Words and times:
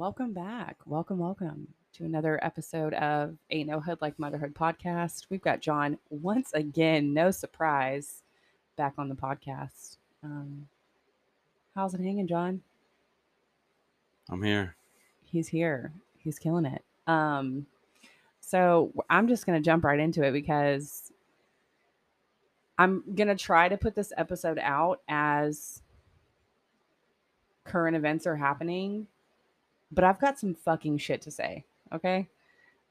Welcome 0.00 0.32
back. 0.32 0.78
Welcome, 0.86 1.18
welcome 1.18 1.68
to 1.92 2.06
another 2.06 2.42
episode 2.42 2.94
of 2.94 3.36
Ain't 3.50 3.68
No 3.68 3.80
Hood 3.80 3.98
Like 4.00 4.18
Motherhood 4.18 4.54
podcast. 4.54 5.26
We've 5.28 5.42
got 5.42 5.60
John 5.60 5.98
once 6.08 6.54
again, 6.54 7.12
no 7.12 7.30
surprise, 7.30 8.22
back 8.76 8.94
on 8.96 9.10
the 9.10 9.14
podcast. 9.14 9.98
Um, 10.24 10.66
how's 11.74 11.92
it 11.92 12.00
hanging, 12.00 12.26
John? 12.26 12.62
I'm 14.30 14.42
here. 14.42 14.74
He's 15.22 15.48
here. 15.48 15.92
He's 16.16 16.38
killing 16.38 16.64
it. 16.64 16.82
Um, 17.06 17.66
so 18.40 18.94
I'm 19.10 19.28
just 19.28 19.44
gonna 19.44 19.60
jump 19.60 19.84
right 19.84 20.00
into 20.00 20.22
it 20.22 20.32
because 20.32 21.12
I'm 22.78 23.04
gonna 23.14 23.36
try 23.36 23.68
to 23.68 23.76
put 23.76 23.94
this 23.94 24.14
episode 24.16 24.58
out 24.62 25.02
as 25.10 25.82
current 27.64 27.96
events 27.96 28.26
are 28.26 28.36
happening, 28.36 29.06
but 29.92 30.04
I've 30.04 30.20
got 30.20 30.38
some 30.38 30.54
fucking 30.54 30.98
shit 30.98 31.22
to 31.22 31.30
say. 31.30 31.64
Okay. 31.92 32.28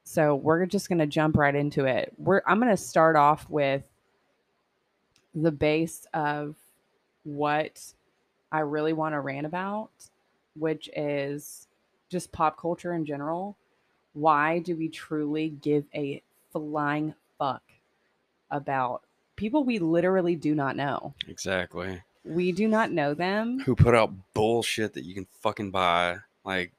So 0.04 0.36
we're 0.36 0.66
just 0.66 0.90
gonna 0.90 1.08
jump 1.08 1.38
right 1.38 1.56
into 1.56 1.86
it. 1.86 2.14
We're 2.18 2.42
I'm 2.48 2.60
gonna 2.60 2.78
start 2.78 3.16
off 3.16 3.50
with 3.50 3.84
the 5.36 5.52
base 5.52 6.08
of 6.14 6.56
what 7.24 7.94
I 8.52 8.62
really 8.62 8.94
want 8.94 9.14
to 9.14 9.20
rant 9.20 9.46
about, 9.46 9.92
which 10.56 10.90
is 10.96 11.68
just 12.10 12.32
pop 12.32 12.60
culture 12.60 12.94
in 12.94 13.06
general. 13.06 13.56
Why 14.14 14.60
do 14.60 14.76
we 14.76 14.90
truly 14.90 15.50
give 15.50 15.86
a 15.94 16.22
flying 16.52 17.14
fuck 17.38 17.62
about 18.50 19.04
people 19.36 19.64
we 19.64 19.78
literally 19.78 20.36
do 20.36 20.56
not 20.56 20.76
know? 20.76 21.14
Exactly. 21.28 22.02
We 22.26 22.52
do 22.52 22.68
not 22.68 22.92
know 22.92 23.14
them. 23.14 23.60
Who 23.60 23.76
put 23.76 23.96
out 23.96 24.12
bullshit 24.34 24.94
that 24.94 25.06
you 25.06 25.14
can 25.14 25.28
fucking 25.42 25.72
buy? 25.72 26.18
Like, 26.44 26.72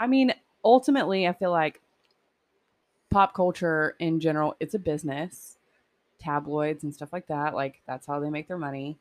I 0.00 0.06
mean, 0.06 0.34
ultimately, 0.64 1.28
I 1.28 1.32
feel 1.32 1.52
like 1.52 1.80
pop 3.10 3.34
culture 3.34 3.94
in 3.98 4.18
general, 4.18 4.56
it's 4.58 4.74
a 4.74 4.78
business, 4.78 5.58
tabloids 6.18 6.82
and 6.82 6.92
stuff 6.92 7.12
like 7.12 7.26
that. 7.28 7.54
Like, 7.54 7.82
that's 7.86 8.06
how 8.06 8.18
they 8.18 8.30
make 8.30 8.48
their 8.48 8.58
money. 8.58 8.96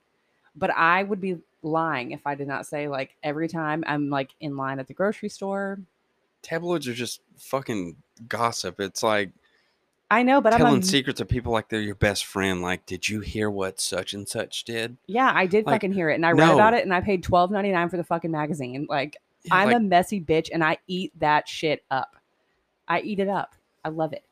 But 0.56 0.72
I 0.72 1.04
would 1.04 1.22
be 1.22 1.38
lying 1.64 2.12
if 2.12 2.28
I 2.28 2.36
did 2.36 2.48
not 2.48 2.66
say, 2.66 2.88
like, 2.88 3.16
every 3.24 3.48
time 3.48 3.84
I'm 3.88 4.10
like 4.10 4.32
in 4.42 4.58
line 4.58 4.80
at 4.80 4.88
the 4.88 4.94
grocery 4.94 5.30
store, 5.30 5.80
tabloids 6.42 6.88
are 6.88 6.94
just 6.94 7.22
fucking 7.38 7.96
gossip. 8.28 8.80
It's 8.80 9.04
like 9.04 9.32
I 10.12 10.24
know, 10.24 10.42
but 10.42 10.54
I'm 10.54 10.60
telling 10.60 10.82
a, 10.82 10.86
secrets 10.86 11.22
of 11.22 11.28
people 11.28 11.54
like 11.54 11.70
they're 11.70 11.80
your 11.80 11.96
best 11.96 12.26
friend. 12.26 12.62
Like, 12.62 12.86
did 12.86 13.08
you 13.08 13.20
hear 13.20 13.50
what 13.50 13.80
such 13.80 14.14
and 14.14 14.28
such 14.28 14.64
did? 14.64 14.98
yeah, 15.06 15.32
I 15.34 15.46
did 15.46 15.66
Like, 15.66 15.76
fucking 15.76 15.94
hear 15.94 16.10
it, 16.10 16.16
and 16.16 16.26
I 16.26 16.32
read 16.32 16.48
no. 16.48 16.56
about 16.56 16.74
it, 16.74 16.84
and 16.84 16.94
I 16.94 17.02
paid 17.02 17.24
twelve 17.24 17.52
ninety 17.52 17.72
nine 17.72 17.90
for 17.90 17.98
the 17.98 18.04
fucking 18.04 18.32
magazine. 18.32 18.88
Like, 18.90 19.18
Yeah, 19.50 19.58
I'm 19.58 19.68
like, 19.68 19.78
a 19.78 19.80
messy 19.80 20.22
bitch, 20.22 20.50
and 20.54 20.64
I 20.64 20.78
eat 20.88 21.12
that 21.20 21.48
shit 21.48 21.84
up. 21.92 22.16
I 22.88 23.02
eat 23.02 23.20
it 23.20 23.28
up. 23.28 23.56
I 23.84 23.90
love 23.90 24.14
it. 24.14 24.24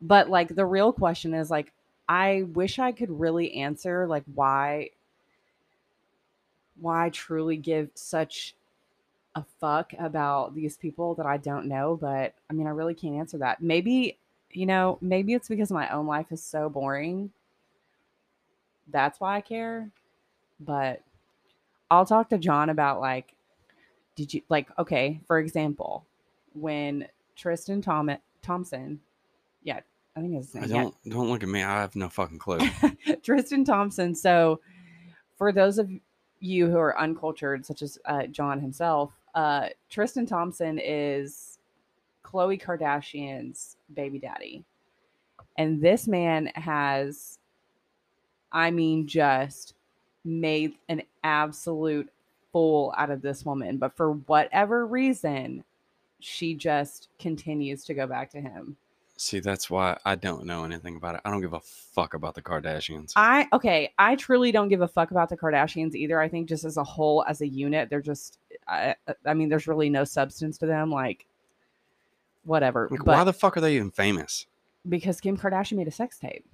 But 0.00 0.30
like, 0.30 0.54
the 0.54 0.66
real 0.66 0.92
question 0.92 1.34
is 1.34 1.50
like, 1.50 1.72
I 2.08 2.44
wish 2.52 2.78
I 2.78 2.92
could 2.92 3.10
really 3.10 3.54
answer 3.54 4.06
like 4.06 4.24
why, 4.34 4.90
why 6.80 7.10
truly 7.10 7.56
give 7.56 7.90
such 7.94 8.54
a 9.34 9.44
fuck 9.60 9.92
about 9.98 10.54
these 10.54 10.76
people 10.76 11.14
that 11.16 11.26
I 11.26 11.36
don't 11.36 11.66
know. 11.66 11.98
But 12.00 12.34
I 12.48 12.52
mean, 12.52 12.66
I 12.66 12.70
really 12.70 12.94
can't 12.94 13.16
answer 13.16 13.38
that. 13.38 13.60
Maybe, 13.60 14.16
you 14.52 14.66
know, 14.66 14.98
maybe 15.00 15.34
it's 15.34 15.48
because 15.48 15.70
my 15.70 15.88
own 15.90 16.06
life 16.06 16.32
is 16.32 16.42
so 16.42 16.68
boring. 16.68 17.30
That's 18.90 19.20
why 19.20 19.36
I 19.36 19.40
care. 19.40 19.90
But 20.60 21.02
I'll 21.90 22.06
talk 22.06 22.30
to 22.30 22.38
John 22.38 22.70
about 22.70 23.00
like, 23.00 23.34
did 24.18 24.34
you 24.34 24.42
like, 24.48 24.68
okay, 24.80 25.20
for 25.28 25.38
example, 25.38 26.04
when 26.52 27.06
Tristan 27.36 27.80
Tom- 27.80 28.18
Thompson, 28.42 28.98
yeah, 29.62 29.78
I 30.16 30.20
think 30.20 30.34
it's 30.34 30.52
his 30.52 30.56
I 30.56 30.60
name. 30.66 30.70
yeah, 30.74 30.82
don't 30.82 30.94
don't 31.08 31.30
look 31.30 31.44
at 31.44 31.48
me. 31.48 31.62
I 31.62 31.80
have 31.80 31.94
no 31.94 32.08
fucking 32.08 32.40
clue. 32.40 32.58
Tristan 33.22 33.64
Thompson. 33.64 34.16
So, 34.16 34.60
for 35.36 35.52
those 35.52 35.78
of 35.78 35.88
you 36.40 36.68
who 36.68 36.78
are 36.78 36.98
uncultured, 36.98 37.64
such 37.64 37.82
as 37.82 37.96
uh, 38.06 38.26
John 38.26 38.60
himself, 38.60 39.12
uh, 39.36 39.68
Tristan 39.88 40.26
Thompson 40.26 40.80
is 40.82 41.60
Khloe 42.24 42.60
Kardashian's 42.60 43.76
baby 43.94 44.18
daddy. 44.18 44.64
And 45.56 45.80
this 45.80 46.08
man 46.08 46.46
has, 46.56 47.38
I 48.50 48.72
mean, 48.72 49.06
just 49.06 49.74
made 50.24 50.74
an 50.88 51.02
absolute 51.22 52.10
fool 52.52 52.94
out 52.96 53.10
of 53.10 53.22
this 53.22 53.44
woman. 53.44 53.78
But 53.78 53.96
for 53.96 54.12
whatever 54.12 54.86
reason, 54.86 55.64
she 56.20 56.54
just 56.54 57.08
continues 57.18 57.84
to 57.84 57.94
go 57.94 58.06
back 58.06 58.30
to 58.30 58.40
him. 58.40 58.76
See, 59.16 59.40
that's 59.40 59.68
why 59.68 59.98
I 60.04 60.14
don't 60.14 60.46
know 60.46 60.64
anything 60.64 60.96
about 60.96 61.16
it. 61.16 61.22
I 61.24 61.30
don't 61.30 61.40
give 61.40 61.52
a 61.52 61.60
fuck 61.60 62.14
about 62.14 62.36
the 62.36 62.42
Kardashians. 62.42 63.12
I 63.16 63.48
okay, 63.52 63.92
I 63.98 64.14
truly 64.14 64.52
don't 64.52 64.68
give 64.68 64.80
a 64.80 64.88
fuck 64.88 65.10
about 65.10 65.28
the 65.28 65.36
Kardashians 65.36 65.96
either. 65.96 66.20
I 66.20 66.28
think 66.28 66.48
just 66.48 66.64
as 66.64 66.76
a 66.76 66.84
whole, 66.84 67.24
as 67.26 67.40
a 67.40 67.48
unit, 67.48 67.90
they're 67.90 68.00
just. 68.00 68.38
I, 68.68 68.94
uh, 69.08 69.14
I 69.26 69.34
mean, 69.34 69.48
there's 69.48 69.66
really 69.66 69.90
no 69.90 70.04
substance 70.04 70.56
to 70.58 70.66
them. 70.66 70.92
Like, 70.92 71.26
whatever. 72.44 72.86
Like, 72.90 73.00
but 73.04 73.16
why 73.16 73.24
the 73.24 73.32
fuck 73.32 73.56
are 73.56 73.60
they 73.60 73.74
even 73.74 73.90
famous? 73.90 74.46
because 74.88 75.20
Kim 75.20 75.36
Kardashian 75.36 75.76
made 75.76 75.88
a 75.88 75.92
sex 75.92 76.18
tape. 76.18 76.44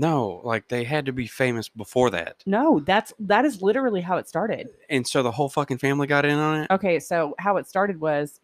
No, 0.00 0.40
like 0.44 0.68
they 0.68 0.84
had 0.84 1.06
to 1.06 1.12
be 1.12 1.26
famous 1.26 1.68
before 1.68 2.08
that, 2.10 2.36
No, 2.46 2.78
that's 2.78 3.12
that 3.18 3.44
is 3.44 3.60
literally 3.60 4.00
how 4.00 4.16
it 4.16 4.28
started. 4.28 4.68
and 4.88 5.04
so 5.04 5.24
the 5.24 5.32
whole 5.32 5.48
fucking 5.48 5.78
family 5.78 6.06
got 6.06 6.24
in 6.24 6.38
on 6.38 6.60
it. 6.62 6.70
Okay, 6.70 7.00
so 7.00 7.34
how 7.40 7.56
it 7.56 7.66
started 7.66 8.00
was 8.00 8.38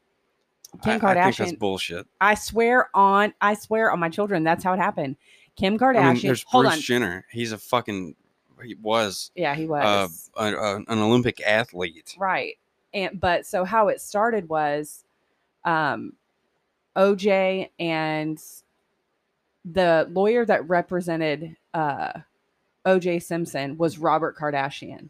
Kim 0.82 0.94
I, 0.97 0.98
Kardashian. 0.98 1.16
I 1.16 1.22
think 1.26 1.37
that's 1.37 1.53
bullshit. 1.53 2.06
I 2.20 2.34
swear 2.34 2.88
on, 2.93 3.32
I 3.41 3.54
swear 3.54 3.93
on 3.93 4.00
my 4.00 4.09
children, 4.09 4.43
that's 4.43 4.64
how 4.64 4.72
it 4.72 4.78
happened. 4.78 5.14
Kim 5.54 5.78
Kardashian. 5.78 6.03
I 6.03 6.12
mean, 6.14 6.22
there's 6.22 6.43
hold 6.43 6.64
Bruce 6.64 6.75
on. 6.75 6.81
Jenner. 6.81 7.25
He's 7.31 7.53
a 7.53 7.59
fucking. 7.59 8.16
He 8.64 8.75
was 8.75 9.31
yeah, 9.37 9.54
he 9.54 9.64
uh, 9.64 9.69
was. 9.69 10.31
a, 10.37 10.53
a- 10.54 10.76
an 10.76 10.98
Olympic 10.98 11.41
athlete. 11.47 12.16
Right. 12.19 12.54
And 12.93 13.20
but 13.20 13.47
so 13.47 13.64
how 13.64 13.87
it 13.88 14.00
started 14.00 14.48
was 14.48 15.04
um 15.64 16.14
OJ 16.97 17.70
and 17.78 18.41
the 19.64 20.06
lawyer 20.10 20.44
that 20.44 20.69
represented 20.69 21.56
uh 21.72 22.12
OJ 22.86 23.22
Simpson 23.22 23.78
was 23.78 23.98
Robert 23.98 24.36
Kardashian. 24.36 25.08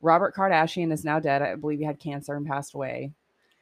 Robert 0.00 0.34
Kardashian 0.34 0.92
is 0.92 1.04
now 1.04 1.20
dead. 1.20 1.42
I 1.42 1.54
believe 1.56 1.78
he 1.78 1.84
had 1.84 1.98
cancer 1.98 2.34
and 2.34 2.46
passed 2.46 2.74
away. 2.74 3.12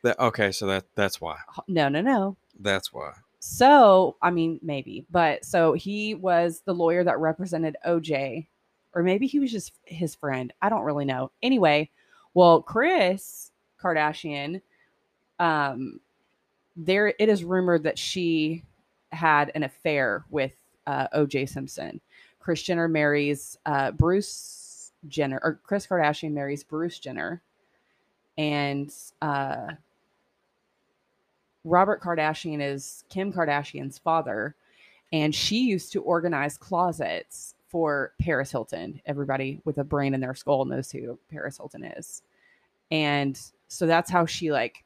That, 0.04 0.18
okay, 0.20 0.52
so 0.52 0.66
that 0.66 0.84
that's 0.94 1.20
why. 1.20 1.38
No, 1.66 1.88
no, 1.88 2.00
no. 2.00 2.36
That's 2.58 2.92
why. 2.92 3.12
So, 3.40 4.16
I 4.22 4.30
mean, 4.30 4.58
maybe, 4.62 5.06
but 5.10 5.44
so 5.44 5.72
he 5.72 6.14
was 6.14 6.62
the 6.64 6.74
lawyer 6.74 7.04
that 7.04 7.18
represented 7.18 7.76
OJ, 7.86 8.46
or 8.94 9.02
maybe 9.02 9.26
he 9.26 9.38
was 9.38 9.52
just 9.52 9.72
his 9.84 10.14
friend. 10.14 10.52
I 10.60 10.68
don't 10.68 10.82
really 10.82 11.04
know. 11.04 11.30
Anyway, 11.42 11.90
well, 12.34 12.62
Kris 12.62 13.50
Kardashian, 13.80 14.60
um, 15.38 16.00
there 16.76 17.08
it 17.18 17.28
is 17.28 17.44
rumored 17.44 17.84
that 17.84 17.98
she 17.98 18.64
had 19.12 19.50
an 19.54 19.62
affair 19.62 20.24
with 20.30 20.52
uh, 20.86 21.08
OJ 21.14 21.48
Simpson. 21.48 22.00
Kris 22.40 22.62
Jenner 22.62 22.88
marries 22.88 23.58
uh, 23.66 23.90
Bruce 23.92 24.92
Jenner, 25.08 25.40
or 25.42 25.60
Kris 25.64 25.86
Kardashian 25.86 26.32
marries 26.32 26.64
Bruce 26.64 26.98
Jenner, 26.98 27.42
and 28.36 28.92
uh, 29.20 29.68
Robert 31.64 32.00
Kardashian 32.02 32.62
is 32.62 33.04
Kim 33.08 33.32
Kardashian's 33.32 33.98
father, 33.98 34.54
and 35.12 35.34
she 35.34 35.60
used 35.60 35.92
to 35.92 36.02
organize 36.02 36.56
closets 36.56 37.54
for 37.68 38.12
Paris 38.20 38.50
Hilton. 38.50 39.00
Everybody 39.06 39.60
with 39.64 39.78
a 39.78 39.84
brain 39.84 40.14
in 40.14 40.20
their 40.20 40.34
skull 40.34 40.64
knows 40.64 40.90
who 40.90 41.18
Paris 41.30 41.58
Hilton 41.58 41.84
is. 41.84 42.22
And 42.90 43.38
so 43.68 43.86
that's 43.86 44.10
how 44.10 44.26
she 44.26 44.50
like 44.50 44.84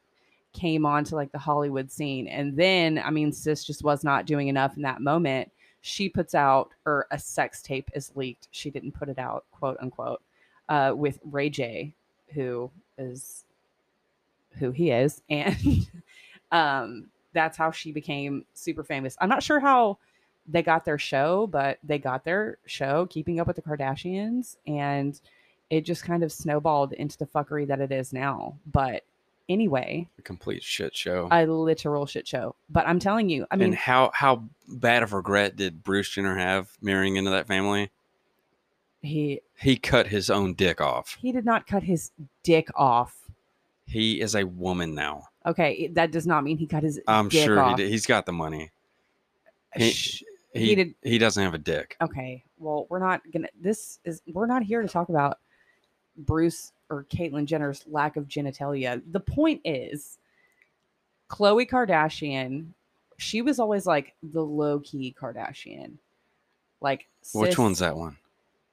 came 0.52 0.84
onto 0.84 1.16
like 1.16 1.32
the 1.32 1.38
Hollywood 1.38 1.90
scene. 1.90 2.26
And 2.26 2.56
then, 2.56 2.98
I 2.98 3.10
mean, 3.10 3.32
sis 3.32 3.64
just 3.64 3.82
was 3.82 4.04
not 4.04 4.26
doing 4.26 4.48
enough 4.48 4.76
in 4.76 4.82
that 4.82 5.00
moment. 5.00 5.50
She 5.80 6.08
puts 6.08 6.34
out, 6.34 6.70
or 6.86 7.06
a 7.10 7.18
sex 7.18 7.60
tape 7.62 7.90
is 7.94 8.12
leaked. 8.14 8.48
She 8.52 8.70
didn't 8.70 8.92
put 8.92 9.08
it 9.08 9.18
out, 9.18 9.44
quote 9.50 9.76
unquote, 9.80 10.22
uh, 10.68 10.92
with 10.94 11.18
Ray 11.24 11.50
J, 11.50 11.94
who 12.28 12.70
is 12.98 13.44
who 14.58 14.70
he 14.70 14.90
is. 14.90 15.22
And 15.30 15.86
um, 16.52 17.06
that's 17.32 17.56
how 17.56 17.70
she 17.70 17.92
became 17.92 18.44
super 18.54 18.84
famous. 18.84 19.16
I'm 19.20 19.28
not 19.28 19.42
sure 19.42 19.58
how 19.58 19.98
they 20.46 20.62
got 20.62 20.84
their 20.84 20.98
show, 20.98 21.46
but 21.46 21.78
they 21.82 21.98
got 21.98 22.24
their 22.24 22.58
show, 22.66 23.06
Keeping 23.06 23.40
Up 23.40 23.46
with 23.46 23.56
the 23.56 23.62
Kardashians, 23.62 24.56
and 24.66 25.18
it 25.70 25.82
just 25.82 26.04
kind 26.04 26.22
of 26.22 26.30
snowballed 26.30 26.92
into 26.92 27.16
the 27.16 27.26
fuckery 27.26 27.66
that 27.66 27.80
it 27.80 27.90
is 27.90 28.12
now. 28.12 28.58
But 28.66 29.04
anyway, 29.52 30.08
A 30.18 30.22
complete 30.22 30.62
shit 30.62 30.96
show. 30.96 31.28
a 31.30 31.46
literal 31.46 32.06
shit 32.06 32.26
show. 32.26 32.54
But 32.70 32.86
I'm 32.86 32.98
telling 32.98 33.28
you, 33.28 33.46
I 33.50 33.56
mean, 33.56 33.68
and 33.68 33.74
how 33.74 34.10
how 34.14 34.44
bad 34.68 35.02
of 35.02 35.12
regret 35.12 35.56
did 35.56 35.82
Bruce 35.82 36.08
Jenner 36.10 36.36
have 36.36 36.70
marrying 36.80 37.16
into 37.16 37.30
that 37.30 37.46
family? 37.46 37.90
he 39.00 39.40
He 39.58 39.76
cut 39.76 40.06
his 40.08 40.30
own 40.30 40.54
dick 40.54 40.80
off. 40.80 41.16
he 41.20 41.32
did 41.32 41.44
not 41.44 41.66
cut 41.66 41.82
his 41.82 42.12
dick 42.42 42.68
off. 42.74 43.18
He 43.86 44.20
is 44.20 44.34
a 44.34 44.44
woman 44.44 44.94
now. 44.94 45.24
Okay, 45.44 45.88
that 45.94 46.12
does 46.12 46.26
not 46.26 46.44
mean 46.44 46.56
he 46.56 46.66
got 46.66 46.82
his. 46.84 47.00
I'm 47.08 47.28
sure 47.28 47.62
he 47.70 47.74
did. 47.74 47.90
He's 47.90 48.06
got 48.06 48.26
the 48.26 48.32
money. 48.32 48.70
He, 49.74 49.90
Sh- 49.90 50.22
he, 50.54 50.66
he 50.66 50.74
did- 50.76 50.94
he 51.02 51.18
doesn't 51.18 51.42
have 51.42 51.54
a 51.54 51.58
dick. 51.58 51.96
okay, 52.00 52.44
well, 52.58 52.86
we're 52.90 53.00
not 53.00 53.22
gonna. 53.32 53.48
This 53.60 53.98
is 54.04 54.22
we're 54.32 54.46
not 54.46 54.62
here 54.62 54.82
to 54.82 54.88
talk 54.88 55.08
about 55.08 55.38
Bruce 56.16 56.72
or 56.90 57.04
Caitlyn 57.04 57.46
Jenner's 57.46 57.84
lack 57.86 58.16
of 58.16 58.28
genitalia. 58.28 59.00
The 59.10 59.20
point 59.20 59.60
is, 59.64 60.18
Khloe 61.28 61.68
Kardashian. 61.68 62.68
She 63.16 63.40
was 63.40 63.58
always 63.58 63.86
like 63.86 64.14
the 64.22 64.42
low 64.42 64.80
key 64.80 65.14
Kardashian. 65.18 65.92
Like 66.80 67.06
Which 67.32 67.50
sis- 67.50 67.58
one's 67.58 67.78
that 67.78 67.96
one? 67.96 68.18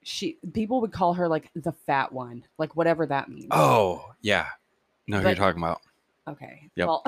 She 0.03 0.37
people 0.53 0.81
would 0.81 0.91
call 0.91 1.13
her 1.13 1.27
like 1.27 1.49
the 1.55 1.71
fat 1.71 2.11
one, 2.11 2.43
like 2.57 2.75
whatever 2.75 3.05
that 3.05 3.29
means. 3.29 3.47
Oh, 3.51 4.11
yeah. 4.21 4.47
No, 5.07 5.19
who 5.19 5.27
you're 5.27 5.35
talking 5.35 5.61
about. 5.61 5.81
Okay. 6.27 6.69
Yep. 6.75 6.87
Well, 6.87 7.03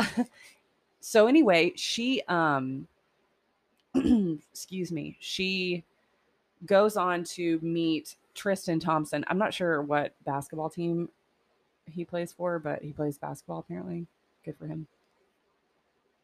so 1.00 1.28
anyway, 1.28 1.74
she 1.76 2.22
um 2.28 2.88
excuse 3.96 4.92
me, 4.92 5.18
she 5.20 5.84
goes 6.66 6.96
on 6.96 7.24
to 7.24 7.60
meet 7.62 8.16
Tristan 8.34 8.80
Thompson. 8.80 9.26
I'm 9.28 9.38
not 9.38 9.54
sure 9.54 9.82
what 9.82 10.16
basketball 10.26 10.70
team 10.70 11.10
he 11.86 12.06
plays 12.06 12.32
for, 12.32 12.60
but 12.60 12.82
he 12.82 12.94
plays 12.94 13.18
basketball 13.18 13.60
apparently. 13.60 14.08
Good 14.44 14.58
for 14.58 14.68
him. 14.68 14.88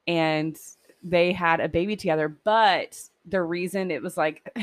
And 0.07 0.57
they 1.03 1.33
had 1.33 1.59
a 1.59 1.69
baby 1.69 1.95
together, 1.95 2.27
but 2.29 2.99
the 3.25 3.41
reason 3.41 3.91
it 3.91 4.01
was 4.01 4.17
like 4.17 4.57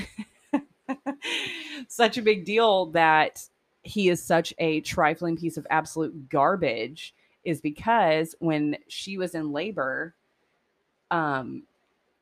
such 1.88 2.16
a 2.18 2.22
big 2.22 2.44
deal 2.44 2.86
that 2.86 3.46
he 3.82 4.08
is 4.08 4.22
such 4.22 4.54
a 4.58 4.80
trifling 4.80 5.36
piece 5.36 5.56
of 5.56 5.66
absolute 5.70 6.28
garbage 6.28 7.14
is 7.44 7.60
because 7.60 8.34
when 8.38 8.76
she 8.88 9.18
was 9.18 9.34
in 9.34 9.52
labor, 9.52 10.14
um, 11.10 11.64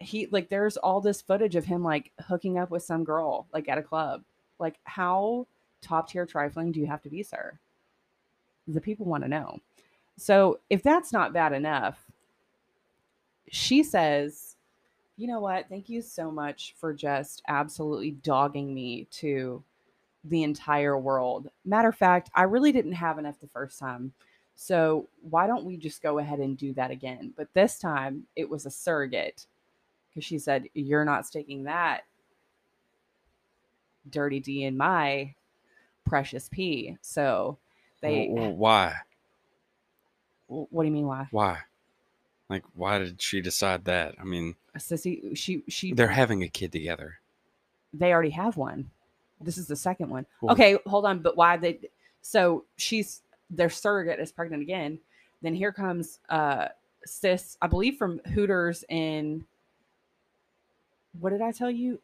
he 0.01 0.27
like 0.27 0.49
there's 0.49 0.77
all 0.77 1.01
this 1.01 1.23
footage 1.23 1.55
of 1.55 1.65
him 1.65 1.85
like 1.85 2.11
hooking 2.27 2.59
up 2.59 2.71
with 2.71 2.83
some 2.83 3.05
girl 3.05 3.47
like 3.53 3.69
at 3.69 3.79
a 3.79 3.83
club. 3.83 4.23
Like, 4.63 4.79
how 4.85 5.47
top 5.83 6.09
tier 6.09 6.25
trifling 6.25 6.73
do 6.73 6.81
you 6.81 6.87
have 6.87 7.03
to 7.03 7.11
be, 7.11 7.23
sir? 7.23 7.59
The 8.69 8.81
people 8.81 9.05
want 9.05 9.25
to 9.25 9.29
know. 9.29 9.59
So 10.17 10.61
if 10.71 10.83
that's 10.83 11.13
not 11.13 11.33
bad 11.33 11.53
enough, 11.53 11.99
she 13.51 13.83
says, 13.83 14.57
you 15.17 15.27
know 15.27 15.41
what? 15.41 15.69
Thank 15.69 15.89
you 15.89 16.01
so 16.01 16.31
much 16.31 16.75
for 16.79 16.95
just 16.95 17.43
absolutely 17.49 18.13
dogging 18.13 18.73
me 18.73 19.09
to 19.11 19.63
the 20.25 20.45
entire 20.45 20.97
world. 20.97 21.51
Matter 21.65 21.89
of 21.89 21.97
fact, 21.97 22.31
I 22.35 22.45
really 22.45 22.71
didn't 22.73 22.93
have 22.93 23.19
enough 23.19 23.41
the 23.41 23.49
first 23.49 23.79
time. 23.81 24.13
So 24.55 25.09
why 25.23 25.49
don't 25.49 25.65
we 25.65 25.77
just 25.77 26.03
go 26.03 26.19
ahead 26.19 26.39
and 26.39 26.57
do 26.57 26.73
that 26.75 26.93
again? 26.93 27.33
But 27.37 27.53
this 27.53 27.79
time 27.79 28.25
it 28.37 28.49
was 28.49 28.65
a 28.65 28.71
surrogate 28.71 29.47
because 30.09 30.25
she 30.25 30.39
said, 30.39 30.69
You're 30.75 31.05
not 31.05 31.27
sticking 31.27 31.65
that 31.65 32.03
dirty 34.11 34.41
D 34.41 34.65
in 34.65 34.77
my 34.77 35.35
precious 36.05 36.49
P. 36.49 36.97
So 37.03 37.59
they, 38.01 38.29
why? 38.29 38.95
what 40.49 40.83
do 40.83 40.87
you 40.87 40.93
mean, 40.93 41.07
why? 41.07 41.29
Why? 41.31 41.59
Like, 42.51 42.65
why 42.75 42.99
did 42.99 43.23
she 43.23 43.41
decide 43.41 43.85
that? 43.87 44.15
I 44.21 44.25
mean, 44.25 44.57
Sissy, 44.77 45.37
she, 45.37 45.63
she, 45.69 45.93
they're 45.95 46.09
having 46.09 46.43
a 46.43 46.49
kid 46.49 46.73
together. 46.73 47.19
they 47.95 48.13
already 48.13 48.31
have 48.31 48.57
one. 48.57 48.91
This 49.41 49.57
is 49.59 49.67
the 49.67 49.77
second 49.77 50.11
one. 50.11 50.27
Well- 50.41 50.53
okay, 50.53 50.77
hold 50.87 51.05
on. 51.07 51.21
But 51.21 51.37
why 51.37 51.57
they? 51.57 51.81
So 52.21 52.65
she's 52.77 53.23
their 53.51 53.71
surrogate 53.71 54.21
is 54.21 54.31
pregnant 54.33 54.63
again. 54.63 54.99
Then 55.41 55.55
here 55.55 55.73
comes 55.73 56.21
uh 56.29 56.69
sis, 57.05 57.57
I 57.63 57.67
believe 57.67 57.97
from 57.97 58.21
Hooters 58.35 58.85
in. 58.89 59.45
What 61.19 61.31
did 61.31 61.43
I 61.43 61.53
tell 61.53 61.71
you? 61.71 62.01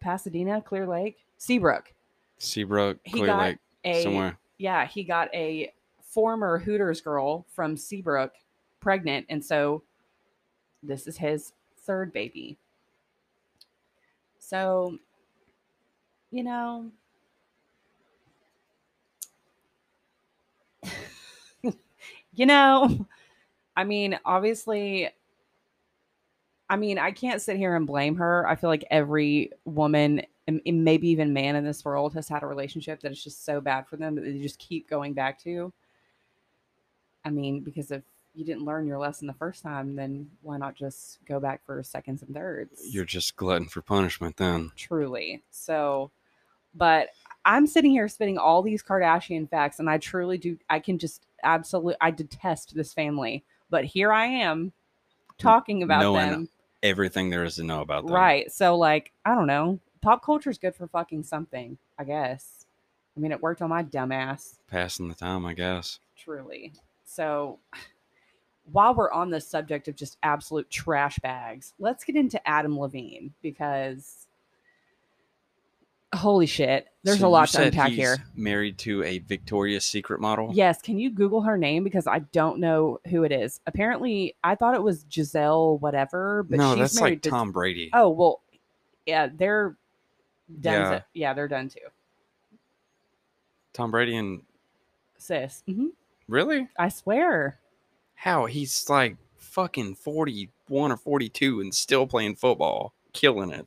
Pasadena, 0.00 0.60
Clear 0.62 0.86
Lake, 0.86 1.18
Seabrook. 1.38 1.92
Seabrook, 2.38 2.98
He 3.04 3.18
Clear 3.18 3.34
Lake, 3.36 3.58
A 3.84 4.02
somewhere. 4.02 4.38
yeah, 4.58 4.86
he 4.86 5.04
got 5.04 5.28
a 5.34 5.72
former 6.02 6.58
Hooters 6.58 7.00
girl 7.00 7.46
from 7.54 7.76
Seabrook 7.76 8.32
pregnant, 8.80 9.26
and 9.28 9.44
so 9.44 9.82
this 10.82 11.06
is 11.06 11.18
his 11.18 11.52
third 11.78 12.12
baby. 12.12 12.56
So, 14.38 14.98
you 16.30 16.42
know, 16.42 16.90
you 22.34 22.46
know, 22.46 23.06
I 23.76 23.84
mean, 23.84 24.18
obviously, 24.24 25.10
I 26.70 26.76
mean, 26.76 26.98
I 26.98 27.10
can't 27.10 27.42
sit 27.42 27.56
here 27.56 27.74
and 27.74 27.84
blame 27.84 28.14
her. 28.16 28.46
I 28.48 28.54
feel 28.54 28.70
like 28.70 28.84
every 28.92 29.50
woman 29.64 30.22
and 30.46 30.84
maybe 30.84 31.08
even 31.08 31.32
man 31.32 31.56
in 31.56 31.64
this 31.64 31.84
world 31.84 32.14
has 32.14 32.28
had 32.28 32.44
a 32.44 32.46
relationship 32.46 33.00
that 33.00 33.10
is 33.10 33.22
just 33.22 33.44
so 33.44 33.60
bad 33.60 33.88
for 33.88 33.96
them 33.96 34.14
that 34.14 34.22
they 34.22 34.38
just 34.38 34.58
keep 34.60 34.88
going 34.88 35.12
back 35.12 35.42
to. 35.42 35.72
I 37.24 37.30
mean, 37.30 37.60
because 37.60 37.90
if 37.90 38.02
you 38.34 38.44
didn't 38.44 38.64
learn 38.64 38.86
your 38.86 38.98
lesson 38.98 39.26
the 39.26 39.34
first 39.34 39.62
time, 39.64 39.96
then 39.96 40.30
why 40.42 40.58
not 40.58 40.76
just 40.76 41.18
go 41.26 41.40
back 41.40 41.60
for 41.66 41.82
seconds 41.82 42.22
and 42.22 42.34
thirds? 42.34 42.82
You're 42.88 43.04
just 43.04 43.34
glutton 43.34 43.66
for 43.66 43.82
punishment 43.82 44.36
then. 44.36 44.70
truly. 44.76 45.42
So, 45.50 46.12
but 46.76 47.08
I'm 47.44 47.66
sitting 47.66 47.90
here 47.90 48.06
spitting 48.06 48.38
all 48.38 48.62
these 48.62 48.82
Kardashian 48.82 49.50
facts, 49.50 49.80
and 49.80 49.90
I 49.90 49.98
truly 49.98 50.38
do. 50.38 50.56
I 50.68 50.78
can 50.78 50.98
just 50.98 51.26
absolutely. 51.42 51.96
I 52.00 52.12
detest 52.12 52.76
this 52.76 52.92
family, 52.92 53.44
but 53.70 53.84
here 53.84 54.12
I 54.12 54.26
am 54.26 54.72
talking 55.36 55.82
about 55.82 56.02
Knowing 56.02 56.30
them. 56.30 56.48
Everything 56.82 57.30
there 57.30 57.44
is 57.44 57.56
to 57.56 57.64
know 57.64 57.80
about 57.82 58.06
them. 58.06 58.14
Right. 58.14 58.50
So, 58.50 58.76
like, 58.76 59.12
I 59.24 59.34
don't 59.34 59.46
know. 59.46 59.78
Pop 60.00 60.24
culture 60.24 60.50
is 60.50 60.58
good 60.58 60.74
for 60.74 60.86
fucking 60.86 61.24
something, 61.24 61.76
I 61.98 62.04
guess. 62.04 62.66
I 63.16 63.20
mean, 63.20 63.32
it 63.32 63.42
worked 63.42 63.60
on 63.60 63.68
my 63.68 63.82
dumbass, 63.82 64.54
Passing 64.68 65.08
the 65.08 65.14
time, 65.14 65.44
I 65.44 65.52
guess. 65.52 65.98
truly. 66.16 66.72
So, 67.04 67.58
while 68.72 68.94
we're 68.94 69.10
on 69.12 69.30
the 69.30 69.40
subject 69.40 69.88
of 69.88 69.96
just 69.96 70.16
absolute 70.22 70.70
trash 70.70 71.18
bags, 71.18 71.74
let's 71.78 72.04
get 72.04 72.16
into 72.16 72.46
Adam 72.48 72.78
Levine 72.78 73.34
because 73.42 74.26
holy 76.14 76.46
shit, 76.46 76.88
there's 77.02 77.20
So 77.20 77.26
a 77.26 77.30
lot 77.30 77.48
to 77.50 77.62
unpack 77.62 77.92
here. 77.92 78.18
Married 78.34 78.78
to 78.78 79.02
a 79.04 79.18
Victoria's 79.20 79.84
Secret 79.86 80.20
model. 80.20 80.50
Yes, 80.52 80.82
can 80.82 80.98
you 80.98 81.10
Google 81.10 81.42
her 81.42 81.56
name 81.56 81.84
because 81.84 82.06
I 82.06 82.20
don't 82.32 82.58
know 82.58 82.98
who 83.08 83.22
it 83.24 83.32
is. 83.32 83.60
Apparently, 83.66 84.34
I 84.42 84.54
thought 84.54 84.74
it 84.74 84.82
was 84.82 85.04
Gisele 85.04 85.78
whatever, 85.78 86.44
but 86.44 86.58
no, 86.58 86.72
she's 86.72 86.78
that's 86.78 86.94
married 87.00 87.10
like 87.12 87.22
to 87.22 87.30
Tom 87.30 87.52
Brady. 87.52 87.90
Oh 87.92 88.08
well, 88.10 88.42
yeah, 89.06 89.28
they're 89.32 89.76
done. 90.60 90.72
Yeah. 90.72 90.90
Yeah, 90.90 91.00
yeah 91.14 91.34
they're 91.34 91.48
done 91.48 91.68
too. 91.68 91.80
Tom 93.72 93.90
Brady 93.90 94.16
and 94.16 94.42
Sis, 95.16 95.62
hmm 95.66 95.88
really? 96.28 96.68
I 96.78 96.88
swear. 96.88 97.58
How 98.14 98.46
he's 98.46 98.88
like 98.88 99.16
fucking 99.36 99.94
forty-one 99.94 100.92
or 100.92 100.96
forty-two 100.96 101.60
and 101.60 101.74
still 101.74 102.06
playing 102.06 102.36
football, 102.36 102.94
killing 103.12 103.50
it. 103.50 103.66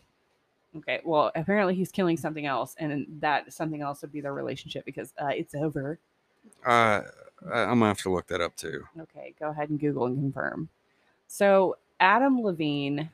Okay, 0.77 1.01
well, 1.03 1.31
apparently 1.35 1.75
he's 1.75 1.91
killing 1.91 2.17
something 2.17 2.45
else, 2.45 2.75
and 2.79 3.05
that 3.19 3.53
something 3.53 3.81
else 3.81 4.01
would 4.01 4.11
be 4.11 4.21
their 4.21 4.33
relationship 4.33 4.85
because 4.85 5.13
uh, 5.21 5.27
it's 5.27 5.53
over. 5.53 5.99
Uh, 6.65 7.01
I'm 7.45 7.79
gonna 7.79 7.87
have 7.87 7.99
to 7.99 8.09
look 8.09 8.27
that 8.27 8.41
up 8.41 8.55
too. 8.55 8.83
Okay, 8.99 9.33
go 9.39 9.49
ahead 9.49 9.69
and 9.69 9.79
Google 9.79 10.05
and 10.07 10.17
confirm. 10.17 10.69
So 11.27 11.77
Adam 11.99 12.41
Levine 12.41 13.09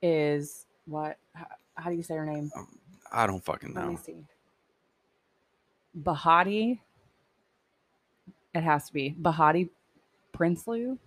is 0.00 0.66
what? 0.86 1.18
How, 1.34 1.46
how 1.74 1.90
do 1.90 1.96
you 1.96 2.02
say 2.02 2.14
her 2.14 2.26
name? 2.26 2.50
I 3.12 3.26
don't 3.26 3.44
fucking 3.44 3.74
Let 3.74 3.86
me 3.86 3.92
know. 3.94 4.00
see. 4.02 4.24
Behati. 6.02 6.78
It 8.54 8.62
has 8.62 8.86
to 8.86 8.92
be 8.92 9.14
Behati 9.20 9.68
Prinsloo. 10.36 10.98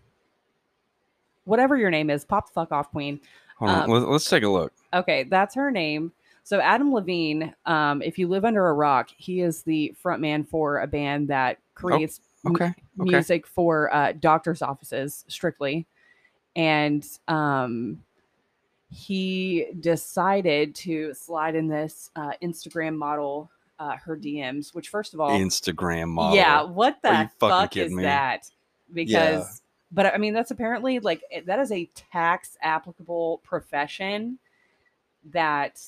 Whatever 1.46 1.77
your 1.77 1.92
name 1.92 2.10
is, 2.10 2.25
pop 2.25 2.48
the 2.48 2.54
fuck 2.54 2.72
off, 2.72 2.92
Queen. 2.92 3.20
Hold 3.56 3.72
on, 3.72 3.84
um, 3.84 3.90
let, 3.90 4.08
let's 4.10 4.30
take 4.30 4.44
a 4.44 4.50
look. 4.50 4.74
Okay, 4.94 5.24
that's 5.24 5.56
her 5.56 5.72
name. 5.72 6.12
So 6.44 6.60
Adam 6.60 6.94
Levine, 6.94 7.56
um, 7.66 8.02
if 8.02 8.20
you 8.20 8.28
live 8.28 8.46
under 8.46 8.68
a 8.68 8.74
rock, 8.74 9.10
he 9.18 9.42
is 9.42 9.64
the 9.64 9.94
frontman 10.04 10.48
for 10.48 10.80
a 10.82 10.88
band 10.88 11.28
that 11.30 11.58
creates 11.74 12.20
m- 12.46 12.52
Okay, 12.56 12.66
okay. 12.66 12.76
music 12.98 13.48
for 13.48 13.94
uh, 13.94 14.12
doctors' 14.20 14.62
offices 14.62 15.26
strictly, 15.28 15.86
and 16.56 17.04
um, 17.28 18.00
he 18.92 19.68
decided 19.80 20.76
to 20.76 21.14
slide 21.14 21.56
in 21.56 21.68
this 21.68 22.12
uh, 22.16 22.32
Instagram 22.44 22.96
model 22.96 23.50
uh, 23.80 23.96
her 23.98 24.16
DMs. 24.16 24.74
Which, 24.76 24.90
first 24.90 25.14
of 25.14 25.20
all, 25.20 25.32
Instagram 25.32 26.10
model. 26.10 26.36
yeah, 26.36 26.62
what 26.62 27.02
the 27.02 27.10
Are 27.10 27.22
you 27.24 27.30
fucking 27.40 27.60
fuck 27.60 27.78
is 27.78 27.92
me? 27.92 28.04
that? 28.04 28.50
Because, 28.94 29.62
but 29.96 30.14
I 30.14 30.18
mean, 30.18 30.34
that's 30.34 30.52
apparently 30.52 31.00
like 31.00 31.24
that 31.46 31.58
is 31.60 31.72
a 31.72 31.90
tax 32.12 32.58
applicable 32.62 33.40
profession 33.44 34.38
that 35.32 35.82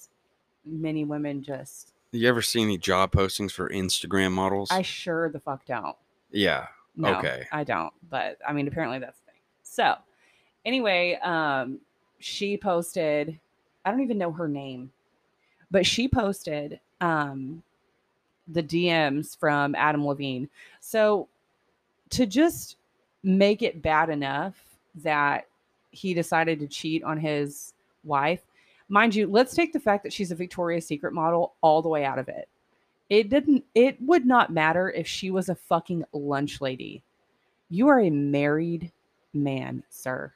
many 0.66 1.04
women 1.04 1.44
just. 1.44 1.94
You 2.14 2.28
ever 2.30 2.42
see 2.42 2.62
any 2.62 2.78
job 2.78 3.12
postings 3.12 3.52
for 3.52 3.70
Instagram 3.70 4.32
models? 4.32 4.70
I 4.72 4.82
sure 4.82 5.30
the 5.30 5.42
fuck 5.42 5.66
don't. 5.66 5.96
yeah, 6.32 6.68
No, 6.96 7.16
Okay. 7.18 7.46
I 7.52 7.66
don't. 7.66 7.94
But 8.10 8.38
I 8.48 8.54
mean, 8.54 8.68
apparently 8.68 9.00
that's 9.00 9.20
the 9.20 9.32
thing. 9.34 9.42
So, 9.64 9.96
anyway, 10.66 11.20
um, 11.22 11.80
she 12.20 12.58
posted. 12.58 13.38
I 13.84 13.92
don't 13.92 14.02
even 14.02 14.18
know 14.18 14.32
her 14.32 14.48
name, 14.48 14.92
but 15.70 15.86
she 15.86 16.08
posted 16.08 16.80
um, 17.02 17.62
the 18.48 18.64
DMs 18.64 19.38
from 19.38 19.76
Adam 19.76 20.08
Levine. 20.08 20.50
So, 20.80 21.28
to 22.12 22.26
just 22.26 22.78
make 23.24 23.62
it 23.62 23.82
bad 23.82 24.10
enough 24.10 24.56
that 24.96 25.48
he 25.92 26.14
decided 26.14 26.60
to 26.60 26.68
cheat 26.68 27.04
on 27.04 27.18
his 27.18 27.74
wife, 28.04 28.42
mind 28.90 29.16
you, 29.16 29.28
let's 29.28 29.54
take 29.54 29.74
the 29.74 29.80
fact 29.80 30.04
that 30.04 30.14
she's 30.14 30.32
a 30.32 30.36
Victoria's 30.36 30.86
Secret 30.86 31.14
model 31.14 31.56
all 31.62 31.82
the 31.82 31.90
way 31.90 32.06
out 32.06 32.20
of 32.20 32.30
it. 32.30 32.48
It 33.10 33.30
didn't, 33.30 33.64
it 33.74 34.02
would 34.02 34.26
not 34.26 34.52
matter 34.52 34.90
if 34.92 35.08
she 35.08 35.32
was 35.32 35.50
a 35.50 35.56
fucking 35.56 36.04
lunch 36.12 36.62
lady. 36.62 37.04
You 37.70 37.88
are 37.88 38.00
a 38.00 38.10
married 38.10 38.92
man, 39.34 39.84
sir. 39.90 40.34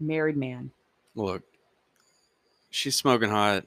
Married 0.00 0.36
man. 0.36 0.70
Look, 1.14 1.42
she's 2.70 2.96
smoking 2.96 3.30
hot. 3.30 3.64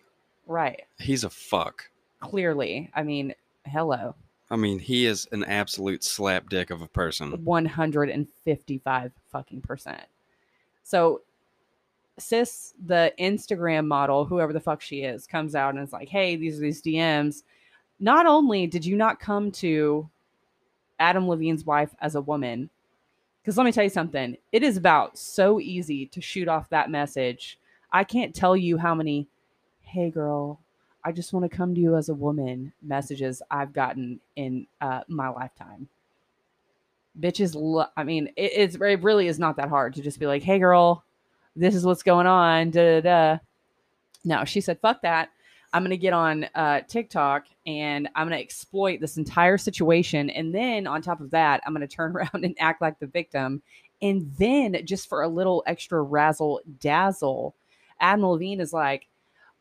Right. 0.48 0.84
He's 1.00 1.24
a 1.24 1.30
fuck. 1.30 1.90
Clearly. 2.20 2.90
I 2.94 3.04
mean, 3.04 3.34
hello. 3.66 4.16
I 4.52 4.58
mean, 4.58 4.80
he 4.80 5.06
is 5.06 5.28
an 5.32 5.46
absolute 5.46 6.04
slap 6.04 6.50
dick 6.50 6.70
of 6.70 6.82
a 6.82 6.88
person. 6.88 7.32
155 7.46 9.12
fucking 9.32 9.62
percent. 9.62 10.04
So 10.84 11.22
sis, 12.20 12.74
the 12.86 13.14
Instagram 13.18 13.88
model, 13.88 14.26
whoever 14.26 14.52
the 14.52 14.60
fuck 14.60 14.82
she 14.82 15.04
is, 15.04 15.26
comes 15.26 15.56
out 15.56 15.74
and 15.74 15.84
is 15.84 15.94
like, 15.94 16.10
hey, 16.10 16.36
these 16.36 16.58
are 16.58 16.62
these 16.62 16.82
DMs. 16.82 17.44
Not 18.00 18.26
only 18.26 18.68
did 18.68 18.86
you 18.86 18.98
not 18.98 19.22
come 19.22 19.52
to 19.54 20.10
Adam 21.00 21.28
Levine's 21.28 21.66
wife 21.66 21.96
as 22.02 22.16
a 22.16 22.22
woman, 22.22 22.70
because 23.42 23.58
let 23.58 23.64
me 23.64 23.72
tell 23.72 23.86
you 23.86 23.90
something, 23.90 24.38
it 24.52 24.64
is 24.64 24.78
about 24.78 25.18
so 25.18 25.60
easy 25.60 26.06
to 26.08 26.22
shoot 26.22 26.48
off 26.48 26.70
that 26.70 26.92
message. 26.92 27.58
I 27.92 28.04
can't 28.04 28.36
tell 28.36 28.56
you 28.56 28.78
how 28.78 28.94
many, 28.94 29.28
hey 29.82 30.10
girl, 30.10 30.60
I 31.04 31.12
just 31.12 31.34
want 31.34 31.50
to 31.50 31.56
come 31.56 31.74
to 31.74 31.82
you 31.82 31.96
as 31.96 32.10
a 32.10 32.14
woman 32.14 32.74
messages 32.82 33.42
I've 33.50 33.74
gotten 33.74 34.20
in 34.36 34.68
uh, 34.82 35.02
my 35.08 35.30
lifetime. 35.30 35.88
Bitches, 37.20 37.56
lo- 37.56 37.88
I 37.98 38.04
mean, 38.04 38.28
it, 38.36 38.52
it's 38.56 38.76
it 38.76 39.04
really 39.04 39.28
is 39.28 39.40
not 39.40 39.58
that 39.58 39.70
hard 39.70 39.96
to 39.96 40.02
just 40.02 40.20
be 40.20 40.28
like, 40.28 40.44
hey 40.44 40.60
girl, 40.60 41.04
this 41.56 41.76
is 41.76 41.86
what's 41.86 42.04
going 42.04 42.28
on. 42.28 42.72
Da 42.72 43.02
da 43.02 43.02
da. 43.02 43.40
No, 44.24 44.46
she 44.46 44.62
said, 44.62 44.80
fuck 44.80 45.02
that. 45.02 45.30
I'm 45.74 45.84
going 45.84 45.92
to 45.92 45.98
get 45.98 46.14
on 46.14 46.46
uh, 46.54 46.82
TikTok 46.82 47.46
and 47.66 48.10
I'm 48.16 48.28
going 48.28 48.38
to 48.38 48.44
exploit 48.44 49.00
this 49.00 49.18
entire 49.18 49.58
situation. 49.58 50.30
And 50.30 50.54
then 50.54 50.86
on 50.86 51.02
top 51.02 51.22
of 51.22 51.32
that, 51.32 51.62
I'm 51.66 51.74
going 51.74 51.88
to 51.88 51.94
turn 51.94 52.12
around 52.16 52.44
and 52.44 52.56
act 52.60 52.82
like 52.82 53.00
the 53.00 53.08
victim. 53.08 53.62
And 54.02 54.32
then 54.38 54.78
just 54.86 55.08
for 55.08 55.22
a 55.22 55.28
little 55.28 55.64
extra 55.66 56.02
razzle 56.02 56.62
dazzle, 56.80 57.56
Adam 58.00 58.26
Levine 58.26 58.60
is 58.60 58.74
like, 58.74 59.08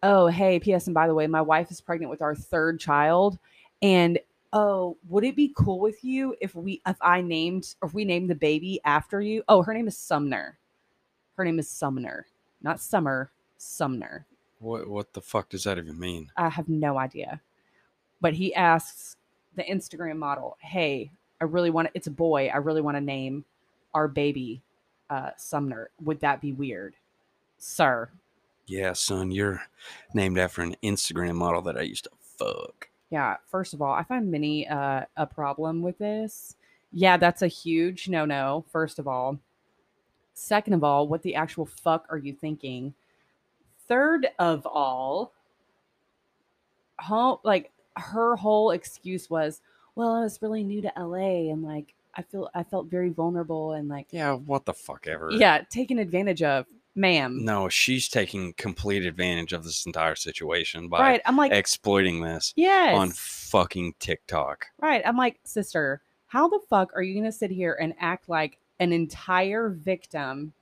oh, 0.03 0.27
hey, 0.27 0.61
P.S. 0.61 0.87
And 0.87 0.95
by 0.95 1.07
the 1.07 1.15
way, 1.15 1.27
my 1.27 1.43
wife 1.43 1.71
is 1.71 1.81
pregnant 1.81 2.11
with 2.11 2.23
our 2.23 2.35
third 2.35 2.81
child. 2.81 3.39
And 3.83 4.19
oh, 4.53 4.97
would 5.09 5.25
it 5.25 5.37
be 5.37 5.53
cool 5.57 5.79
with 5.79 6.05
you 6.05 6.35
if 6.41 6.55
we, 6.55 6.81
if 6.87 6.97
I 7.01 7.21
named, 7.21 7.75
or 7.81 7.89
if 7.89 7.95
we 7.95 8.05
named 8.05 8.31
the 8.31 8.35
baby 8.35 8.81
after 8.85 9.21
you? 9.21 9.43
Oh, 9.49 9.63
her 9.63 9.75
name 9.75 9.89
is 9.89 9.97
Sumner. 9.97 10.59
Her 11.37 11.45
name 11.45 11.59
is 11.59 11.69
Sumner, 11.69 12.27
not 12.63 12.81
Summer, 12.81 13.31
Sumner. 13.57 14.27
What 14.59 14.89
what 14.89 15.15
the 15.15 15.23
fuck 15.23 15.49
does 15.49 15.65
that 15.65 15.79
even 15.79 15.99
mean? 15.99 16.31
I 16.37 16.51
have 16.51 16.69
no 16.69 16.99
idea. 16.99 17.41
But 18.21 18.35
he 18.35 18.55
asks 18.55 19.17
the 19.57 19.63
Instagram 19.63 20.17
model, 20.17 20.59
"Hey, 20.61 21.11
I 21.41 21.45
really 21.45 21.71
want 21.71 21.89
to, 21.89 21.93
it's 21.95 22.07
a 22.07 22.11
boy. 22.11 22.49
I 22.49 22.59
really 22.59 22.83
want 22.83 22.99
to 22.99 23.01
name 23.01 23.47
our 23.95 24.07
baby 24.07 24.61
uh, 25.09 25.31
Sumner. 25.39 25.89
Would 26.03 26.21
that 26.21 26.43
be 26.43 26.53
weird, 26.53 26.95
sir?" 27.57 28.11
Yeah, 28.71 28.93
son, 28.93 29.31
you're 29.33 29.61
named 30.15 30.39
after 30.39 30.63
an 30.63 30.77
Instagram 30.83 31.35
model 31.35 31.61
that 31.63 31.77
I 31.77 31.83
used 31.83 32.05
to 32.05 32.11
fuck. 32.39 32.89
Yeah. 33.11 33.37
First 33.51 33.75
of 33.75 33.83
all, 33.83 33.93
I 33.93 34.05
find 34.05 34.31
many 34.31 34.69
uh, 34.69 35.03
a 35.17 35.27
problem 35.27 35.83
with 35.83 35.99
this. 35.99 36.55
Yeah, 36.93 37.17
that's 37.17 37.43
a 37.43 37.49
huge 37.49 38.09
no 38.09 38.25
no. 38.25 38.65
First 38.71 38.99
of 39.01 39.09
all. 39.09 39.39
Second 40.35 40.75
of 40.75 40.85
all, 40.85 41.09
what 41.09 41.23
the 41.23 41.35
actual 41.35 41.67
fuck 41.67 42.07
are 42.09 42.17
you 42.17 42.33
thinking? 42.33 42.95
Third 43.89 44.29
of 44.39 44.65
all, 44.67 45.33
home 47.01 47.39
like 47.43 47.73
her 47.97 48.37
whole 48.37 48.71
excuse 48.71 49.29
was, 49.29 49.61
well, 49.97 50.13
I 50.15 50.21
was 50.23 50.41
really 50.41 50.63
new 50.63 50.81
to 50.83 50.93
LA 50.97 51.51
and 51.53 51.63
like 51.63 51.95
I 52.15 52.23
feel 52.23 52.49
I 52.55 52.63
felt 52.63 52.87
very 52.87 53.11
vulnerable 53.11 53.73
and 53.73 53.89
like 53.89 54.07
Yeah, 54.13 54.35
what 54.35 54.65
the 54.65 54.73
fuck 54.75 55.07
ever. 55.09 55.31
yeah, 55.33 55.63
taken 55.69 55.99
advantage 55.99 56.43
of, 56.43 56.67
ma'am. 57.01 57.45
No, 57.45 57.69
she's 57.69 58.09
taking 58.09 58.53
complete 58.53 59.05
advantage 59.05 59.53
of 59.53 59.65
this 59.65 59.87
entire 59.87 60.15
situation 60.15 60.89
by 60.89 61.01
right. 61.01 61.23
I'm 61.25 61.37
like, 61.37 61.53
exploiting 61.53 62.21
this 62.21 62.53
yes. 62.57 62.97
on 62.97 63.11
fucking 63.11 63.95
TikTok. 63.99 64.67
Right. 64.79 65.03
I'm 65.05 65.17
like, 65.17 65.41
sister, 65.45 66.03
how 66.27 66.49
the 66.49 66.61
fuck 66.69 66.93
are 66.95 67.03
you 67.03 67.15
going 67.15 67.25
to 67.25 67.33
sit 67.33 67.51
here 67.51 67.77
and 67.81 67.95
act 67.99 68.29
like 68.29 68.59
an 68.79 68.93
entire 68.93 69.71
victim 69.71 70.53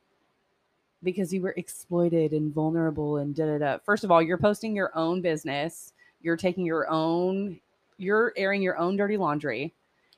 because 1.02 1.32
you 1.32 1.42
were 1.42 1.54
exploited 1.56 2.32
and 2.32 2.54
vulnerable 2.54 3.18
and 3.18 3.34
da 3.34 3.46
da 3.46 3.58
da? 3.58 3.78
First 3.84 4.04
of 4.04 4.10
all, 4.10 4.22
you're 4.22 4.38
posting 4.38 4.74
your 4.74 4.96
own 4.96 5.20
business. 5.20 5.92
You're 6.22 6.36
taking 6.36 6.64
your 6.64 6.90
own, 6.90 7.60
you're 7.98 8.32
airing 8.36 8.62
your 8.62 8.78
own 8.78 8.96
dirty 8.96 9.16
laundry. 9.16 9.74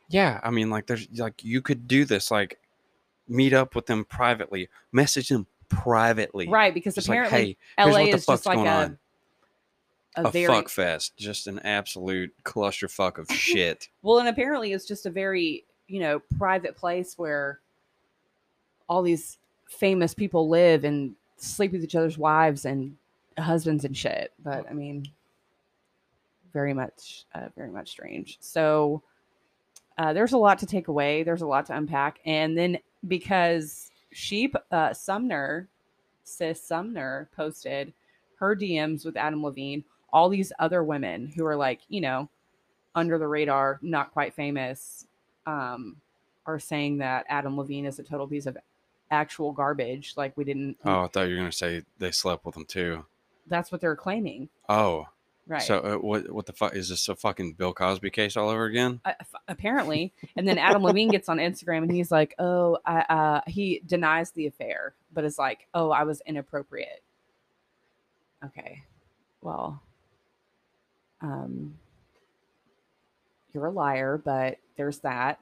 Yeah, 0.09 0.41
I 0.43 0.51
mean, 0.51 0.71
like, 0.71 0.87
there's 0.87 1.07
like 1.19 1.45
you 1.45 1.63
could 1.63 1.87
do 1.87 2.05
this, 2.05 2.31
like, 2.31 2.59
meet 3.29 3.53
up 3.53 3.77
with 3.77 3.87
them 3.87 4.05
privately, 4.05 4.69
message 4.91 5.29
them 5.29 5.47
privately, 5.71 6.49
Right. 6.49 6.75
Because 6.75 6.95
Just 6.95 7.09
like, 7.09 7.19
apparently 7.19 7.57
hey, 7.79 7.85
LA 7.85 8.15
is 8.15 8.27
just 8.27 8.45
like 8.45 8.59
a, 8.59 8.97
a, 10.17 10.25
a 10.25 10.31
very, 10.31 10.47
fuck 10.47 10.69
fest, 10.69 11.17
just 11.17 11.47
an 11.47 11.59
absolute 11.61 12.35
clusterfuck 12.45 13.17
of 13.17 13.27
shit. 13.33 13.89
well, 14.03 14.19
and 14.19 14.29
apparently 14.29 14.75
it's 14.75 14.85
just 14.85 15.07
a 15.07 15.11
very, 15.11 15.65
you 15.89 16.01
know, 16.01 16.21
private 16.37 16.77
place 16.77 17.17
where 17.17 17.61
all 18.89 19.03
these 19.03 19.39
famous 19.69 20.13
people 20.13 20.49
live 20.49 20.85
and 20.85 21.15
sleep 21.39 21.73
with 21.73 21.83
each 21.83 21.95
other's 21.95 22.19
wives 22.19 22.65
and 22.67 22.95
husbands 23.39 23.85
and 23.85 23.97
shit. 23.97 24.33
But 24.43 24.69
I 24.69 24.75
mean, 24.75 25.07
very 26.53 26.75
much, 26.75 27.25
uh, 27.35 27.49
very 27.57 27.71
much 27.71 27.91
strange. 27.91 28.37
So 28.41 29.03
uh, 29.97 30.13
there's 30.13 30.33
a 30.33 30.39
lot 30.39 30.59
to 30.59 30.67
take 30.67 30.89
away. 30.89 31.23
There's 31.23 31.43
a 31.43 31.47
lot 31.47 31.67
to 31.67 31.77
unpack. 31.77 32.19
And 32.27 32.59
then 32.59 32.79
because 33.07 33.90
she, 34.13 34.53
uh, 34.71 34.93
Sumner, 34.93 35.69
sis 36.25 36.61
Sumner, 36.63 37.29
posted 37.35 37.93
her 38.37 38.57
DMs 38.57 39.05
with 39.05 39.17
Adam 39.17 39.43
Levine, 39.43 39.85
all 40.13 40.29
these 40.29 40.53
other 40.59 40.83
women 40.83 41.33
who 41.37 41.45
are 41.47 41.57
like, 41.57 41.81
you 41.89 42.01
know, 42.01 42.29
under 42.95 43.19
the 43.19 43.27
radar, 43.27 43.79
not 43.83 44.13
quite 44.13 44.35
famous, 44.35 45.07
um, 45.47 45.97
are 46.47 46.59
saying 46.59 46.99
that 46.99 47.27
Adam 47.29 47.57
Levine 47.57 47.87
is 47.87 47.99
a 47.99 48.03
total 48.03 48.27
piece 48.27 48.47
of 48.47 48.57
actual 49.11 49.53
garbage. 49.53 50.15
Like 50.17 50.37
we 50.37 50.45
didn't. 50.45 50.77
Oh, 50.85 51.05
I 51.05 51.07
thought 51.09 51.29
you 51.29 51.35
were 51.35 51.41
gonna 51.41 51.53
say 51.53 51.83
they 51.99 52.11
slept 52.11 52.45
with 52.45 52.57
him 52.57 52.65
too. 52.65 53.05
That's 53.47 53.71
what 53.73 53.81
they're 53.81 53.97
claiming, 53.97 54.49
Oh, 54.69 55.07
right? 55.47 55.63
so 55.63 55.79
uh, 55.81 55.95
what? 55.97 56.31
What 56.31 56.47
the 56.47 56.53
fuck 56.53 56.75
is 56.75 56.89
this? 56.89 57.09
A 57.09 57.17
fucking 57.17 57.55
Bill 57.55 57.73
Cosby 57.73 58.11
case 58.11 58.37
all 58.37 58.49
over 58.49 58.65
again? 58.65 59.01
uh, 59.05 59.13
apparently. 59.49 60.13
And 60.37 60.47
then 60.47 60.59
Adam 60.59 60.83
Levine 60.83 61.09
gets 61.09 61.29
on 61.29 61.39
Instagram 61.39 61.83
and 61.83 61.93
he's 61.93 62.11
like, 62.11 62.35
"Oh, 62.39 62.79
I, 62.85 63.01
uh, 63.01 63.41
he 63.47 63.83
denies 63.87 64.31
the 64.33 64.47
affair, 64.47 64.95
but 65.13 65.25
is 65.25 65.39
like, 65.39 65.67
oh, 65.75 65.91
I 65.91 66.05
was 66.05 66.23
inappropriate." 66.27 67.03
Okay, 68.45 68.83
well, 69.43 69.83
um, 71.21 71.77
you're 73.53 73.67
a 73.67 73.71
liar, 73.71 74.21
but 74.25 74.59
there's 74.77 74.99
that. 75.01 75.39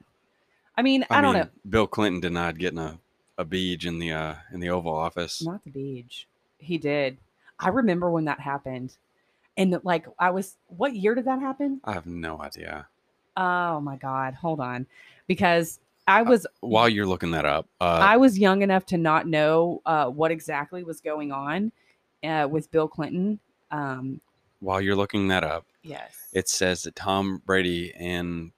I 0.75 0.81
mean, 0.81 1.05
I, 1.09 1.21
don't 1.21 1.33
mean, 1.33 1.43
know. 1.43 1.49
Bill 1.69 1.87
Clinton 1.87 2.21
denied 2.21 2.59
getting 2.59 2.79
a 2.79 2.99
a 3.37 3.45
beach 3.45 3.85
in 3.85 3.99
the 3.99 4.11
uh 4.11 4.35
in 4.53 4.59
the 4.59 4.69
Oval 4.69 4.93
Office. 4.93 5.41
Not 5.41 5.63
the 5.63 5.71
beach. 5.71 6.27
He 6.57 6.77
did. 6.77 7.17
I 7.57 7.69
remember 7.69 8.11
when 8.11 8.25
that 8.25 8.39
happened, 8.39 8.97
and 9.59 9.79
like 9.83 10.07
I 10.17 10.31
was. 10.31 10.57
What 10.67 10.95
year 10.95 11.13
did 11.13 11.25
that 11.25 11.39
happen? 11.39 11.81
I 11.83 11.93
have 11.93 12.07
no 12.07 12.41
idea. 12.41 12.87
Oh 13.37 13.79
my 13.81 13.97
god! 13.97 14.33
Hold 14.33 14.59
on, 14.59 14.87
because 15.27 15.79
I 16.07 16.23
was 16.23 16.47
While 16.61 16.89
you're 16.89 17.05
looking 17.05 17.31
that 17.31 17.45
up, 17.45 17.67
uh, 17.79 17.99
I 18.01 18.17
was 18.17 18.39
young 18.39 18.63
enough 18.63 18.85
to 18.87 18.97
not 18.97 19.27
know 19.27 19.81
uh, 19.85 20.07
what 20.07 20.31
exactly 20.31 20.83
was 20.83 21.01
going 21.01 21.31
on 21.31 21.71
uh, 22.23 22.47
with 22.49 22.71
Bill 22.71 22.87
Clinton. 22.87 23.39
Um, 23.69 24.19
while 24.59 24.81
you're 24.81 24.95
looking 24.95 25.27
that 25.27 25.43
up, 25.43 25.65
yes. 25.83 26.29
it 26.33 26.49
says 26.49 26.83
that 26.83 26.95
Tom 26.95 27.43
Brady 27.45 27.93
and 27.93 28.51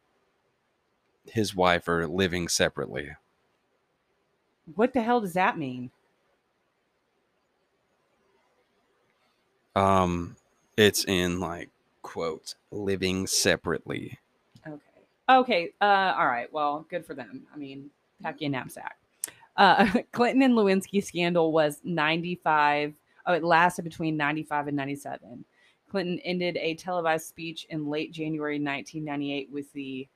his 1.26 1.56
wife 1.56 1.88
are 1.88 2.08
living 2.08 2.48
separately. 2.48 3.10
what 4.76 4.94
the 4.94 5.02
hell 5.02 5.20
does 5.22 5.34
that 5.34 5.58
mean? 5.58 5.92
Um, 9.76 10.36
it's 10.78 11.06
in 11.06 11.40
like 11.40 11.70
quotes, 12.02 12.56
living 12.72 13.28
separately. 13.28 14.20
Okay. 14.68 14.82
Okay. 15.30 15.70
Uh, 15.80 16.14
all 16.18 16.28
right. 16.28 16.52
Well, 16.52 16.86
good 16.90 17.06
for 17.06 17.14
them. 17.14 17.44
I 17.54 17.58
mean, 17.58 17.90
pack 18.22 18.42
your 18.42 18.50
knapsack. 18.50 18.98
Uh, 19.56 19.88
Clinton 20.12 20.42
and 20.42 20.54
Lewinsky 20.54 21.04
scandal 21.04 21.52
was 21.52 21.80
95. 21.84 22.94
Oh, 23.26 23.34
it 23.34 23.44
lasted 23.44 23.84
between 23.84 24.18
95 24.18 24.68
and 24.68 24.78
97. 24.78 25.46
Clinton 25.90 26.20
ended 26.20 26.58
a 26.58 26.76
televised 26.76 27.28
speech 27.28 27.68
in 27.70 27.90
late 27.90 28.14
January 28.14 28.56
1998 28.56 29.50
with 29.52 29.72
the 29.74 30.08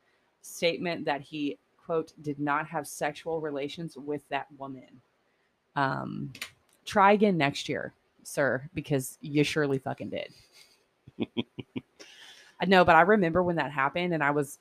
statement 0.42 1.06
that 1.06 1.22
he, 1.22 1.58
quote, 1.78 2.14
did 2.22 2.40
not 2.40 2.66
have 2.68 2.88
sexual 2.88 3.42
relations 3.42 3.98
with 3.98 4.28
that 4.30 4.48
woman. 4.58 5.02
Um, 5.76 6.32
try 6.86 7.12
again 7.12 7.38
next 7.38 7.68
year, 7.68 7.94
sir, 8.28 8.70
because 8.74 9.18
you 9.22 9.44
surely 9.44 9.78
fucking 9.78 10.10
did. 10.10 10.34
I 12.60 12.66
know, 12.66 12.86
but 12.86 12.96
I 12.96 13.02
remember 13.02 13.44
when 13.44 13.58
that 13.58 13.72
happened, 13.72 14.14
and 14.14 14.24
I 14.24 14.32
was, 14.32 14.60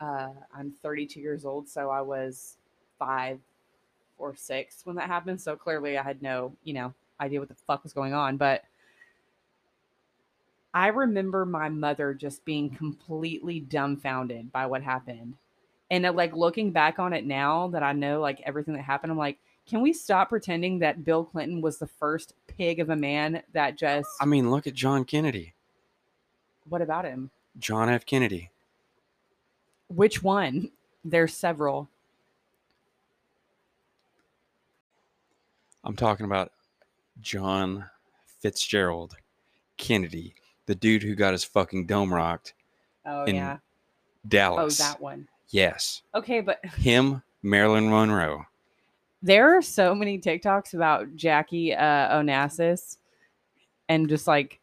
uh, 0.00 0.28
I'm 0.54 0.72
32 0.82 1.20
years 1.20 1.44
old, 1.44 1.68
so 1.68 1.90
I 1.90 2.00
was 2.00 2.56
five 2.98 3.40
or 4.18 4.34
six 4.36 4.84
when 4.84 4.96
that 4.96 5.08
happened. 5.08 5.40
So 5.40 5.56
clearly, 5.56 5.98
I 5.98 6.02
had 6.02 6.22
no, 6.22 6.54
you 6.62 6.74
know, 6.74 6.94
idea 7.20 7.40
what 7.40 7.48
the 7.48 7.54
fuck 7.54 7.82
was 7.82 7.92
going 7.92 8.14
on. 8.14 8.36
But 8.36 8.64
I 10.74 10.88
remember 10.88 11.44
my 11.44 11.68
mother 11.68 12.14
just 12.14 12.44
being 12.44 12.70
completely 12.70 13.60
dumbfounded 13.60 14.52
by 14.52 14.66
what 14.66 14.82
happened. 14.82 15.34
And 15.90 16.06
uh, 16.06 16.12
like 16.12 16.34
looking 16.34 16.70
back 16.70 16.98
on 16.98 17.12
it 17.12 17.26
now 17.26 17.68
that 17.68 17.82
I 17.82 17.92
know 17.92 18.20
like 18.20 18.40
everything 18.44 18.74
that 18.74 18.82
happened, 18.82 19.12
I'm 19.12 19.18
like, 19.18 19.38
can 19.66 19.80
we 19.80 19.92
stop 19.92 20.28
pretending 20.28 20.78
that 20.80 21.04
Bill 21.04 21.24
Clinton 21.24 21.60
was 21.60 21.78
the 21.78 21.86
first 21.86 22.34
pig 22.46 22.80
of 22.80 22.90
a 22.90 22.96
man 22.96 23.42
that 23.52 23.78
just 23.78 24.08
I 24.20 24.26
mean, 24.26 24.50
look 24.50 24.66
at 24.66 24.74
John 24.74 25.04
Kennedy. 25.04 25.54
what 26.68 26.82
about 26.82 27.04
him? 27.04 27.30
John 27.58 27.88
F. 27.88 28.04
Kennedy. 28.06 28.50
Which 29.88 30.22
one? 30.22 30.70
There's 31.04 31.34
several. 31.34 31.88
I'm 35.84 35.96
talking 35.96 36.26
about 36.26 36.52
John 37.20 37.84
Fitzgerald 38.40 39.16
Kennedy, 39.76 40.34
the 40.66 40.74
dude 40.74 41.02
who 41.02 41.14
got 41.14 41.32
his 41.32 41.44
fucking 41.44 41.86
dome 41.86 42.12
rocked, 42.12 42.54
Oh 43.04 43.24
In 43.24 43.34
yeah. 43.36 43.56
Oh, 43.58 44.28
Dallas. 44.28 44.80
Oh, 44.80 44.84
that 44.84 45.00
one. 45.00 45.28
Yes. 45.48 46.02
Okay, 46.14 46.40
but 46.40 46.64
Him, 46.64 47.22
Marilyn 47.42 47.90
Monroe. 47.90 48.46
There 49.22 49.56
are 49.56 49.62
so 49.62 49.94
many 49.94 50.18
TikToks 50.18 50.74
about 50.74 51.14
Jackie 51.14 51.74
uh, 51.74 52.16
Onassis, 52.16 52.98
and 53.88 54.08
just 54.08 54.26
like 54.26 54.60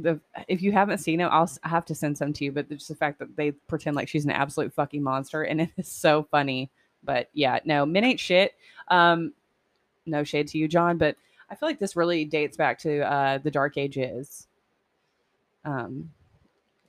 the 0.00 0.20
if 0.48 0.62
you 0.62 0.72
haven't 0.72 0.98
seen 0.98 1.20
it, 1.20 1.26
I'll 1.26 1.50
I 1.62 1.68
have 1.68 1.84
to 1.86 1.94
send 1.94 2.18
some 2.18 2.32
to 2.34 2.44
you. 2.44 2.52
But 2.52 2.68
just 2.68 2.88
the 2.88 2.96
fact 2.96 3.20
that 3.20 3.36
they 3.36 3.52
pretend 3.52 3.96
like 3.96 4.08
she's 4.08 4.24
an 4.24 4.32
absolute 4.32 4.74
fucking 4.74 5.02
monster, 5.02 5.42
and 5.44 5.60
it 5.62 5.70
is 5.76 5.88
so 5.88 6.26
funny. 6.30 6.70
But 7.04 7.28
yeah, 7.34 7.60
no, 7.64 7.86
men 7.86 8.04
ain't 8.04 8.20
shit. 8.20 8.54
Um, 8.88 9.32
no 10.06 10.24
shade 10.24 10.48
to 10.48 10.58
you, 10.58 10.68
John, 10.68 10.98
but 10.98 11.16
I 11.48 11.54
feel 11.54 11.68
like 11.68 11.78
this 11.78 11.96
really 11.96 12.24
dates 12.24 12.56
back 12.56 12.78
to 12.80 13.00
uh, 13.00 13.38
the 13.38 13.50
Dark 13.50 13.78
Ages. 13.78 14.48
Um, 15.64 16.10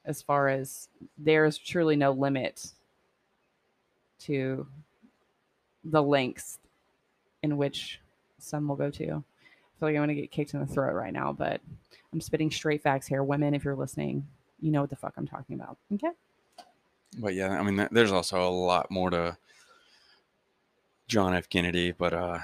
as 0.05 0.21
far 0.21 0.49
as 0.49 0.89
there's 1.17 1.57
truly 1.57 1.95
no 1.95 2.11
limit 2.11 2.71
to 4.19 4.67
the 5.83 6.01
lengths 6.01 6.59
in 7.45 7.57
which 7.57 8.01
some 8.39 8.67
will 8.67 8.75
go 8.75 8.89
to. 8.89 9.03
I 9.05 9.07
feel 9.79 9.89
like 9.89 9.95
I'm 9.95 10.01
gonna 10.01 10.15
get 10.15 10.31
kicked 10.31 10.53
in 10.53 10.59
the 10.59 10.65
throat 10.65 10.93
right 10.93 11.13
now, 11.13 11.31
but 11.31 11.61
I'm 12.11 12.19
spitting 12.21 12.51
straight 12.51 12.81
facts 12.83 13.07
here. 13.07 13.23
Women, 13.23 13.53
if 13.53 13.63
you're 13.63 13.75
listening, 13.75 14.27
you 14.59 14.71
know 14.71 14.81
what 14.81 14.89
the 14.89 14.95
fuck 14.95 15.13
I'm 15.17 15.27
talking 15.27 15.55
about. 15.55 15.77
Okay. 15.93 16.09
But 17.17 17.33
yeah, 17.33 17.57
I 17.57 17.63
mean, 17.63 17.87
there's 17.91 18.11
also 18.11 18.41
a 18.45 18.49
lot 18.49 18.91
more 18.91 19.09
to 19.09 19.37
John 21.07 21.33
F. 21.33 21.47
Kennedy, 21.49 21.91
but 21.91 22.13
uh, 22.13 22.39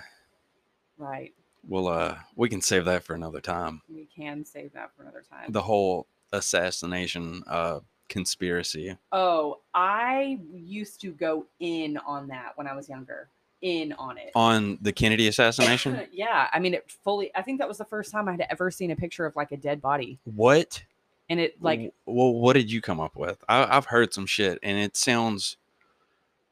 Right. 0.98 1.34
we'll 1.68 1.88
uh, 1.88 2.18
we 2.36 2.48
can 2.48 2.62
save 2.62 2.86
that 2.86 3.04
for 3.04 3.14
another 3.16 3.42
time. 3.42 3.82
We 3.90 4.08
can 4.16 4.46
save 4.46 4.72
that 4.74 4.96
for 4.96 5.02
another 5.04 5.24
time. 5.30 5.52
The 5.52 5.62
whole 5.62 6.08
assassination 6.32 7.44
uh, 7.48 7.80
conspiracy. 8.08 8.96
oh, 9.12 9.60
I 9.74 10.40
used 10.54 11.00
to 11.02 11.12
go 11.12 11.46
in 11.60 11.98
on 12.06 12.28
that 12.28 12.52
when 12.56 12.68
I 12.68 12.76
was 12.76 12.88
younger. 12.90 13.30
In 13.62 13.94
on 13.94 14.18
it. 14.18 14.32
on 14.34 14.80
the 14.82 14.92
Kennedy 14.92 15.28
assassination. 15.28 16.08
yeah. 16.12 16.48
I 16.52 16.60
mean, 16.60 16.74
it 16.74 16.90
fully, 17.04 17.30
I 17.36 17.42
think 17.44 17.60
that 17.60 17.68
was 17.68 17.78
the 17.78 17.86
first 17.86 18.12
time 18.12 18.28
I 18.28 18.32
had 18.32 18.46
ever 18.50 18.72
seen 18.72 18.90
a 18.90 18.96
picture 18.96 19.26
of 19.26 19.36
like 19.36 19.52
a 19.52 19.58
dead 19.58 19.82
body. 19.82 20.20
what? 20.26 20.84
And 21.30 21.40
it, 21.40 21.62
like, 21.62 21.94
well, 22.06 22.34
what 22.34 22.54
did 22.54 22.70
you 22.72 22.82
come 22.82 23.00
up 23.00 23.16
with? 23.16 23.42
I, 23.48 23.78
I've 23.78 23.86
heard 23.86 24.14
some 24.14 24.26
shit, 24.26 24.60
and 24.64 24.78
it 24.78 24.98
sounds 24.98 25.56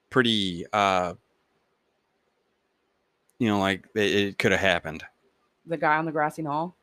pretty. 0.09 0.65
uh 0.71 1.15
You 3.39 3.49
know, 3.49 3.59
like 3.59 3.87
it, 3.95 4.01
it 4.15 4.37
could 4.37 4.51
have 4.51 4.61
happened. 4.61 5.03
the 5.65 5.75
guy 5.77 5.97
on 5.97 6.05
the 6.05 6.11
grassy 6.13 6.43
knoll. 6.43 6.75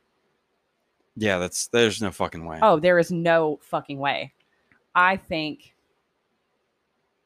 Yeah, 1.15 1.39
that's 1.39 1.67
there's 1.69 1.99
no 2.01 2.11
fucking 2.11 2.45
way. 2.45 2.59
Oh, 2.61 2.79
there 2.79 2.99
is 2.99 3.11
no 3.11 3.57
fucking 3.63 3.97
way. 3.97 4.33
I 4.93 5.17
think. 5.17 5.73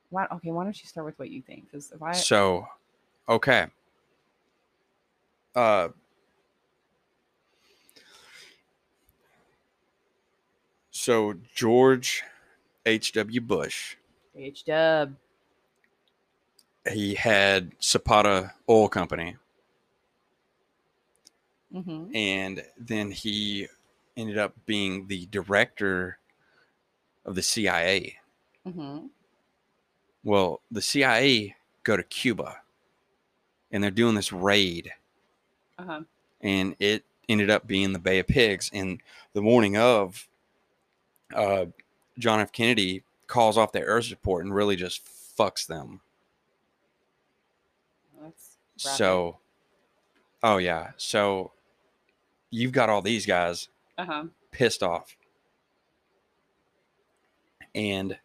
Why, 0.10 0.28
okay, 0.32 0.52
why 0.52 0.64
don't 0.64 0.82
you 0.82 0.88
start 0.88 1.06
with 1.06 1.20
what 1.20 1.30
you 1.30 1.42
think? 1.42 1.66
Because 1.66 1.92
if 1.92 2.02
I 2.02 2.12
So, 2.14 2.66
okay. 3.28 3.68
Uh, 5.56 5.90
so 10.92 11.36
George 11.54 12.24
H.W. 12.86 13.42
Bush, 13.42 13.96
H 14.36 14.64
Dub, 14.66 15.16
he 16.90 17.16
had 17.16 17.72
Zapata 17.82 18.54
Oil 18.70 18.88
Company, 18.88 19.36
mm-hmm. 21.74 22.16
and 22.16 22.64
then 22.78 23.12
he 23.12 23.68
ended 24.16 24.38
up 24.38 24.54
being 24.66 25.08
the 25.08 25.26
director 25.28 26.18
of 27.26 27.36
the 27.36 27.42
CIA. 27.42 28.18
Mm-hmm. 28.68 29.08
Well, 30.24 30.62
the 30.72 30.82
CIA 30.82 31.56
go 31.84 31.98
to 31.98 32.04
Cuba, 32.04 32.61
and 33.72 33.84
they're 33.84 33.92
doing 33.92 34.16
this 34.16 34.32
raid 34.34 34.92
Uh 35.78 35.84
huh. 35.84 36.02
and 36.42 36.76
it 36.80 37.04
ended 37.30 37.50
up 37.50 37.66
being 37.68 37.94
the 37.94 38.00
Bay 38.00 38.20
of 38.20 38.28
Pigs. 38.28 38.70
And 38.74 39.02
the 39.34 39.42
morning 39.42 39.78
of, 39.78 40.28
uh, 41.34 41.66
John 42.20 42.40
F. 42.42 42.52
Kennedy 42.52 43.04
calls 43.28 43.58
off 43.58 43.72
their 43.72 43.88
air 43.90 44.02
support 44.02 44.44
and 44.44 44.54
really 44.54 44.76
just 44.76 45.02
fucks 45.06 45.66
them. 45.66 46.02
That's. 48.22 48.58
So, 48.76 49.38
oh 50.44 50.58
yeah, 50.58 50.92
so 50.98 51.52
you've 52.50 52.74
got 52.74 52.90
all 52.90 53.02
these 53.02 53.26
guys 53.26 53.70
uh 53.98 54.06
huh. 54.06 54.24
pissed 54.52 54.84
off, 54.84 55.16
and 57.74 58.18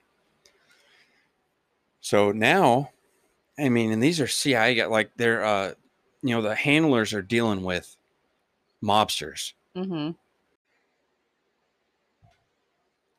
so 2.01 2.33
now, 2.33 2.91
I 3.59 3.69
mean, 3.69 3.93
and 3.93 4.03
these 4.03 4.21
are 4.21 4.27
CIA 4.27 4.87
like 4.87 5.11
they're, 5.17 5.45
uh, 5.45 5.73
you 6.23 6.35
know, 6.35 6.43
the 6.43 6.55
handlers 6.55 7.15
are 7.15 7.23
dealing 7.23 7.63
with 7.63 7.97
mobsters. 8.83 9.55
Mm-hmm. 9.75 10.11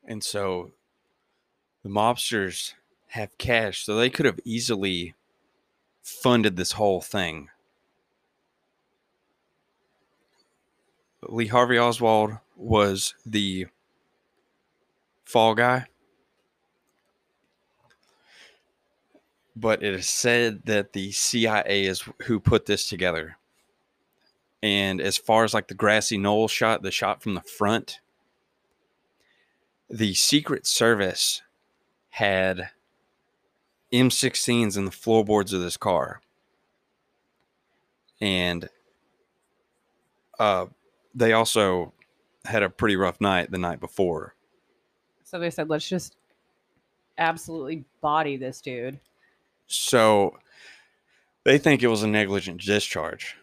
And 0.05 0.23
so 0.23 0.71
the 1.83 1.89
mobsters 1.89 2.73
have 3.09 3.37
cash, 3.37 3.83
so 3.83 3.95
they 3.95 4.09
could 4.09 4.25
have 4.25 4.39
easily 4.45 5.15
funded 6.03 6.55
this 6.55 6.73
whole 6.73 7.01
thing. 7.01 7.49
Lee 11.23 11.47
Harvey 11.47 11.77
Oswald 11.77 12.37
was 12.55 13.15
the 13.25 13.67
fall 15.25 15.55
guy. 15.55 15.87
But 19.59 19.81
it 19.81 19.93
is 19.93 20.07
said 20.07 20.63
that 20.65 20.93
the 20.93 21.11
CIA 21.11 21.85
is 21.85 22.03
who 22.23 22.39
put 22.39 22.65
this 22.67 22.87
together. 22.87 23.37
And 24.61 25.01
as 25.01 25.17
far 25.17 25.43
as 25.43 25.53
like 25.53 25.67
the 25.67 25.73
grassy 25.73 26.17
knoll 26.17 26.47
shot, 26.47 26.83
the 26.83 26.91
shot 26.91 27.23
from 27.23 27.33
the 27.33 27.41
front, 27.41 27.99
the 29.89 30.13
Secret 30.13 30.67
Service 30.67 31.41
had 32.09 32.69
M16s 33.93 34.77
in 34.77 34.85
the 34.85 34.91
floorboards 34.91 35.53
of 35.53 35.61
this 35.61 35.77
car. 35.77 36.21
And 38.19 38.69
uh, 40.39 40.67
they 41.15 41.33
also 41.33 41.93
had 42.45 42.63
a 42.63 42.69
pretty 42.69 42.95
rough 42.95 43.21
night 43.21 43.51
the 43.51 43.57
night 43.57 43.79
before. 43.79 44.35
So 45.23 45.39
they 45.39 45.49
said, 45.49 45.69
let's 45.69 45.87
just 45.87 46.15
absolutely 47.17 47.83
body 48.01 48.37
this 48.37 48.61
dude. 48.61 48.99
So 49.67 50.37
they 51.43 51.57
think 51.57 51.83
it 51.83 51.87
was 51.87 52.03
a 52.03 52.07
negligent 52.07 52.61
discharge. 52.61 53.35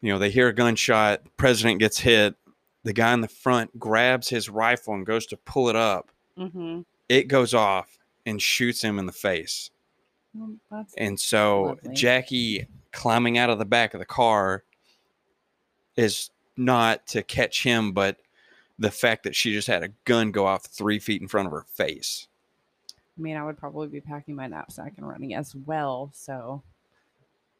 You 0.00 0.12
know, 0.12 0.18
they 0.18 0.30
hear 0.30 0.48
a 0.48 0.54
gunshot, 0.54 1.24
the 1.24 1.30
president 1.36 1.80
gets 1.80 1.98
hit, 1.98 2.34
the 2.82 2.92
guy 2.92 3.12
in 3.14 3.22
the 3.22 3.28
front 3.28 3.78
grabs 3.78 4.28
his 4.28 4.50
rifle 4.50 4.94
and 4.94 5.06
goes 5.06 5.26
to 5.26 5.36
pull 5.36 5.68
it 5.68 5.76
up. 5.76 6.10
Mm-hmm. 6.38 6.80
It 7.08 7.28
goes 7.28 7.54
off, 7.54 7.98
and 8.26 8.40
shoots 8.40 8.82
him 8.82 8.98
in 8.98 9.06
the 9.06 9.12
face. 9.12 9.70
Well, 10.34 10.56
And 10.96 11.18
so 11.18 11.62
Lovely. 11.62 11.94
Jackie 11.94 12.66
climbing 12.92 13.38
out 13.38 13.50
of 13.50 13.58
the 13.58 13.64
back 13.64 13.94
of 13.94 14.00
the 14.00 14.06
car 14.06 14.64
is 15.96 16.30
not 16.56 17.06
to 17.08 17.22
catch 17.22 17.62
him, 17.62 17.92
but 17.92 18.16
the 18.78 18.90
fact 18.90 19.22
that 19.24 19.36
she 19.36 19.52
just 19.52 19.68
had 19.68 19.82
a 19.82 19.90
gun 20.04 20.32
go 20.32 20.46
off 20.46 20.66
three 20.66 20.98
feet 20.98 21.22
in 21.22 21.28
front 21.28 21.46
of 21.46 21.52
her 21.52 21.64
face. 21.68 22.28
I 23.16 23.20
mean, 23.20 23.36
I 23.36 23.44
would 23.44 23.58
probably 23.58 23.88
be 23.88 24.00
packing 24.00 24.34
my 24.34 24.46
knapsack 24.46 24.94
and 24.96 25.08
running 25.08 25.34
as 25.34 25.54
well. 25.54 26.10
So, 26.12 26.62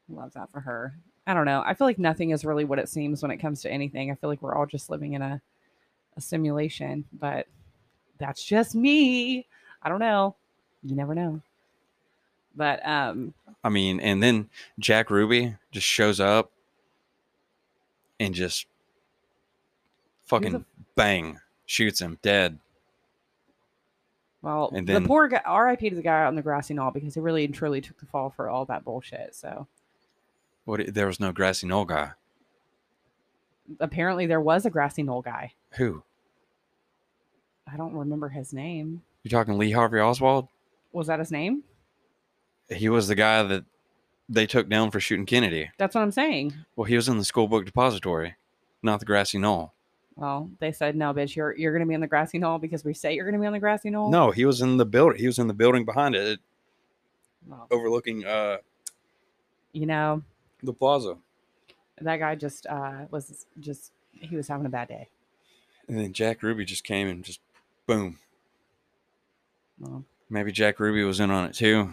love 0.09 0.33
that 0.35 0.51
for 0.51 0.61
her. 0.61 0.95
I 1.27 1.35
don't 1.35 1.47
know. 1.47 1.63
I 1.65 1.75
feel 1.75 1.87
like 1.87 1.99
nothing 1.99 2.31
is 2.31 2.45
really 2.45 2.65
what 2.65 2.79
it 2.79 2.89
seems 2.89 3.23
when 3.23 3.31
it 3.31 3.39
comes 3.39 3.63
to 3.63 3.71
anything. 3.71 4.11
I 4.11 4.15
feel 4.15 4.29
like 4.29 4.43
we're 4.43 4.55
all 4.55 4.67
just 4.67 4.91
living 4.91 5.15
in 5.15 5.23
a, 5.23 5.41
a 6.17 6.21
simulation, 6.21 7.05
but 7.13 7.47
that's 8.19 8.45
just 8.45 8.75
me. 8.75 9.47
I 9.83 9.89
don't 9.89 10.01
know. 10.01 10.35
You 10.83 10.97
never 10.97 11.15
know. 11.15 11.41
But 12.57 12.87
um, 12.87 13.33
I 13.63 13.69
mean, 13.69 14.01
and 14.01 14.23
then 14.23 14.51
Jack 14.79 15.11
Ruby 15.11 15.57
just 15.73 15.87
shows 15.87 16.21
up 16.21 16.51
and 18.21 18.35
just 18.35 18.67
fucking 20.27 20.65
bang 20.95 21.41
shoots 21.67 22.01
him 22.01 22.19
dead. 22.23 22.59
Well, 24.45 24.71
And 24.75 24.87
the 24.87 25.01
poor 25.01 25.27
guy, 25.29 25.41
RIP 25.51 25.81
to 25.81 25.95
the 25.95 26.03
guy 26.03 26.23
out 26.23 26.29
on 26.29 26.35
the 26.35 26.43
grassy 26.43 26.75
knoll 26.75 26.91
because 26.91 27.15
he 27.15 27.21
really 27.21 27.45
and 27.45 27.55
truly 27.55 27.81
took 27.81 27.99
the 27.99 28.07
fall 28.07 28.31
for 28.31 28.49
all 28.51 28.65
that 28.67 28.85
bullshit. 28.85 29.35
So 29.35 29.67
What? 30.65 30.95
There 30.95 31.07
was 31.07 31.19
no 31.21 31.33
grassy 31.33 31.67
knoll 31.67 31.85
guy. 31.87 32.13
apparently 33.81 34.27
there 34.27 34.41
was 34.41 34.67
a 34.67 34.71
grassy 34.71 35.03
knoll 35.03 35.23
guy. 35.23 35.53
Who? 35.77 36.03
I 37.71 37.77
don't 37.77 37.95
remember 37.95 38.29
his 38.29 38.53
name. 38.53 39.03
You're 39.23 39.31
talking 39.31 39.57
Lee 39.59 39.71
Harvey 39.73 39.99
Oswald? 39.99 40.49
Was 40.93 41.07
that 41.07 41.19
his 41.19 41.33
name? 41.33 41.63
He 42.69 42.89
was 42.89 43.09
the 43.09 43.15
guy 43.15 43.43
that 43.43 43.65
they 44.29 44.47
took 44.47 44.69
down 44.69 44.91
for 44.91 45.01
shooting 45.01 45.27
Kennedy. 45.27 45.71
That's 45.79 45.95
what 45.95 46.03
I'm 46.03 46.11
saying. 46.11 46.55
Well, 46.77 46.85
he 46.85 46.97
was 46.97 47.09
in 47.09 47.19
the 47.19 47.25
school 47.25 47.49
book 47.49 47.65
depository, 47.67 48.37
not 48.83 49.01
the 49.01 49.07
grassy 49.07 49.39
knoll. 49.39 49.74
Well, 50.17 50.49
they 50.61 50.71
said 50.73 50.95
no, 50.97 51.13
bitch. 51.13 51.35
You're 51.35 51.57
you're 51.57 51.73
gonna 51.73 51.87
be 51.87 51.95
on 51.95 52.01
the 52.01 52.07
grassy 52.07 52.39
knoll 52.39 52.59
because 52.59 52.85
we 52.85 52.95
say 52.95 53.15
you're 53.15 53.25
gonna 53.25 53.41
be 53.41 53.47
on 53.47 53.53
the 53.53 53.59
grassy 53.59 53.91
knoll. 53.91 54.11
No, 54.11 54.31
he 54.31 54.45
was 54.45 54.61
in 54.61 54.77
the 54.77 54.85
building. 54.87 55.19
He 55.19 55.27
was 55.27 55.39
in 55.39 55.49
the 55.49 55.55
building 55.55 55.85
behind 55.85 56.15
it, 56.15 56.39
Well, 57.47 57.67
overlooking 57.71 58.25
uh 58.25 58.59
you 59.73 59.87
know 59.87 60.23
the 60.63 60.73
plaza. 60.73 61.17
that 62.01 62.19
guy 62.19 62.37
just 62.37 62.67
uh 62.67 63.07
was 63.11 63.47
just 63.59 63.91
he 64.13 64.37
was 64.37 64.47
having 64.47 64.67
a 64.67 64.71
bad 64.71 64.89
day. 64.89 65.09
And 65.89 65.99
then 65.99 66.13
Jack 66.13 66.43
Ruby 66.43 66.65
just 66.65 66.85
came 66.85 67.09
and 67.09 67.25
just 67.25 67.41
boom. 67.87 68.19
Well, 69.79 70.05
Maybe 70.31 70.53
Jack 70.53 70.79
Ruby 70.81 71.03
was 71.05 71.21
in 71.21 71.31
on 71.31 71.45
it 71.45 71.55
too, 71.55 71.91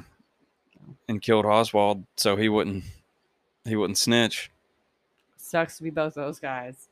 and 1.09 1.21
killed 1.21 1.45
Oswald, 1.45 2.05
so 2.17 2.35
he 2.35 2.47
wouldn't 2.49 2.83
he 3.65 3.75
wouldn't 3.75 3.97
snitch. 3.97 4.51
sucks 5.37 5.77
to 5.77 5.83
be 5.83 5.89
both 5.89 6.13
those 6.13 6.39
guys. 6.39 6.87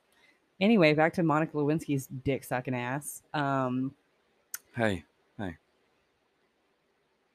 Anyway, 0.60 0.94
back 0.94 1.14
to 1.14 1.24
Monica 1.24 1.56
Lewinsky's 1.56 2.08
dick 2.08 2.44
sucking 2.44 2.76
ass. 2.76 3.22
Um, 3.34 3.94
Hey, 4.76 5.04
hey, 5.38 5.58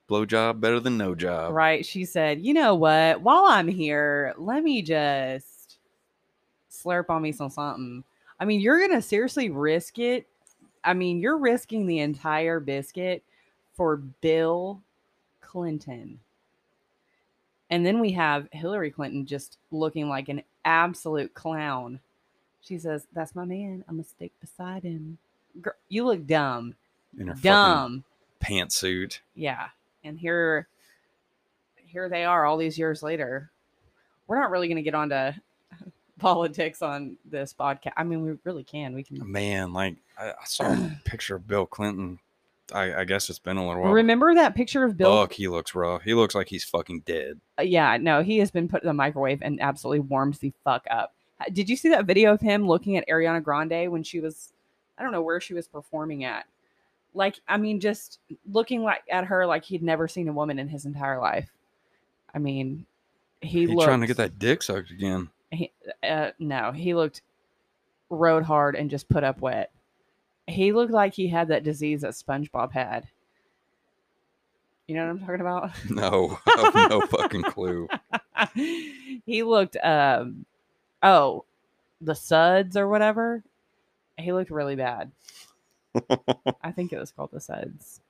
blow 0.07 0.25
job 0.25 0.61
better 0.61 0.81
than 0.81 0.97
no 0.97 1.15
job. 1.15 1.53
right? 1.53 1.85
She 1.85 2.05
said, 2.05 2.41
"You 2.45 2.55
know 2.55 2.75
what? 2.75 3.21
While 3.23 3.45
I'm 3.47 3.69
here, 3.69 4.35
let 4.39 4.63
me 4.63 4.83
just 4.83 5.79
slurp 6.71 7.11
on 7.11 7.23
me 7.23 7.33
some 7.33 7.51
something." 7.51 8.05
I 8.41 8.45
mean, 8.45 8.61
you're 8.61 8.81
gonna 8.81 9.03
seriously 9.03 9.51
risk 9.51 9.99
it. 9.99 10.27
I 10.85 10.93
mean, 10.95 11.19
you're 11.19 11.39
risking 11.39 11.87
the 11.87 12.01
entire 12.01 12.61
biscuit 12.61 13.23
for 13.75 13.97
Bill 13.97 14.83
Clinton. 15.41 16.21
And 17.71 17.85
then 17.85 18.01
we 18.01 18.13
have 18.13 18.49
Hillary 18.53 18.91
Clinton 18.91 19.25
just 19.27 19.59
looking 19.71 20.09
like 20.09 20.29
an 20.29 20.43
absolute 20.65 21.33
clown. 21.35 21.99
She 22.65 22.79
says, 22.79 23.07
"That's 23.13 23.35
my 23.35 23.45
man. 23.45 23.85
I'm 23.89 23.97
gonna 23.97 24.05
stick 24.05 24.33
beside 24.41 24.83
him." 24.85 25.19
Girl, 25.61 25.75
you 25.89 26.05
look 26.05 26.27
dumb, 26.27 26.75
In 27.19 27.29
her 27.29 27.35
dumb. 27.35 28.05
pantsuit. 28.43 29.21
Yeah. 29.35 29.69
And 30.03 30.19
here 30.19 30.67
here 31.87 32.09
they 32.09 32.25
are 32.25 32.45
all 32.45 32.57
these 32.57 32.77
years 32.79 33.03
later. 33.03 33.51
We're 34.27 34.41
not 34.41 34.51
really 34.51 34.67
going 34.69 34.77
to 34.77 34.83
get 34.83 34.95
onto 34.95 35.39
politics 36.19 36.83
on 36.83 37.17
this 37.25 37.55
podcast. 37.59 37.93
I 37.97 38.05
mean, 38.05 38.23
we 38.25 38.37
really 38.45 38.65
can. 38.65 38.95
We 38.95 39.03
can 39.03 39.31
Man, 39.31 39.73
like 39.73 39.97
I, 40.19 40.31
I 40.31 40.45
saw 40.45 40.73
a 40.73 41.01
picture 41.05 41.37
of 41.37 41.47
Bill 41.47 41.67
Clinton. 41.67 42.19
I, 42.73 42.95
I 42.95 43.05
guess 43.05 43.29
it's 43.29 43.39
been 43.39 43.59
a 43.59 43.67
little 43.67 43.83
while. 43.83 43.93
remember 43.93 44.35
that 44.35 44.55
picture 44.55 44.85
of 44.85 44.97
Bill. 44.97 45.21
Fuck, 45.23 45.35
he 45.35 45.49
looks 45.49 45.75
rough. 45.75 46.03
He 46.03 46.15
looks 46.15 46.35
like 46.35 46.49
he's 46.49 46.65
fucking 46.65 47.01
dead. 47.01 47.39
Uh, 47.59 47.63
Yeah, 47.63 47.99
no, 47.99 48.23
he 48.23 48.39
has 48.39 48.51
been 48.51 48.69
put 48.69 48.83
in 48.83 48.87
the 48.87 48.95
microwave 48.95 49.43
and 49.43 49.61
absolutely 49.61 50.01
warms 50.01 50.39
the 50.39 50.53
fuck 50.65 50.85
up. 50.91 51.15
Did 51.53 51.69
you 51.69 51.77
see 51.77 51.89
that 51.91 52.07
video 52.07 52.33
of 52.33 52.41
him 52.41 52.67
looking 52.67 52.97
at 52.97 53.09
Ariana 53.09 53.43
Grande 53.43 53.91
when 53.91 54.03
she 54.03 54.21
was, 54.21 54.53
I 54.99 55.03
don't 55.03 55.13
know 55.13 55.23
where 55.23 55.41
she 55.41 55.55
was 55.55 55.69
performing 55.69 56.25
at? 56.25 56.47
Like, 57.15 57.41
I 57.47 57.57
mean, 57.57 57.81
just 57.81 58.19
looking 58.51 58.83
like 58.83 59.03
at 59.11 59.25
her 59.27 59.47
like 59.47 59.65
he'd 59.65 59.83
never 59.83 60.09
seen 60.09 60.29
a 60.29 60.33
woman 60.33 60.59
in 60.59 60.69
his 60.69 60.85
entire 60.85 61.19
life. 61.21 61.51
I 62.35 62.39
mean, 62.39 62.87
he, 63.41 63.61
He 63.61 63.67
looked 63.69 63.85
trying 63.85 64.01
to 64.01 64.07
get 64.07 64.17
that 64.17 64.39
dick 64.39 64.63
sucked 64.63 64.91
again. 64.91 65.31
uh, 66.03 66.31
no, 66.39 66.73
he 66.73 66.95
looked 66.95 67.23
rode 68.11 68.45
hard 68.45 68.75
and 68.75 68.91
just 68.91 69.09
put 69.09 69.25
up 69.25 69.41
wet. 69.41 69.71
He 70.47 70.73
looked 70.73 70.93
like 70.93 71.15
he 71.15 71.29
had 71.29 71.49
that 71.49 71.63
disease 71.63 72.03
that 72.03 72.13
SpongeBob 72.13 72.73
had. 72.73 73.09
You 74.87 74.97
know 74.97 75.05
what 75.05 75.11
I'm 75.11 75.21
talking 75.21 75.41
about? 75.41 75.71
No, 75.91 76.39
I 76.47 76.71
have 76.75 76.91
no 76.91 77.01
fucking 77.03 77.43
clue. 77.45 77.89
he 78.55 79.43
looked 79.43 79.77
um 79.83 80.45
oh, 81.05 81.45
the 82.01 82.15
suds 82.15 82.77
or 82.77 82.89
whatever. 82.89 83.45
He 84.17 84.33
looked 84.33 84.51
really 84.51 84.75
bad. 84.75 85.13
I 86.63 86.73
think 86.73 86.93
it 86.93 86.99
was 86.99 87.13
called 87.13 87.31
the 87.33 87.41
suds. 87.41 88.01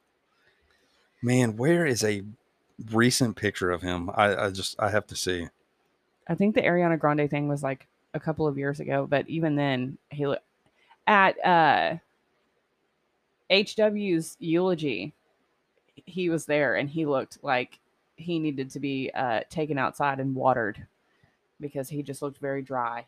Man, 1.22 1.56
where 1.56 1.84
is 1.84 2.04
a 2.04 2.22
recent 2.90 3.36
picture 3.36 3.70
of 3.70 3.82
him? 3.82 4.10
I, 4.14 4.46
I 4.46 4.50
just 4.50 4.76
I 4.78 4.90
have 4.90 5.06
to 5.08 5.16
see. 5.16 5.48
I 6.28 6.34
think 6.34 6.54
the 6.54 6.62
Ariana 6.62 6.98
Grande 6.98 7.28
thing 7.28 7.48
was 7.48 7.62
like 7.62 7.86
a 8.14 8.20
couple 8.20 8.46
of 8.46 8.56
years 8.56 8.80
ago, 8.80 9.06
but 9.08 9.28
even 9.28 9.56
then 9.56 9.98
he 10.10 10.26
looked 10.26 10.44
at 11.06 11.44
uh 11.44 11.96
HW's 13.50 14.36
eulogy. 14.38 15.12
He 16.06 16.28
was 16.28 16.46
there 16.46 16.76
and 16.76 16.88
he 16.88 17.06
looked 17.06 17.38
like 17.42 17.78
he 18.16 18.38
needed 18.38 18.70
to 18.70 18.80
be 18.80 19.10
uh 19.14 19.40
taken 19.50 19.78
outside 19.78 20.20
and 20.20 20.34
watered 20.34 20.86
because 21.64 21.88
he 21.88 22.02
just 22.02 22.22
looked 22.22 22.38
very 22.38 22.62
dry. 22.62 23.06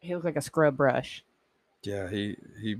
He 0.00 0.12
looked 0.14 0.26
like 0.26 0.36
a 0.36 0.42
scrub 0.42 0.76
brush. 0.76 1.24
Yeah, 1.82 2.10
he 2.10 2.36
he 2.60 2.76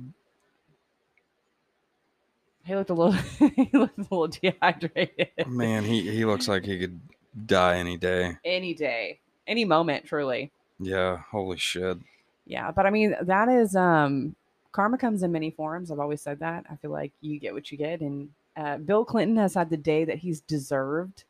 He 2.65 2.75
looked 2.75 2.91
a 2.91 2.95
little 2.95 3.13
he 3.57 3.71
looked 3.73 3.99
a 3.99 4.03
little 4.03 4.29
dehydrated. 4.29 5.29
man, 5.47 5.85
he 5.85 6.11
he 6.11 6.25
looks 6.25 6.49
like 6.49 6.65
he 6.65 6.79
could 6.79 7.01
die 7.47 7.77
any 7.77 7.97
day. 7.97 8.37
Any 8.45 8.75
day, 8.75 9.21
any 9.47 9.65
moment, 9.65 10.07
truly. 10.07 10.51
Yeah, 10.79 11.19
holy 11.31 11.57
shit. 11.59 11.99
Yeah, 12.47 12.71
but 12.71 12.85
I 12.87 12.91
mean 12.91 13.15
that 13.23 13.49
is 13.49 13.77
um 13.77 14.35
karma 14.73 14.99
comes 14.99 15.23
in 15.23 15.33
many 15.33 15.51
forms. 15.51 15.91
I've 15.91 16.01
always 16.01 16.21
said 16.21 16.41
that. 16.41 16.65
I 16.71 16.77
feel 16.77 16.91
like 16.91 17.13
you 17.21 17.39
get 17.39 17.55
what 17.55 17.71
you 17.71 17.79
get 17.79 18.01
and 18.01 18.31
uh, 18.57 18.79
Bill 18.79 19.05
Clinton 19.05 19.37
has 19.37 19.55
had 19.55 19.69
the 19.71 19.77
day 19.77 20.05
that 20.05 20.19
he's 20.19 20.41
deserved 20.41 21.25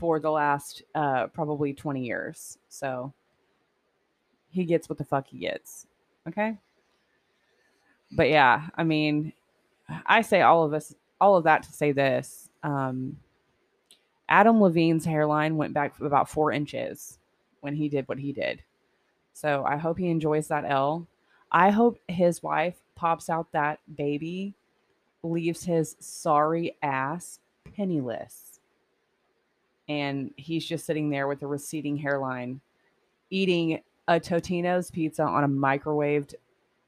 for 0.00 0.18
the 0.18 0.30
last 0.30 0.82
uh 0.94 1.28
probably 1.28 1.74
20 1.74 2.02
years. 2.02 2.58
So 2.68 3.12
he 4.48 4.64
gets 4.64 4.88
what 4.88 4.98
the 4.98 5.04
fuck 5.04 5.28
he 5.28 5.38
gets. 5.38 5.86
Okay? 6.26 6.56
But 8.10 8.30
yeah, 8.30 8.68
I 8.74 8.82
mean 8.82 9.32
I 10.06 10.22
say 10.22 10.40
all 10.40 10.64
of 10.64 10.72
us 10.72 10.94
all 11.20 11.36
of 11.36 11.44
that 11.44 11.62
to 11.64 11.72
say 11.72 11.92
this. 11.92 12.48
Um 12.62 13.18
Adam 14.28 14.60
Levine's 14.60 15.04
hairline 15.04 15.56
went 15.56 15.74
back 15.74 16.00
about 16.00 16.28
4 16.28 16.52
inches 16.52 17.18
when 17.60 17.74
he 17.74 17.88
did 17.88 18.08
what 18.08 18.18
he 18.18 18.32
did. 18.32 18.62
So 19.34 19.64
I 19.64 19.76
hope 19.76 19.98
he 19.98 20.08
enjoys 20.08 20.48
that 20.48 20.64
L. 20.64 21.06
I 21.52 21.70
hope 21.70 21.98
his 22.08 22.42
wife 22.42 22.76
pops 22.94 23.28
out 23.28 23.52
that 23.52 23.80
baby, 23.96 24.54
leaves 25.22 25.64
his 25.64 25.96
sorry 25.98 26.76
ass 26.82 27.40
penniless. 27.74 28.49
And 29.90 30.32
he's 30.36 30.64
just 30.64 30.86
sitting 30.86 31.10
there 31.10 31.26
with 31.26 31.42
a 31.42 31.48
receding 31.48 31.96
hairline, 31.96 32.60
eating 33.30 33.80
a 34.06 34.20
Totino's 34.20 34.88
pizza 34.88 35.24
on 35.24 35.42
a 35.42 35.48
microwaved, 35.48 36.34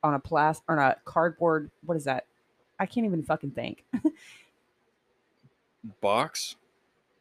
on 0.04 0.14
a 0.14 0.20
plastic, 0.20 0.62
on 0.68 0.78
a 0.78 0.94
cardboard. 1.04 1.68
What 1.84 1.96
is 1.96 2.04
that? 2.04 2.26
I 2.78 2.86
can't 2.86 3.04
even 3.04 3.24
fucking 3.24 3.50
think. 3.50 3.84
Box? 6.00 6.54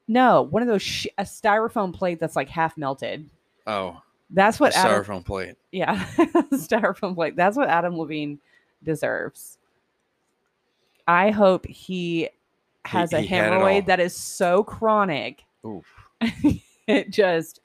No, 0.07 0.43
one 0.43 0.61
of 0.61 0.67
those 0.67 0.83
sh- 0.83 1.07
a 1.17 1.23
styrofoam 1.23 1.93
plate 1.93 2.19
that's 2.19 2.35
like 2.35 2.49
half 2.49 2.77
melted. 2.77 3.27
Oh, 3.65 4.03
That's 4.29 4.59
a 4.59 4.63
what 4.63 4.75
Adam, 4.75 5.03
styrofoam 5.03 5.25
plate. 5.25 5.55
Yeah, 5.71 6.05
styrofoam 6.51 7.15
plate. 7.15 7.35
That's 7.35 7.57
what 7.57 7.69
Adam 7.69 7.97
Levine 7.97 8.39
deserves. 8.83 9.57
I 11.07 11.31
hope 11.31 11.65
he 11.65 12.29
has 12.85 13.13
a 13.13 13.21
he 13.21 13.33
it 13.33 13.51
all. 13.51 13.59
hemorrhoid 13.59 13.87
that 13.87 13.99
is 13.99 14.15
so 14.15 14.63
chronic. 14.63 15.43
it 16.88 17.10
just 17.12 17.60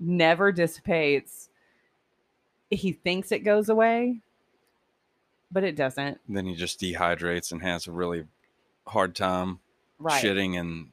never 0.00 0.52
dissipates. 0.52 1.48
He 2.70 2.92
thinks 2.92 3.30
it 3.32 3.40
goes 3.40 3.68
away, 3.68 4.20
but 5.52 5.64
it 5.64 5.76
doesn't. 5.76 6.18
Then 6.28 6.46
he 6.46 6.54
just 6.54 6.80
dehydrates 6.80 7.52
and 7.52 7.62
has 7.62 7.86
a 7.86 7.92
really 7.92 8.24
hard 8.86 9.14
time 9.14 9.60
Right. 9.98 10.22
shitting. 10.22 10.58
And 10.58 10.88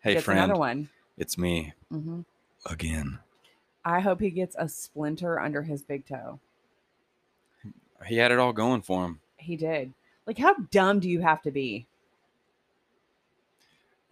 hey, 0.00 0.14
Gets 0.14 0.24
friend, 0.24 0.40
another 0.40 0.58
one. 0.58 0.88
it's 1.16 1.36
me 1.38 1.72
hmm 1.90 2.20
again. 2.66 3.18
I 3.84 4.00
hope 4.00 4.20
he 4.20 4.30
gets 4.30 4.56
a 4.58 4.66
splinter 4.68 5.38
under 5.38 5.62
his 5.62 5.82
big 5.82 6.06
toe. 6.06 6.40
He 8.06 8.16
had 8.16 8.32
it 8.32 8.38
all 8.38 8.52
going 8.54 8.80
for 8.82 9.04
him. 9.04 9.20
He 9.36 9.56
did. 9.56 9.92
Like, 10.26 10.38
how 10.38 10.54
dumb 10.70 11.00
do 11.00 11.08
you 11.10 11.20
have 11.20 11.42
to 11.42 11.50
be? 11.50 11.86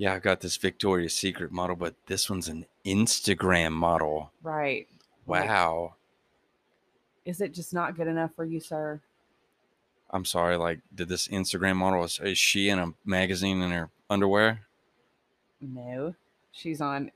Yeah, 0.02 0.14
I 0.14 0.18
got 0.18 0.40
this 0.40 0.56
Victoria's 0.56 1.14
Secret 1.14 1.52
model, 1.52 1.76
but 1.76 1.94
this 2.08 2.28
one's 2.28 2.48
an 2.48 2.66
Instagram 2.84 3.70
model. 3.70 4.32
Right. 4.42 4.88
Like, 5.28 5.48
Wow. 5.48 5.94
is 7.24 7.40
it 7.40 7.54
just 7.54 7.72
not 7.72 7.94
good 7.96 8.08
enough 8.08 8.34
for 8.34 8.44
you, 8.44 8.58
sir? 8.58 9.00
I'm 10.10 10.24
sorry. 10.24 10.56
Like, 10.56 10.80
did 10.92 11.08
this 11.08 11.28
Instagram 11.28 11.76
model 11.76 12.02
is, 12.02 12.18
is 12.20 12.36
she 12.36 12.68
in 12.68 12.80
a 12.80 12.94
magazine 13.04 13.62
in 13.62 13.70
her 13.70 13.90
underwear? 14.10 14.62
No. 15.60 16.16
She's 16.50 16.80
on 16.80 17.12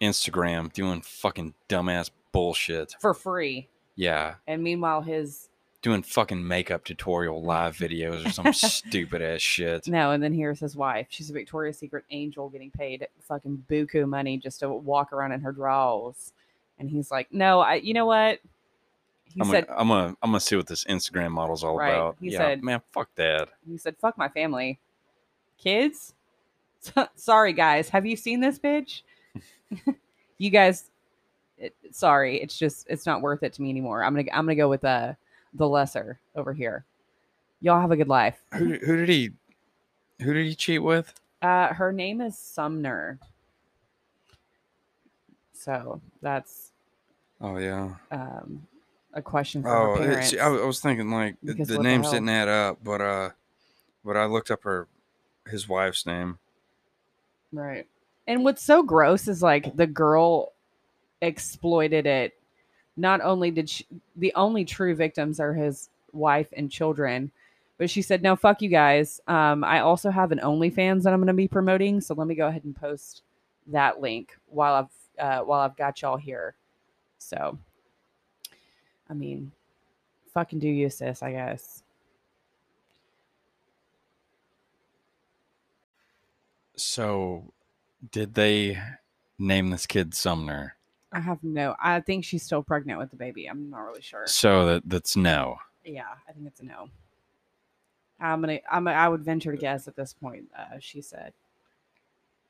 Instagram 0.00 0.72
doing 0.72 1.02
fucking 1.02 1.52
dumbass 1.68 2.08
bullshit. 2.32 2.94
for 3.02 3.12
free. 3.12 3.68
Yeah, 3.96 4.36
And 4.46 4.62
meanwhile, 4.62 5.02
his 5.02 5.50
doing 5.84 6.02
fucking 6.02 6.48
makeup 6.48 6.82
tutorial 6.82 7.42
live 7.42 7.76
videos 7.76 8.26
or 8.26 8.30
some 8.30 8.52
stupid 8.54 9.20
ass 9.20 9.40
shit. 9.42 9.86
no, 9.86 10.10
and 10.12 10.22
then 10.22 10.32
here's 10.32 10.58
his 10.58 10.74
wife. 10.74 11.06
She's 11.10 11.28
a 11.28 11.32
Victoria's 11.34 11.78
Secret 11.78 12.04
angel 12.10 12.48
getting 12.48 12.70
paid 12.70 13.06
fucking 13.20 13.64
buku 13.70 14.08
money 14.08 14.38
just 14.38 14.60
to 14.60 14.70
walk 14.70 15.12
around 15.12 15.32
in 15.32 15.42
her 15.42 15.52
drawers. 15.52 16.32
And 16.78 16.88
he's 16.90 17.10
like, 17.10 17.28
No, 17.32 17.60
I 17.60 17.74
you 17.74 17.92
know 17.94 18.06
what? 18.06 18.40
He 19.26 19.40
I'm 19.40 19.46
said 19.48 19.66
gonna, 19.66 19.78
I'm 19.80 19.88
gonna 19.88 20.16
I'm 20.22 20.30
gonna 20.30 20.40
see 20.40 20.56
what 20.56 20.66
this 20.66 20.84
Instagram 20.84 21.30
model's 21.32 21.62
all 21.62 21.76
Right, 21.76 21.90
about. 21.94 22.16
he 22.20 22.30
yeah, 22.32 22.38
said- 22.38 22.62
man, 22.64 22.80
fuck 22.92 23.10
that. 23.16 23.48
he 23.68 23.76
said, 23.78 23.96
Fuck 24.00 24.16
my 24.18 24.28
family. 24.28 24.78
Kids? 25.58 26.14
sorry 27.14 27.52
guys. 27.52 27.88
Have 27.90 28.06
you 28.06 28.16
seen 28.16 28.40
this 28.40 28.58
bitch? 28.58 29.02
you 30.38 30.50
guys 30.50 30.90
it, 31.58 31.74
sorry, 31.92 32.40
it's 32.42 32.58
just 32.58 32.86
it's 32.88 33.06
not 33.06 33.20
worth 33.22 33.42
it 33.42 33.52
to 33.52 33.62
me 33.62 33.70
anymore. 33.70 34.02
I'm 34.02 34.14
gonna 34.14 34.28
I'm 34.32 34.44
gonna 34.46 34.56
go 34.56 34.68
with 34.68 34.84
uh 34.84 35.12
the 35.54 35.68
lesser 35.68 36.18
over 36.36 36.52
here. 36.52 36.84
Y'all 37.60 37.80
have 37.80 37.90
a 37.92 37.96
good 37.96 38.08
life. 38.08 38.42
Who 38.54 38.68
did- 38.68 38.82
who 38.82 38.96
did 38.96 39.08
he 39.08 39.30
who 40.20 40.32
did 40.34 40.46
he 40.46 40.54
cheat 40.54 40.82
with? 40.82 41.12
Uh, 41.42 41.68
her 41.74 41.92
name 41.92 42.20
is 42.20 42.38
Sumner. 42.38 43.18
So 45.52 46.00
that's 46.20 46.72
Oh 47.40 47.56
yeah. 47.58 47.94
um, 48.10 48.66
a 49.12 49.22
question 49.22 49.62
for 49.62 49.68
Oh, 49.74 49.96
her 49.96 50.02
parents. 50.04 50.34
I, 50.34 50.46
I 50.46 50.64
was 50.64 50.80
thinking 50.80 51.10
like 51.10 51.36
Because 51.44 51.68
the 51.68 51.76
what 51.76 51.82
the 51.82 51.88
names 51.88 52.10
didn't 52.10 52.28
add 52.28 52.48
up, 52.48 52.78
but 52.82 53.00
uh, 53.00 53.30
but 54.04 54.16
I 54.16 54.26
looked 54.26 54.50
up 54.50 54.62
her 54.64 54.88
his 55.48 55.68
wife's 55.68 56.06
name. 56.06 56.38
right. 57.52 57.86
And 58.26 58.42
what's 58.44 58.62
so 58.62 58.82
gross 58.82 59.28
is 59.28 59.42
like 59.42 59.76
the 59.76 59.86
girl 59.86 60.52
exploited 61.20 62.06
it. 62.06 62.32
Not 62.96 63.20
only 63.22 63.50
did 63.50 63.68
she, 63.68 63.86
the 64.16 64.32
only 64.34 64.64
true 64.64 64.94
victims 64.94 65.40
are 65.40 65.52
his 65.52 65.88
wife 66.12 66.48
and 66.56 66.70
children, 66.70 67.32
but 67.78 67.90
she 67.90 68.02
said, 68.02 68.22
"No, 68.22 68.36
fuck 68.36 68.62
you 68.62 68.68
guys. 68.68 69.20
Um, 69.26 69.64
I 69.64 69.80
also 69.80 70.10
have 70.10 70.30
an 70.32 70.38
OnlyFans 70.38 71.02
that 71.02 71.12
I'm 71.12 71.18
going 71.18 71.26
to 71.26 71.34
be 71.34 71.48
promoting, 71.48 72.00
so 72.00 72.14
let 72.14 72.26
me 72.28 72.34
go 72.34 72.46
ahead 72.46 72.64
and 72.64 72.76
post 72.76 73.22
that 73.66 74.00
link 74.00 74.36
while 74.46 74.74
I've 74.74 75.24
uh, 75.24 75.44
while 75.44 75.60
I've 75.60 75.76
got 75.76 76.00
y'all 76.02 76.16
here." 76.16 76.54
So, 77.18 77.58
I 79.10 79.14
mean, 79.14 79.50
fucking 80.32 80.60
do 80.60 80.68
you, 80.68 80.88
sis? 80.90 81.22
I 81.22 81.32
guess. 81.32 81.82
So, 86.76 87.52
did 88.10 88.34
they 88.34 88.78
name 89.38 89.70
this 89.70 89.86
kid 89.86 90.14
Sumner? 90.14 90.76
I 91.14 91.20
have 91.20 91.38
no. 91.42 91.76
I 91.82 92.00
think 92.00 92.24
she's 92.24 92.42
still 92.42 92.62
pregnant 92.62 92.98
with 92.98 93.10
the 93.10 93.16
baby. 93.16 93.46
I'm 93.46 93.70
not 93.70 93.80
really 93.80 94.02
sure. 94.02 94.26
So 94.26 94.66
that 94.66 94.82
that's 94.86 95.16
no. 95.16 95.56
Yeah, 95.84 96.08
I 96.28 96.32
think 96.32 96.46
it's 96.46 96.60
a 96.60 96.64
no. 96.64 96.88
I'm 98.20 98.40
gonna. 98.40 98.58
I'm. 98.70 98.88
I 98.88 99.08
would 99.08 99.24
venture 99.24 99.52
to 99.52 99.58
guess 99.58 99.86
at 99.86 99.96
this 99.96 100.12
point. 100.12 100.46
Uh, 100.58 100.78
she 100.80 101.00
said. 101.00 101.32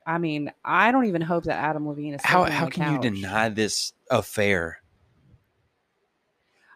I 0.07 0.19
mean, 0.19 0.53
I 0.65 0.93
don't 0.93 1.07
even 1.07 1.23
hope 1.23 1.45
that 1.45 1.59
Adam 1.59 1.89
Levine 1.89 2.15
is. 2.15 2.21
How 2.23 2.45
how 2.45 2.69
can 2.69 2.93
you 2.93 3.11
deny 3.11 3.49
this 3.49 3.93
affair? 4.11 4.79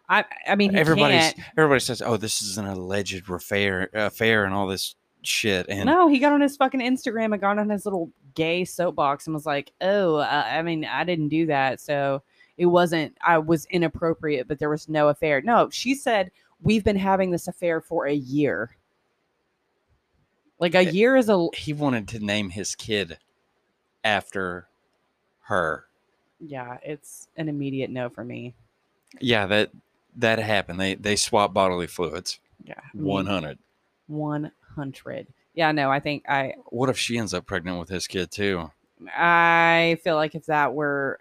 I. 0.07 0.25
I 0.47 0.55
mean, 0.55 0.71
he 0.71 0.77
everybody 0.77 1.79
says, 1.79 2.01
"Oh, 2.01 2.17
this 2.17 2.41
is 2.41 2.57
an 2.57 2.65
alleged 2.65 3.29
affair, 3.29 3.89
affair, 3.93 4.45
and 4.45 4.53
all 4.53 4.67
this 4.67 4.95
shit." 5.21 5.67
And 5.69 5.85
no, 5.85 6.07
he 6.07 6.19
got 6.19 6.33
on 6.33 6.41
his 6.41 6.57
fucking 6.57 6.81
Instagram 6.81 7.31
and 7.33 7.41
got 7.41 7.57
on 7.57 7.69
his 7.69 7.85
little 7.85 8.11
gay 8.39 8.65
soapbox 8.65 9.27
and 9.27 9.33
was 9.33 9.45
like, 9.45 9.71
"Oh, 9.81 10.15
uh, 10.17 10.45
I 10.47 10.61
mean, 10.63 10.85
I 10.85 11.03
didn't 11.03 11.29
do 11.29 11.45
that, 11.47 11.79
so 11.81 12.23
it 12.57 12.67
wasn't. 12.67 13.17
I 13.21 13.37
was 13.39 13.65
inappropriate, 13.67 14.47
but 14.47 14.59
there 14.59 14.69
was 14.69 14.89
no 14.89 15.09
affair." 15.09 15.41
No, 15.41 15.69
she 15.71 15.95
said 15.95 16.31
we've 16.61 16.83
been 16.83 16.97
having 16.97 17.31
this 17.31 17.47
affair 17.47 17.81
for 17.81 18.07
a 18.07 18.13
year. 18.13 18.75
Like 20.59 20.75
a 20.75 20.85
Eh, 20.85 20.91
year 20.91 21.15
is 21.17 21.29
a 21.29 21.47
he 21.55 21.73
wanted 21.73 22.07
to 22.09 22.19
name 22.19 22.49
his 22.51 22.75
kid 22.75 23.17
after 24.03 24.67
her. 25.43 25.85
yeah. 26.39 26.77
It's 26.83 27.27
an 27.37 27.49
immediate 27.49 27.89
no 27.91 28.09
for 28.09 28.23
me. 28.23 28.55
Yeah, 29.19 29.45
that 29.47 29.71
that 30.17 30.39
happened. 30.39 30.79
They 30.79 30.95
they 30.95 31.15
swap 31.15 31.53
bodily 31.53 31.87
fluids. 31.87 32.39
Yeah, 32.63 32.75
I 32.79 32.97
mean, 32.97 33.05
One 33.05 33.25
hundred. 33.25 33.59
One 34.07 34.51
hundred. 34.75 35.27
Yeah, 35.59 35.73
no, 35.73 35.91
I 35.91 35.99
think 35.99 36.23
I 36.29 36.53
What 36.67 36.87
if 36.87 36.97
she 36.97 37.17
ends 37.17 37.33
up 37.33 37.45
pregnant 37.45 37.79
with 37.79 37.89
his 37.89 38.07
kid 38.07 38.31
too? 38.31 38.71
I 39.13 39.97
feel 40.05 40.15
like 40.15 40.33
if 40.33 40.45
that 40.45 40.73
were 40.73 41.19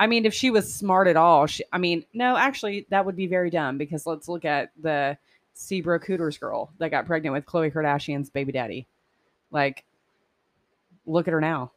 I 0.00 0.08
mean, 0.08 0.26
if 0.26 0.34
she 0.34 0.50
was 0.50 0.74
smart 0.74 1.06
at 1.06 1.16
all, 1.16 1.46
she 1.46 1.62
I 1.72 1.78
mean, 1.78 2.04
no, 2.12 2.36
actually 2.36 2.86
that 2.90 3.06
would 3.06 3.14
be 3.14 3.28
very 3.28 3.50
dumb 3.50 3.78
because 3.78 4.04
let's 4.04 4.28
look 4.28 4.44
at 4.44 4.72
the 4.82 5.16
Seabrook 5.52 6.04
Hooters 6.04 6.38
girl 6.38 6.72
that 6.78 6.90
got 6.90 7.06
pregnant 7.06 7.34
with 7.34 7.46
Khloe 7.46 7.72
Kardashian's 7.72 8.30
baby 8.30 8.50
daddy. 8.50 8.84
Like, 9.52 9.84
look 11.06 11.28
at 11.28 11.34
her 11.34 11.40
now. 11.40 11.70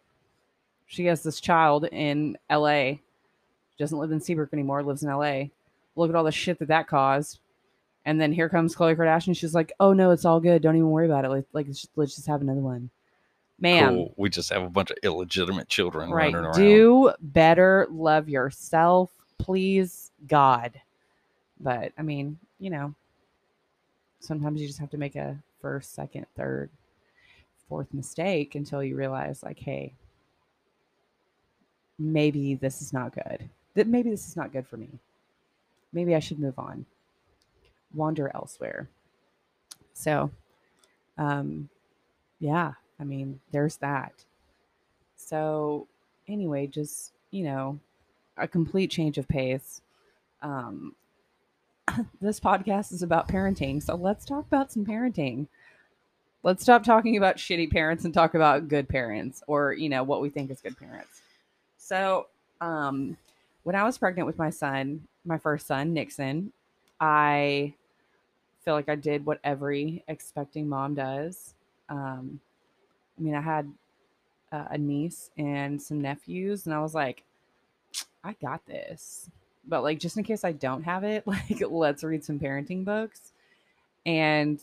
She 0.88 1.06
has 1.06 1.21
this 1.21 1.39
child 1.39 1.86
in 1.91 2.36
LA. 2.50 2.93
She 2.93 3.78
doesn't 3.78 4.00
live 4.00 4.12
in 4.12 4.21
Seabrook 4.21 4.54
anymore, 4.54 4.82
lives 4.82 5.04
in 5.04 5.12
LA. 5.12 5.50
Look 5.95 6.10
at 6.10 6.15
all 6.15 6.23
the 6.23 6.32
shit 6.32 6.58
that 6.58 6.69
that 6.69 6.88
caused. 6.88 7.38
And 8.08 8.22
then 8.22 8.32
here 8.32 8.48
comes 8.48 8.74
Khloe 8.74 8.96
Kardashian. 8.96 9.36
She's 9.36 9.54
like, 9.54 9.74
"Oh 9.82 9.91
no, 9.91 10.12
it's 10.12 10.24
all 10.24 10.39
good. 10.39 10.62
Don't 10.62 10.78
even 10.78 10.89
worry 10.89 11.08
about 11.08 11.26
it. 11.26 11.30
Like, 11.30 11.46
like 11.52 11.67
let's 11.67 11.82
just, 11.82 11.91
let's 11.98 12.15
just 12.15 12.28
have 12.28 12.39
another 12.39 12.62
one." 12.62 12.89
Ma'am, 13.60 13.96
Cool. 13.96 14.13
We 14.15 14.30
just 14.30 14.50
have 14.54 14.63
a 14.63 14.70
bunch 14.70 14.91
of 14.91 14.98
illegitimate 15.04 15.67
children 15.67 16.10
right? 16.10 16.34
running 16.34 16.36
around. 16.36 16.56
Do 16.56 17.12
better. 17.20 17.86
Love 17.91 18.30
yourself, 18.30 19.12
please, 19.39 20.12
God. 20.26 20.80
But 21.60 21.91
I 21.98 22.02
mean, 22.02 22.39
you 22.60 22.70
know, 22.70 22.96
sometimes 24.22 24.62
you 24.62 24.67
just 24.67 24.80
have 24.80 24.91
to 24.91 24.98
make 24.98 25.17
a 25.17 25.38
first, 25.62 25.93
second, 25.93 26.28
third, 26.38 26.70
fourth 27.67 27.93
mistake 27.93 28.56
until 28.56 28.82
you 28.82 28.96
realize, 28.96 29.43
like, 29.43 29.60
hey, 29.60 29.91
maybe 32.00 32.56
this 32.56 32.82
is 32.82 32.93
not 32.93 33.13
good. 33.13 33.50
That 33.74 33.88
maybe 33.88 34.12
this 34.12 34.30
is 34.30 34.38
not 34.38 34.54
good 34.54 34.65
for 34.65 34.78
me. 34.78 34.88
Maybe 35.91 36.15
I 36.15 36.20
should 36.20 36.39
move 36.39 36.58
on, 36.58 36.86
wander 37.93 38.32
elsewhere. 38.34 38.89
So, 39.93 40.32
um, 41.17 41.69
yeah, 42.39 42.73
I 43.00 43.04
mean, 43.04 43.39
there's 43.52 43.78
that. 43.78 44.13
So, 45.15 45.88
anyway, 46.28 46.67
just 46.67 47.13
you 47.32 47.43
know, 47.43 47.80
a 48.38 48.47
complete 48.47 48.91
change 48.91 49.17
of 49.17 49.28
pace. 49.28 49.82
Um, 50.41 50.95
this 52.21 52.39
podcast 52.39 52.91
is 52.91 53.04
about 53.04 53.28
parenting, 53.28 53.82
so 53.82 53.95
let's 53.95 54.26
talk 54.26 54.45
about 54.47 54.71
some 54.71 54.86
parenting. 54.86 55.47
Let's 56.43 56.63
stop 56.63 56.84
talking 56.84 57.17
about 57.17 57.38
shitty 57.38 57.71
parents 57.71 58.06
and 58.06 58.13
talk 58.13 58.36
about 58.36 58.67
good 58.67 58.88
parents, 58.88 59.43
or 59.47 59.73
you 59.73 59.89
know, 59.89 60.04
what 60.04 60.21
we 60.21 60.30
think 60.30 60.52
is 60.52 60.62
good 60.62 60.78
parents. 60.78 61.21
So, 61.78 62.28
um, 62.62 63.17
when 63.63 63.76
I 63.76 63.84
was 63.84 63.97
pregnant 63.97 64.28
with 64.28 64.38
my 64.38 64.50
son, 64.50 65.08
my 65.26 65.38
first 65.38 65.67
son, 65.67 65.93
Nixon, 65.93 66.54
I 67.00 67.74
feel 68.64 68.74
like 68.76 68.90
I 68.90 68.96
did 68.96 69.26
what 69.26 69.40
every 69.44 70.04
expecting 70.08 70.68
mom 70.70 70.96
does. 70.96 71.56
Um, 71.90 72.40
I 73.18 73.22
mean, 73.22 73.36
I 73.36 73.42
had 73.42 73.72
uh, 74.52 74.66
a 74.72 74.78
niece 74.78 75.32
and 75.38 75.82
some 75.82 76.02
nephews, 76.02 76.66
and 76.66 76.76
I 76.76 76.82
was 76.82 76.96
like, 76.96 77.24
I 78.24 78.34
got 78.34 78.66
this. 78.66 79.30
But 79.68 79.84
like, 79.84 80.00
just 80.00 80.18
in 80.18 80.24
case 80.24 80.44
I 80.44 80.52
don't 80.54 80.84
have 80.84 81.04
it, 81.04 81.26
like, 81.28 81.62
let's 81.70 82.04
read 82.04 82.24
some 82.24 82.40
parenting 82.40 82.86
books. 82.86 83.34
And 84.06 84.62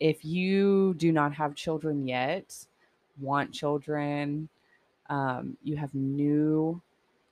if 0.00 0.24
you 0.24 0.94
do 0.94 1.12
not 1.12 1.34
have 1.34 1.54
children 1.54 2.06
yet, 2.06 2.56
want 3.20 3.52
children, 3.52 4.48
um, 5.10 5.56
you 5.62 5.76
have 5.76 5.94
new 5.94 6.80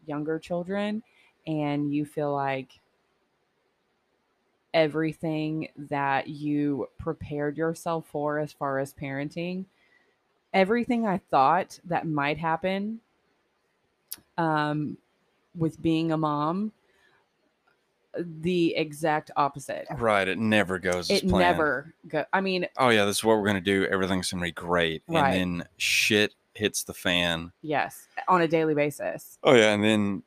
younger 0.07 0.39
children, 0.39 1.03
and 1.47 1.95
you 1.95 2.05
feel 2.05 2.33
like 2.35 2.71
everything 4.75 5.69
that 5.77 6.29
you 6.29 6.89
prepared 6.99 7.57
yourself 7.57 8.07
for 8.07 8.39
as 8.39 8.53
far 8.53 8.79
as 8.79 8.93
parenting, 8.95 9.65
everything 10.55 11.07
I 11.07 11.19
thought 11.19 11.79
that 11.85 12.07
might 12.07 12.39
happen 12.39 13.01
um, 14.39 14.97
with 15.57 15.81
being 15.81 16.13
a 16.13 16.17
mom, 16.17 16.73
the 18.19 18.75
exact 18.77 19.31
opposite. 19.37 19.87
Right. 19.91 20.29
It 20.29 20.39
never 20.39 20.79
goes 20.79 21.11
as 21.11 21.23
It 21.23 21.29
planned. 21.29 21.57
never 21.57 21.95
go. 22.09 22.25
I 22.33 22.41
mean, 22.41 22.67
Oh 22.77 22.91
yeah, 22.91 23.05
this 23.05 23.19
is 23.19 23.25
what 23.25 23.39
we're 23.39 23.47
gonna 23.47 23.61
do. 23.61 23.87
Everything's 23.87 24.31
gonna 24.31 24.43
be 24.43 24.53
great, 24.53 25.03
Right. 25.09 25.35
and 25.35 25.61
then 25.61 25.69
shit 25.79 26.35
hits 26.55 26.85
the 26.85 26.93
fan. 26.95 27.53
yes, 27.63 28.07
on 28.29 28.43
a 28.43 28.49
daily 28.49 28.75
basis. 28.75 29.39
Oh 29.43 29.55
yeah, 29.55 29.73
and 29.73 29.83
then 29.83 30.23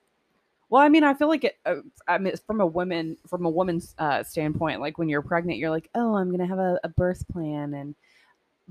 Well, 0.75 0.83
I 0.83 0.89
mean, 0.89 1.05
I 1.05 1.13
feel 1.13 1.29
like 1.29 1.45
it. 1.45 1.57
Uh, 1.65 1.75
I 2.05 2.17
mean, 2.17 2.33
from 2.45 2.59
a 2.59 2.65
woman, 2.65 3.15
from 3.25 3.45
a 3.45 3.49
woman's 3.49 3.95
uh, 3.97 4.23
standpoint, 4.23 4.81
like 4.81 4.97
when 4.97 5.07
you're 5.07 5.21
pregnant, 5.21 5.57
you're 5.57 5.69
like, 5.69 5.89
oh, 5.95 6.15
I'm 6.17 6.29
gonna 6.29 6.45
have 6.45 6.59
a, 6.59 6.77
a 6.83 6.89
birth 6.89 7.25
plan, 7.29 7.75
and 7.75 7.95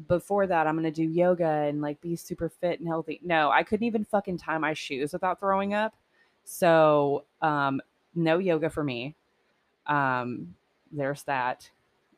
before 0.06 0.46
that, 0.46 0.66
I'm 0.66 0.76
gonna 0.76 0.90
do 0.90 1.02
yoga 1.02 1.46
and 1.46 1.80
like 1.80 1.98
be 2.02 2.14
super 2.14 2.50
fit 2.50 2.78
and 2.78 2.86
healthy. 2.86 3.20
No, 3.24 3.50
I 3.50 3.62
couldn't 3.62 3.86
even 3.86 4.04
fucking 4.04 4.36
tie 4.36 4.58
my 4.58 4.74
shoes 4.74 5.14
without 5.14 5.40
throwing 5.40 5.72
up. 5.72 5.94
So, 6.44 7.24
um, 7.40 7.80
no 8.14 8.36
yoga 8.36 8.68
for 8.68 8.84
me. 8.84 9.16
Um, 9.86 10.54
there's 10.92 11.22
that. 11.22 11.70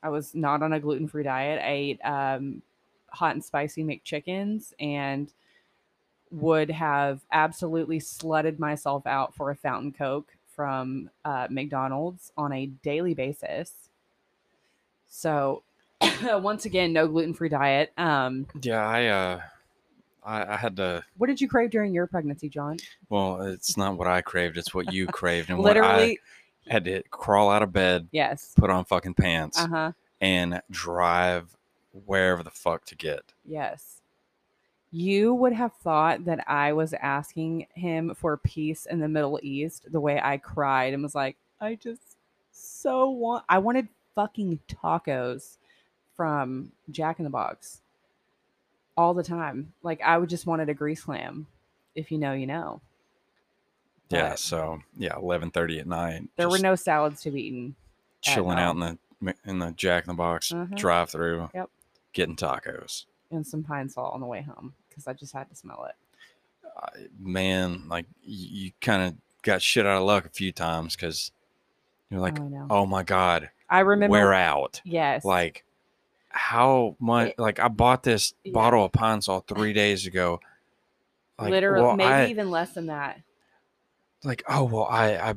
I 0.03 0.09
was 0.09 0.35
not 0.35 0.65
on 0.65 0.73
a 0.73 0.81
gluten 0.81 1.07
free 1.07 1.23
diet. 1.23 1.63
I 1.63 1.71
ate 1.71 2.01
um, 2.05 2.61
hot 3.11 3.37
and 3.37 3.45
spicy 3.45 3.85
McChickens 3.85 4.73
and 4.81 5.33
would 6.31 6.71
have 6.71 7.21
absolutely 7.33 7.99
slutted 8.01 8.59
myself 8.59 9.07
out 9.07 9.35
for 9.35 9.51
a 9.51 9.55
fountain 9.57 9.93
coke 9.93 10.35
from 10.55 11.11
uh, 11.25 11.47
McDonald's 11.51 12.33
on 12.37 12.53
a 12.53 12.67
daily 12.67 13.15
basis. 13.15 13.73
So, 15.09 15.63
once 16.23 16.65
again, 16.65 16.93
no 16.93 17.07
gluten 17.09 17.35
free 17.35 17.49
diet. 17.49 17.93
Um, 17.97 18.47
yeah, 18.63 18.87
I 18.87 19.07
uh, 19.07 19.41
I, 20.25 20.55
I 20.55 20.57
had 20.57 20.77
to. 20.77 21.05
what 21.17 21.29
did 21.29 21.41
you 21.41 21.49
crave 21.49 21.71
during 21.71 21.95
your 21.95 22.07
pregnancy, 22.07 22.49
Jon? 22.49 22.79
Well, 23.09 23.43
it's 23.43 23.77
not 23.77 23.97
what 23.97 24.09
I 24.09 24.21
craved; 24.23 24.57
it's 24.57 24.75
what 24.75 24.93
you 24.93 25.07
craved, 25.07 25.49
and 25.51 25.59
what 25.59 25.67
Literally, 25.77 26.19
I 26.69 26.73
had 26.73 26.85
to 26.85 27.03
crawl 27.11 27.51
out 27.51 27.63
of 27.63 27.73
bed, 27.73 28.09
yes. 28.11 28.53
put 28.57 28.71
on 28.71 28.85
fucking 28.85 29.15
pants, 29.15 29.59
Uh 29.61 29.69
huh. 29.69 29.93
and 30.21 30.61
drive 30.71 31.57
wherever 32.05 32.43
the 32.43 32.51
fuck 32.51 32.85
to 32.87 32.97
get. 32.97 33.33
Yes. 33.45 33.96
You 34.97 35.35
would 35.35 35.53
have 35.53 35.75
thought 35.75 36.25
that 36.25 36.49
I 36.49 36.73
was 36.73 36.95
asking 36.95 37.67
him 37.75 38.15
for 38.15 38.39
peace 38.39 38.87
in 38.87 38.99
the 38.99 39.09
Middle 39.09 39.39
East 39.43 39.93
the 39.93 40.01
way 40.01 40.19
I 40.19 40.39
cried 40.39 40.95
and 40.95 41.03
was 41.03 41.15
like, 41.15 41.37
I 41.61 41.75
just 41.75 42.17
so 42.51 43.11
want 43.11 43.45
I 43.47 43.59
wanted 43.59 43.89
fucking 44.15 44.59
tacos 44.69 45.59
from 46.17 46.73
Jack 46.91 47.19
in 47.19 47.25
the 47.25 47.31
Box 47.31 47.83
all 48.97 49.13
the 49.13 49.23
time. 49.23 49.75
Like 49.83 50.01
I 50.01 50.17
would 50.17 50.31
just 50.31 50.47
wanted 50.47 50.71
a 50.71 50.75
grease 50.75 51.03
clam. 51.03 51.47
If 51.95 52.11
you 52.11 52.17
know, 52.17 52.33
you 52.33 52.47
know. 52.47 52.81
Yeah, 54.09 54.31
But 54.31 54.39
so 54.39 54.79
yeah, 54.97 55.17
eleven 55.17 55.51
thirty 55.51 55.79
at 55.79 55.87
night. 55.87 56.23
there 56.37 56.49
were 56.49 56.59
no 56.59 56.75
salads 56.75 57.21
to 57.23 57.31
be 57.31 57.43
eaten. 57.49 57.77
chilling 58.23 58.59
out 58.59 58.75
in 58.77 58.81
the 58.81 59.35
in 59.45 59.59
the 59.59 59.73
Jack 59.73 60.05
in 60.05 60.09
the 60.09 60.15
Box 60.15 60.53
Mhm. 60.53 60.75
drive 60.75 61.11
through. 61.11 61.51
Yep. 61.53 61.69
Getting 62.15 62.37
tacos. 62.37 63.05
and 63.31 63.47
some 63.47 63.63
pine 63.63 63.91
sol 63.91 64.11
on 64.13 64.21
the 64.21 64.27
way 64.27 64.41
home 64.41 64.73
because 64.97 65.07
I 65.07 65.13
just 65.13 65.33
had 65.35 65.49
to 65.51 65.55
smell 65.55 65.85
it. 65.89 65.95
I- 66.77 67.07
man, 67.21 67.85
like 67.89 68.07
you, 68.23 68.65
you 68.65 68.73
kind 68.81 69.03
of 69.03 69.15
got 69.43 69.63
shit 69.63 69.87
out 69.87 69.99
of 69.99 70.05
luck 70.05 70.25
a 70.27 70.31
few 70.31 70.51
times 70.53 70.97
because 70.97 71.31
you're 72.11 72.21
like, 72.21 72.39
oh, 72.41 72.67
oh 72.71 72.87
my 72.87 73.03
god, 73.03 73.51
I 73.71 73.81
remember. 73.81 74.13
we're 74.13 74.33
out. 74.33 74.81
Yes. 74.85 75.25
Like, 75.25 75.65
how 76.29 76.97
much? 76.99 77.29
It- 77.31 77.39
like, 77.39 77.59
I 77.61 77.69
bought 77.69 78.03
this 78.03 78.35
Yeah. 78.45 78.53
bottle 78.53 78.85
of 78.85 78.93
Pine 78.93 79.21
Sol 79.23 79.41
three 79.41 79.73
days 79.73 80.07
ago. 80.07 80.41
Like, 81.39 81.51
literally, 81.51 81.85
well, 81.85 81.97
maybe 81.97 82.09
I- 82.11 82.27
even 82.29 82.51
less 82.51 82.73
than 82.73 82.87
that. 82.87 83.21
like, 84.25 84.43
oh 84.49 84.65
well, 84.65 84.85
I 84.91 85.17
I 85.17 85.35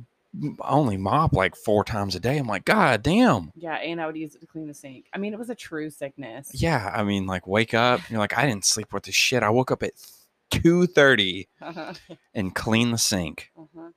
only 0.61 0.97
mop 0.97 1.33
like 1.33 1.55
four 1.55 1.83
times 1.83 2.15
a 2.15 2.19
day. 2.19 2.37
I'm 2.37 2.47
like, 2.47 2.65
god 2.65 3.03
damn. 3.03 3.51
Yeah, 3.55 3.75
and 3.75 4.01
I 4.01 4.05
would 4.05 4.15
use 4.17 4.35
it 4.35 4.41
to 4.41 4.47
clean 4.47 4.67
the 4.67 4.73
sink. 4.73 5.05
I 5.13 5.17
mean, 5.17 5.33
it 5.33 5.39
was 5.39 5.49
a 5.49 5.55
true 5.55 5.89
sickness. 5.89 6.49
Yeah, 6.53 6.91
I 6.93 7.03
mean, 7.03 7.25
like, 7.27 7.47
wake 7.47 7.73
up. 7.73 8.01
You're 8.09 8.19
like, 8.19 8.37
I 8.37 8.45
didn't 8.45 8.65
sleep 8.65 8.91
worth 8.93 9.03
this 9.03 9.15
shit. 9.15 9.43
I 9.43 9.49
woke 9.49 9.71
up 9.71 9.83
at 9.83 9.91
two 10.49 10.87
thirty 10.87 11.47
Uh-huh. 11.61 11.93
and 12.33 12.53
clean 12.55 12.91
the 12.91 12.97
sink. 12.97 13.51
uh-huh. 13.57 13.89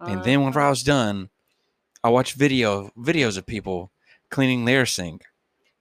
And 0.00 0.22
then 0.24 0.40
whenever 0.40 0.60
I 0.60 0.64
Uh-huh. 0.64 0.70
was 0.70 0.82
done, 0.82 1.28
I 2.04 2.10
watched 2.10 2.34
video 2.36 2.90
videos 2.96 3.36
of 3.36 3.44
people 3.46 3.90
cleaning 4.30 4.64
their 4.64 4.86
sink. 4.86 5.24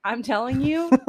I'm 0.03 0.23
telling 0.23 0.61
you, 0.61 0.89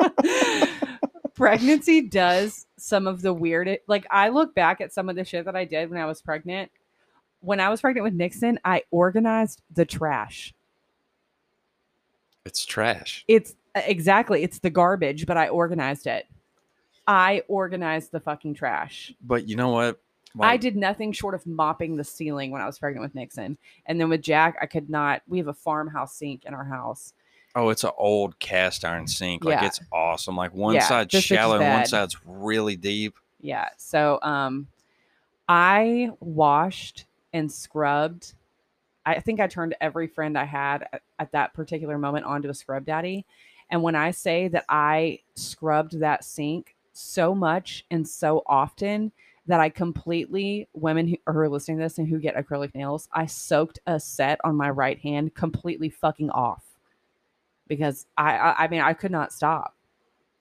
pregnancy 1.34 2.02
does 2.02 2.66
some 2.76 3.06
of 3.06 3.22
the 3.22 3.32
weirdest. 3.32 3.80
Like, 3.86 4.06
I 4.10 4.28
look 4.30 4.54
back 4.54 4.80
at 4.80 4.92
some 4.92 5.08
of 5.08 5.16
the 5.16 5.24
shit 5.24 5.44
that 5.44 5.56
I 5.56 5.64
did 5.64 5.90
when 5.90 6.00
I 6.00 6.06
was 6.06 6.20
pregnant. 6.22 6.70
When 7.40 7.60
I 7.60 7.68
was 7.68 7.80
pregnant 7.80 8.04
with 8.04 8.14
Nixon, 8.14 8.58
I 8.64 8.82
organized 8.90 9.62
the 9.74 9.84
trash. 9.84 10.54
It's 12.44 12.64
trash. 12.64 13.24
It's 13.28 13.54
exactly, 13.74 14.42
it's 14.42 14.58
the 14.58 14.70
garbage, 14.70 15.26
but 15.26 15.36
I 15.36 15.48
organized 15.48 16.06
it. 16.06 16.26
I 17.06 17.42
organized 17.48 18.12
the 18.12 18.20
fucking 18.20 18.54
trash. 18.54 19.12
But 19.22 19.48
you 19.48 19.56
know 19.56 19.70
what? 19.70 20.00
I 20.38 20.56
did 20.56 20.76
nothing 20.76 21.12
short 21.12 21.34
of 21.34 21.44
mopping 21.44 21.96
the 21.96 22.04
ceiling 22.04 22.52
when 22.52 22.62
I 22.62 22.66
was 22.66 22.78
pregnant 22.78 23.02
with 23.02 23.14
Nixon. 23.16 23.58
And 23.86 24.00
then 24.00 24.08
with 24.08 24.22
Jack, 24.22 24.56
I 24.62 24.66
could 24.66 24.88
not. 24.88 25.22
We 25.26 25.38
have 25.38 25.48
a 25.48 25.54
farmhouse 25.54 26.14
sink 26.14 26.44
in 26.44 26.54
our 26.54 26.64
house. 26.64 27.14
Oh, 27.56 27.70
it's 27.70 27.82
an 27.82 27.90
old 27.98 28.38
cast 28.38 28.84
iron 28.84 29.08
sink. 29.08 29.44
Like 29.44 29.60
Yeah. 29.60 29.66
it's 29.66 29.80
awesome. 29.92 30.36
Like 30.36 30.54
one 30.54 30.76
Yeah, 30.76 30.86
side's 30.86 31.10
this 31.12 31.22
bitch 31.22 31.32
is 31.32 31.36
shallow 31.36 31.60
and 31.60 31.72
one 31.74 31.86
side's 31.86 32.16
really 32.24 32.76
deep. 32.76 33.16
Yeah. 33.40 33.70
So 33.76 34.20
um 34.22 34.68
I 35.48 36.10
washed 36.20 37.06
and 37.32 37.50
scrubbed. 37.50 38.34
I 39.06 39.20
think 39.20 39.40
I 39.40 39.46
turned 39.46 39.74
every 39.80 40.06
friend 40.06 40.36
I 40.36 40.44
had 40.44 40.86
at, 40.92 41.02
at 41.18 41.32
that 41.32 41.54
particular 41.54 41.98
moment 41.98 42.26
onto 42.26 42.48
a 42.48 42.54
scrub 42.54 42.84
daddy. 42.84 43.24
And 43.70 43.82
when 43.82 43.94
I 43.94 44.10
say 44.10 44.48
that 44.48 44.64
I 44.68 45.20
scrubbed 45.34 46.00
that 46.00 46.24
sink 46.24 46.74
so 46.92 47.34
much 47.34 47.84
and 47.90 48.06
so 48.06 48.42
often 48.46 49.12
that 49.46 49.60
I 49.60 49.68
completely 49.68 50.68
women 50.74 51.08
who 51.08 51.16
are 51.26 51.48
listening 51.48 51.78
to 51.78 51.84
this 51.84 51.98
and 51.98 52.08
who 52.08 52.18
get 52.18 52.36
acrylic 52.36 52.74
nails, 52.74 53.08
I 53.12 53.26
soaked 53.26 53.80
a 53.86 53.98
set 53.98 54.38
on 54.44 54.56
my 54.56 54.70
right 54.70 54.98
hand 54.98 55.34
completely 55.34 55.88
fucking 55.88 56.30
off 56.30 56.62
because 57.66 58.06
I 58.18 58.36
I, 58.36 58.64
I 58.64 58.68
mean 58.68 58.80
I 58.80 58.92
could 58.92 59.12
not 59.12 59.32
stop. 59.32 59.74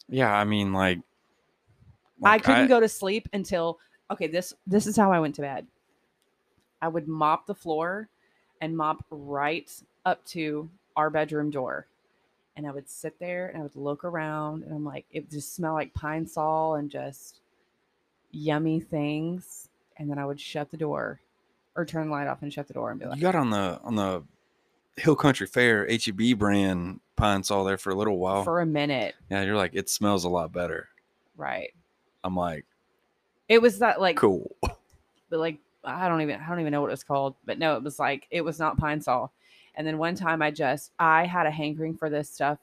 Yeah, 0.09 0.33
I 0.33 0.43
mean, 0.43 0.73
like, 0.73 0.99
I 2.23 2.39
couldn't 2.39 2.67
go 2.67 2.79
to 2.79 2.89
sleep 2.89 3.29
until 3.31 3.79
okay, 4.11 4.27
this 4.27 4.53
this 4.67 4.87
is 4.87 4.97
how 4.97 5.11
I 5.11 5.19
went 5.19 5.35
to 5.35 5.41
bed. 5.41 5.67
I 6.81 6.87
would 6.87 7.07
mop 7.07 7.45
the 7.47 7.55
floor 7.55 8.07
and 8.61 8.75
mop 8.75 9.05
right 9.09 9.71
up 10.05 10.25
to 10.27 10.69
our 10.95 11.09
bedroom 11.09 11.49
door. 11.51 11.87
And 12.55 12.67
I 12.67 12.71
would 12.71 12.89
sit 12.89 13.19
there 13.19 13.47
and 13.47 13.57
I 13.59 13.61
would 13.63 13.75
look 13.75 14.03
around 14.03 14.63
and 14.63 14.73
I'm 14.73 14.83
like, 14.83 15.05
it 15.11 15.29
just 15.29 15.55
smell 15.55 15.73
like 15.73 15.93
pine 15.93 16.27
sol 16.27 16.75
and 16.75 16.89
just 16.89 17.39
yummy 18.31 18.79
things. 18.79 19.69
And 19.97 20.09
then 20.09 20.17
I 20.17 20.25
would 20.25 20.39
shut 20.39 20.71
the 20.71 20.77
door 20.77 21.19
or 21.75 21.85
turn 21.85 22.07
the 22.07 22.11
light 22.11 22.27
off 22.27 22.41
and 22.41 22.51
shut 22.53 22.67
the 22.67 22.73
door 22.73 22.91
and 22.91 22.99
be 22.99 23.05
like, 23.05 23.17
You 23.17 23.21
got 23.23 23.35
on 23.35 23.49
the 23.49 23.79
on 23.83 23.95
the 23.95 24.23
Hill 24.97 25.15
Country 25.15 25.47
Fair 25.47 25.87
HEB 25.89 26.37
brand 26.37 26.99
pine 27.15 27.43
sol 27.43 27.63
there 27.63 27.77
for 27.77 27.91
a 27.91 27.95
little 27.95 28.17
while. 28.17 28.43
for 28.43 28.59
a 28.59 28.65
minute. 28.65 29.15
yeah, 29.29 29.43
you're 29.43 29.55
like, 29.55 29.71
it 29.73 29.89
smells 29.89 30.23
a 30.25 30.29
lot 30.29 30.51
better. 30.51 30.89
Right. 31.37 31.73
I'm 32.23 32.35
like, 32.35 32.65
It 33.47 33.61
was 33.61 33.79
that 33.79 34.01
like 34.01 34.17
cool. 34.17 34.55
but 35.29 35.39
like 35.39 35.59
I 35.83 36.07
don't 36.07 36.21
even 36.21 36.39
I 36.41 36.47
don't 36.49 36.59
even 36.59 36.71
know 36.71 36.81
what 36.81 36.89
it 36.89 36.91
was 36.91 37.03
called, 37.03 37.35
but 37.45 37.59
no, 37.59 37.75
it 37.75 37.83
was 37.83 37.99
like 37.99 38.27
it 38.31 38.41
was 38.41 38.59
not 38.59 38.77
pine 38.77 39.01
sol. 39.01 39.31
And 39.75 39.87
then 39.87 39.97
one 39.97 40.15
time 40.15 40.41
I 40.41 40.51
just 40.51 40.91
I 40.99 41.25
had 41.25 41.45
a 41.45 41.51
hankering 41.51 41.95
for 41.95 42.09
this 42.09 42.29
stuff. 42.29 42.59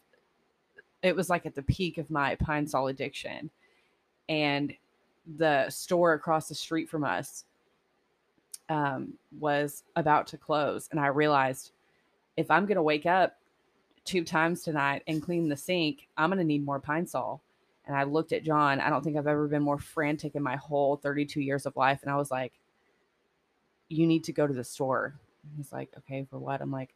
It 1.03 1.17
was 1.17 1.31
like 1.31 1.47
at 1.47 1.55
the 1.55 1.62
peak 1.62 1.99
of 1.99 2.11
my 2.11 2.35
pine 2.37 2.67
sol 2.67 2.89
addiction. 2.89 3.51
And 4.29 4.75
the 5.37 5.69
store 5.71 6.12
across 6.12 6.49
the 6.49 6.55
street 6.55 6.89
from 6.89 7.05
us 7.05 7.45
um, 8.69 9.14
was 9.39 9.85
about 9.95 10.27
to 10.29 10.39
close. 10.39 10.89
And 10.91 11.01
I 11.01 11.07
realized 11.09 11.73
if 12.37 12.51
I'm 12.51 12.67
going 12.67 12.77
to 12.77 12.83
wake 12.83 13.07
up 13.07 13.39
two 14.05 14.25
times 14.25 14.62
tonight 14.62 15.03
and 15.07 15.23
clean 15.23 15.49
the 15.49 15.57
sink, 15.57 16.09
I'm 16.17 16.31
going 16.31 16.39
to 16.39 16.45
need 16.45 16.64
more 16.64 16.81
pine 16.81 17.07
sol. 17.07 17.41
And 17.87 17.97
I 17.97 18.03
looked 18.03 18.33
at 18.33 18.45
Jon. 18.45 18.81
I 18.81 18.91
don't 18.91 19.03
think 19.03 19.17
I've 19.17 19.27
ever 19.27 19.47
been 19.47 19.62
more 19.62 19.79
frantic 19.79 20.35
in 20.35 20.43
my 20.43 20.57
whole 20.57 20.97
32 20.97 21.41
years 21.41 21.67
of 21.67 21.77
life. 21.77 22.01
And 22.03 22.11
I 22.11 22.17
was 22.17 22.31
like, 22.31 22.53
You 23.89 24.07
need 24.07 24.24
to 24.24 24.32
go 24.32 24.47
to 24.47 24.55
the 24.55 24.64
store. 24.64 25.14
And 25.43 25.53
he's 25.57 25.72
like, 25.72 25.91
Okay, 25.99 26.26
for 26.30 26.39
what? 26.39 26.61
I'm 26.61 26.70
like, 26.72 26.95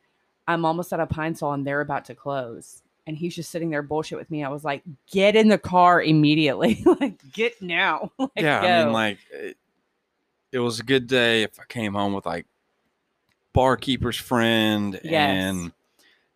I'm 0.49 0.65
almost 0.65 0.93
at 0.93 1.01
a 1.01 1.07
Pine 1.07 1.35
Sol 1.35 1.53
and 1.53 1.67
they're 1.67 1.81
about 1.81 2.05
to 2.07 2.15
close. 2.15 2.83
And 3.07 3.17
he's 3.17 3.35
just 3.35 3.51
sitting 3.51 3.71
there 3.71 3.83
bullshit 3.83 4.19
with 4.19 4.31
me. 4.31 4.45
I 4.45 4.49
was 4.49 4.63
like, 4.65 4.83
get 5.11 5.35
in 5.35 5.49
the 5.49 5.59
car 5.59 6.03
immediately. 6.03 6.83
like, 7.01 7.21
get 7.33 7.61
now. 7.63 8.13
Like, 8.19 8.31
yeah, 8.37 8.61
I 8.61 8.85
mean, 8.85 8.93
like 8.93 9.19
it, 9.33 9.57
it 10.53 10.59
was 10.59 10.81
a 10.81 10.85
good 10.85 11.07
day 11.07 11.43
if 11.43 11.59
I 11.59 11.65
came 11.69 11.95
home 11.95 12.13
with 12.13 12.27
like 12.27 12.47
barkeeper's 13.53 14.17
friend 14.17 15.01
Yes. 15.03 15.31
and 15.31 15.73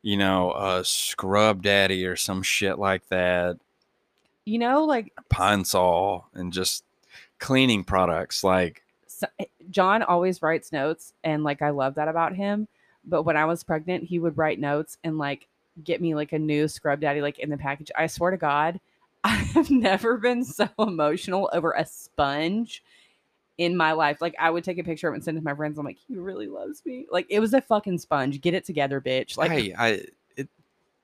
you 0.02 0.16
know 0.16 0.52
a 0.52 0.84
scrub 0.84 1.62
daddy 1.62 2.04
or 2.06 2.16
some 2.16 2.42
shit 2.42 2.78
like 2.78 3.06
that, 3.08 3.56
you 4.44 4.58
know, 4.58 4.84
like 4.84 5.12
pine 5.28 5.64
sol 5.64 6.26
and 6.34 6.52
just 6.52 6.84
cleaning 7.38 7.84
products. 7.84 8.42
Like 8.44 8.82
so, 9.06 9.26
Jon 9.70 10.02
always 10.02 10.42
writes 10.42 10.72
notes, 10.72 11.12
and 11.22 11.44
like 11.44 11.62
I 11.62 11.70
love 11.70 11.94
that 11.96 12.08
about 12.08 12.34
him. 12.34 12.68
But 13.04 13.22
when 13.22 13.36
I 13.36 13.44
was 13.44 13.62
pregnant, 13.62 14.04
he 14.04 14.18
would 14.18 14.38
write 14.38 14.58
notes 14.58 14.98
and 15.04 15.18
like 15.18 15.48
get 15.82 16.00
me 16.00 16.14
like 16.14 16.32
a 16.32 16.38
new 16.38 16.68
scrub 16.68 17.00
daddy 17.00 17.20
like 17.20 17.38
in 17.38 17.50
the 17.50 17.56
package. 17.56 17.90
I 17.96 18.06
swear 18.06 18.30
to 18.30 18.36
God, 18.36 18.80
I 19.24 19.36
have 19.36 19.70
never 19.70 20.16
been 20.18 20.44
so 20.44 20.68
emotional 20.78 21.50
over 21.52 21.72
a 21.72 21.86
sponge 21.86 22.82
in 23.58 23.76
my 23.76 23.92
life. 23.92 24.20
Like 24.20 24.34
I 24.38 24.50
would 24.50 24.64
take 24.64 24.78
a 24.78 24.84
picture 24.84 25.08
of 25.08 25.14
it 25.14 25.18
and 25.18 25.24
send 25.24 25.36
it 25.36 25.40
to 25.40 25.44
my 25.44 25.54
friends. 25.54 25.78
I'm 25.78 25.84
like, 25.84 25.98
he 26.08 26.16
really 26.16 26.48
loves 26.48 26.84
me. 26.84 27.06
Like 27.10 27.26
it 27.30 27.40
was 27.40 27.54
a 27.54 27.60
fucking 27.60 27.98
sponge. 27.98 28.40
Get 28.40 28.54
it 28.54 28.64
together, 28.64 29.00
bitch. 29.00 29.36
Like 29.36 29.50
hey, 29.50 29.74
I 29.74 29.88
it, 30.36 30.48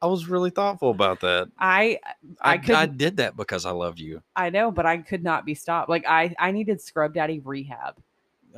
I 0.02 0.06
was 0.06 0.28
really 0.28 0.50
thoughtful 0.50 0.90
about 0.90 1.20
that. 1.20 1.50
I 1.58 1.98
I 2.40 2.54
I, 2.54 2.61
I, 2.74 2.86
did 2.86 3.18
that 3.18 3.36
because 3.36 3.64
I 3.66 3.70
loved 3.70 4.00
you. 4.00 4.22
I 4.36 4.50
know, 4.50 4.70
but 4.70 4.86
I 4.86 4.98
could 4.98 5.22
not 5.22 5.44
be 5.44 5.54
stopped. 5.54 5.88
Like 5.88 6.04
I 6.06 6.34
I 6.38 6.50
needed 6.50 6.80
scrub 6.80 7.14
daddy 7.14 7.40
rehab. 7.40 7.96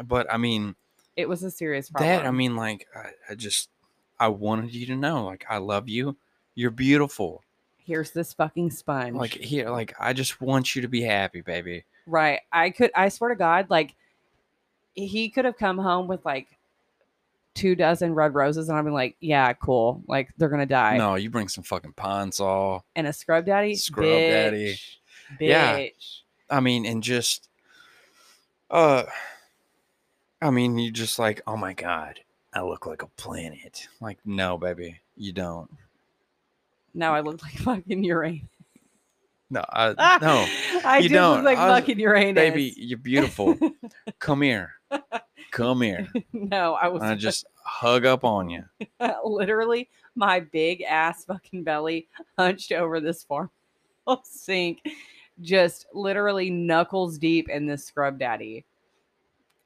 But 0.05 0.33
I 0.33 0.37
mean, 0.37 0.75
It 1.17 1.29
was 1.29 1.43
a 1.43 1.51
serious 1.51 1.91
problem. 1.91 2.09
that 2.11 2.27
I 2.27 2.31
mean, 2.31 2.57
like 2.57 2.87
I, 2.95 3.11
I 3.31 3.35
just 3.35 3.69
I 4.19 4.29
wanted 4.29 4.75
you 4.75 4.87
to 4.87 4.97
know, 4.97 5.25
like 5.25 5.45
I 5.49 5.59
love 5.59 5.89
you. 5.89 6.17
You're 6.55 6.71
beautiful. 6.71 7.43
here's 7.85 8.11
this 8.13 8.33
fucking 8.33 8.71
sponge. 8.71 9.17
Like 9.17 9.33
here, 9.35 9.71
like 9.71 9.95
I 9.99 10.13
just 10.13 10.41
want 10.41 10.75
you 10.77 10.83
to 10.83 10.89
be 10.89 11.03
happy, 11.03 11.41
baby. 11.41 11.85
Right. 12.07 12.41
I 12.53 12.71
could 12.71 12.91
I 12.95 13.09
swear 13.09 13.31
to 13.31 13.37
God, 13.37 13.67
like 13.71 13.95
he 14.95 15.29
could 15.31 15.45
have 15.45 15.57
come 15.57 15.79
home 15.79 16.07
with 16.09 16.25
like 16.25 16.47
two 17.55 17.75
dozen 17.75 18.15
red 18.15 18.35
roses 18.35 18.69
and 18.69 18.79
I'd 18.79 18.85
be 18.85 18.91
like, 18.91 19.17
yeah, 19.21 19.53
cool. 19.55 20.03
Like 20.07 20.31
they're 20.39 20.49
gonna 20.49 20.67
die. 20.67 20.97
No, 20.97 21.15
you 21.17 21.29
bring 21.31 21.49
some 21.49 21.65
fucking 21.65 21.93
pine 21.95 22.33
sol. 22.33 22.85
And 22.97 23.07
a 23.07 23.13
scrub 23.13 23.47
daddy? 23.47 23.75
Scrub 23.75 24.07
daddy. 24.07 24.79
Bitch. 25.41 25.41
Yeah. 25.41 25.87
I 26.51 26.61
mean, 26.61 26.85
and 26.87 27.03
just 27.03 27.49
uh 28.71 29.05
I 30.43 30.51
mean, 30.51 30.77
you 30.77 30.91
just 30.91 31.19
like, 31.19 31.41
oh 31.47 31.57
my 31.57 31.73
god, 31.73 32.21
I 32.53 32.63
look 32.63 32.85
like 32.87 33.03
a 33.03 33.07
planet. 33.07 33.87
Like, 34.01 34.19
no, 34.25 34.59
baby, 34.59 35.01
you 35.17 35.33
don't. 35.33 35.71
Now 36.95 37.15
I 37.15 37.21
look 37.21 37.43
like 37.43 37.53
fucking 37.59 38.03
Uranus. 38.03 38.43
No, 39.51 39.61
I 39.69 39.95
ah, 39.99 40.19
no, 40.21 40.47
I 40.89 40.99
you 40.99 41.11
do 41.11 41.15
don't. 41.15 41.37
look 41.37 41.45
like 41.45 41.59
I 41.59 41.69
fucking 41.69 42.01
Uranus. 42.01 42.35
baby, 42.35 42.75
you're 42.77 42.99
beautiful. 42.99 43.57
Come 44.19 44.43
here. 44.43 44.73
Come 45.53 45.83
here. 45.83 46.09
no, 46.33 46.75
I 46.75 46.89
was 46.89 47.03
I 47.03 47.15
just 47.15 47.45
hug 47.63 48.07
up 48.07 48.25
on 48.25 48.49
you. 48.49 48.65
literally 49.25 49.91
my 50.17 50.41
big 50.41 50.83
ass 50.83 51.25
fucking 51.25 51.63
belly 51.63 52.09
hunched 52.39 52.73
over 52.73 52.99
this 52.99 53.23
farm 53.23 53.51
sink, 54.25 54.81
just 55.41 55.87
literally 55.93 56.51
knuckles 56.51 57.19
deep 57.19 57.49
in 57.49 57.67
this 57.67 57.85
scrub 57.85 58.19
daddy. 58.19 58.65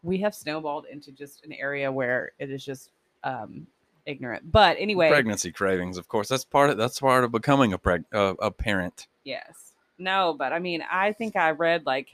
We 0.03 0.19
have 0.19 0.35
snowballed 0.35 0.87
into 0.87 1.11
just 1.13 1.45
an 1.45 1.53
area 1.53 1.91
where 1.91 2.33
it 2.39 2.51
is 2.51 2.65
just 2.65 2.91
um 3.25 3.67
ignorant. 4.07 4.51
But 4.53 4.77
anyway, 4.79 5.09
Pregnancy 5.09 5.51
cravings, 5.53 5.99
of 5.99 6.07
course. 6.09 6.29
That's 6.29 6.45
part 6.45 6.71
of 6.71 6.77
that's 6.79 7.01
part 7.01 7.25
of 7.25 7.33
becoming 7.33 7.73
a 7.73 7.79
preg- 7.79 8.05
uh, 8.13 8.35
a 8.41 8.51
parent. 8.51 9.09
yes. 9.25 9.73
No, 9.99 10.35
but 10.39 10.53
I 10.53 10.59
mean, 10.59 10.85
I 10.91 11.13
think 11.13 11.37
I 11.37 11.53
read 11.53 11.87
like 11.87 12.09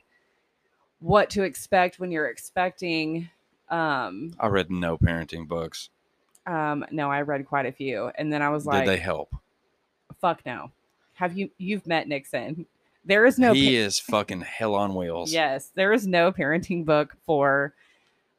what 1.01 1.31
to 1.31 1.43
expect 1.43 1.99
when 1.99 2.13
you're 2.13 2.29
expecting 2.29 3.29
um 3.71 4.33
I 4.39 4.47
read 4.47 4.71
no 4.71 4.97
parenting 4.97 5.49
books. 5.49 5.91
um 6.47 6.85
no, 6.93 7.11
I 7.11 7.23
read 7.23 7.45
quite 7.47 7.67
a 7.67 7.73
few 7.73 8.11
and 8.17 8.33
then 8.33 8.41
I 8.41 8.51
was 8.51 8.65
like, 8.67 8.85
Did 8.85 8.93
they 8.95 9.01
help? 9.01 9.35
fuck 10.21 10.47
no. 10.47 10.71
Have 11.15 11.37
you 11.37 11.51
you've 11.59 11.87
met 11.87 12.07
Nixon? 12.07 12.67
There 13.05 13.27
is 13.27 13.39
no 13.39 13.53
he 13.53 13.67
pa- 13.67 13.85
is 13.87 13.99
fucking 13.99 14.43
hell 14.43 14.75
on 14.75 14.95
wheels. 14.95 15.33
Yes, 15.33 15.71
there 15.75 15.93
is 15.93 16.07
no 16.07 16.31
parenting 16.33 16.85
book 16.85 17.17
for 17.27 17.75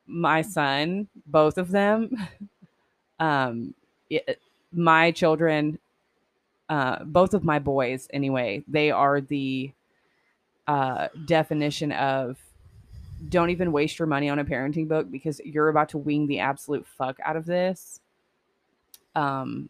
my 0.08 0.42
son, 0.42 1.08
both 1.26 1.58
of 1.58 1.72
them. 1.72 2.16
Um 3.20 3.76
it, 4.10 4.40
my 4.74 5.12
children 5.12 5.78
uh 6.68 7.04
both 7.04 7.36
of 7.36 7.44
my 7.44 7.60
boys 7.60 8.08
anyway, 8.12 8.64
they 8.68 8.90
are 8.90 9.22
the 9.22 9.72
uh 10.68 11.10
definition 11.26 11.92
of 11.92 12.38
don't 13.30 13.52
even 13.52 13.72
waste 13.72 14.00
your 14.00 14.08
money 14.08 14.30
on 14.30 14.40
a 14.40 14.44
parenting 14.46 14.88
book 14.88 15.12
because 15.12 15.40
you're 15.46 15.70
about 15.70 15.90
to 15.90 16.00
wing 16.00 16.26
the 16.26 16.40
absolute 16.40 16.88
fuck 16.88 17.18
out 17.24 17.36
of 17.36 17.46
this. 17.46 18.02
Um 19.16 19.70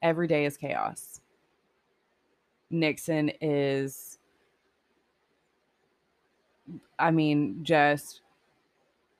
every 0.00 0.26
day 0.26 0.46
is 0.46 0.56
chaos. 0.56 1.20
Nixon 2.72 3.30
is 3.40 4.18
I 6.98 7.10
mean, 7.10 7.64
just 7.64 8.20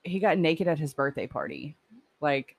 he 0.03 0.19
got 0.19 0.37
naked 0.37 0.67
at 0.67 0.79
his 0.79 0.93
birthday 0.93 1.27
party. 1.27 1.75
Like 2.21 2.55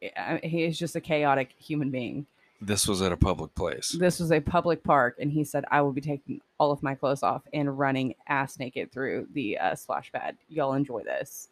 he 0.00 0.64
is 0.64 0.78
just 0.78 0.96
a 0.96 1.00
chaotic 1.00 1.50
human 1.58 1.90
being. 1.90 2.26
This 2.60 2.86
was 2.86 3.02
at 3.02 3.10
a 3.10 3.16
public 3.16 3.54
place. 3.54 3.90
This 3.98 4.20
was 4.20 4.30
a 4.30 4.40
public 4.40 4.84
park, 4.84 5.16
and 5.18 5.32
he 5.32 5.42
said, 5.42 5.64
"I 5.70 5.80
will 5.80 5.92
be 5.92 6.00
taking 6.00 6.40
all 6.58 6.70
of 6.70 6.82
my 6.82 6.94
clothes 6.94 7.22
off 7.22 7.42
and 7.52 7.76
running 7.76 8.14
ass 8.28 8.58
naked 8.58 8.92
through 8.92 9.26
the 9.32 9.58
uh, 9.58 9.74
splash 9.74 10.12
pad. 10.12 10.36
Y'all 10.48 10.74
enjoy 10.74 11.02
this." 11.02 11.48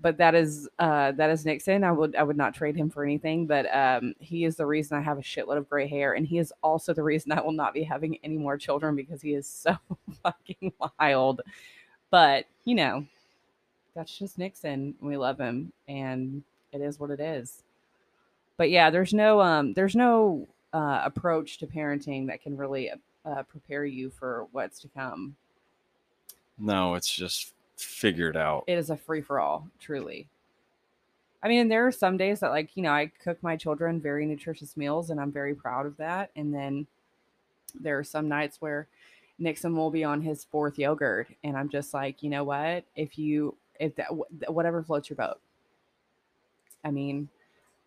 But 0.00 0.18
that 0.18 0.34
is 0.34 0.68
uh, 0.78 1.12
that 1.12 1.30
is 1.30 1.44
Nixon. 1.44 1.82
I 1.82 1.90
would 1.90 2.14
I 2.16 2.22
would 2.22 2.36
not 2.36 2.54
trade 2.54 2.76
him 2.76 2.90
for 2.90 3.02
anything. 3.02 3.46
But 3.46 3.74
um, 3.74 4.14
he 4.20 4.44
is 4.44 4.56
the 4.56 4.66
reason 4.66 4.96
I 4.96 5.00
have 5.00 5.18
a 5.18 5.22
shitload 5.22 5.56
of 5.56 5.68
gray 5.68 5.88
hair, 5.88 6.14
and 6.14 6.26
he 6.26 6.38
is 6.38 6.52
also 6.62 6.92
the 6.92 7.02
reason 7.02 7.32
I 7.32 7.40
will 7.40 7.52
not 7.52 7.74
be 7.74 7.82
having 7.82 8.18
any 8.22 8.36
more 8.36 8.58
children 8.58 8.94
because 8.94 9.22
he 9.22 9.32
is 9.34 9.46
so 9.48 9.76
fucking 10.22 10.72
wild. 10.78 11.40
But 12.10 12.46
you 12.64 12.74
know, 12.74 13.06
that's 13.94 14.16
just 14.16 14.38
Nixon. 14.38 14.94
We 15.00 15.16
love 15.16 15.38
him, 15.38 15.72
and 15.88 16.42
it 16.72 16.80
is 16.80 17.00
what 17.00 17.10
it 17.10 17.20
is 17.20 17.62
but 18.56 18.70
yeah 18.70 18.90
there's 18.90 19.14
no 19.14 19.40
um 19.40 19.72
there's 19.74 19.96
no 19.96 20.46
uh, 20.72 21.00
approach 21.04 21.58
to 21.58 21.66
parenting 21.66 22.26
that 22.26 22.42
can 22.42 22.54
really 22.56 22.90
uh, 23.24 23.42
prepare 23.44 23.86
you 23.86 24.10
for 24.10 24.46
what's 24.52 24.78
to 24.80 24.88
come 24.88 25.34
No, 26.58 26.94
it's 26.94 27.08
just 27.08 27.52
figured 27.76 28.36
out. 28.36 28.64
it 28.66 28.78
is 28.78 28.90
a 28.90 28.96
free-for-all 28.96 29.68
truly. 29.78 30.28
I 31.42 31.48
mean 31.48 31.68
there 31.68 31.86
are 31.86 31.92
some 31.92 32.16
days 32.16 32.40
that 32.40 32.50
like 32.50 32.76
you 32.76 32.82
know 32.82 32.90
i 32.90 33.10
cook 33.22 33.40
my 33.42 33.56
children 33.56 34.00
very 34.00 34.26
nutritious 34.26 34.76
meals 34.76 35.10
and 35.10 35.20
i'm 35.20 35.30
very 35.30 35.54
proud 35.54 35.86
of 35.86 35.96
that 35.98 36.30
and 36.34 36.52
then 36.52 36.86
there 37.78 37.98
are 37.98 38.04
some 38.04 38.26
nights 38.26 38.60
where 38.60 38.88
nixon 39.38 39.76
will 39.76 39.90
be 39.90 40.02
on 40.02 40.22
his 40.22 40.44
fourth 40.44 40.78
yogurt 40.78 41.28
and 41.44 41.56
i'm 41.56 41.68
just 41.68 41.94
like 41.94 42.22
you 42.22 42.30
know 42.30 42.42
what? 42.42 42.84
If 42.96 43.18
you 43.18 43.54
if 43.78 43.94
that 43.96 44.08
whatever 44.50 44.82
floats 44.82 45.10
your 45.10 45.18
boat. 45.18 45.38
I 46.84 46.90
mean 46.90 47.28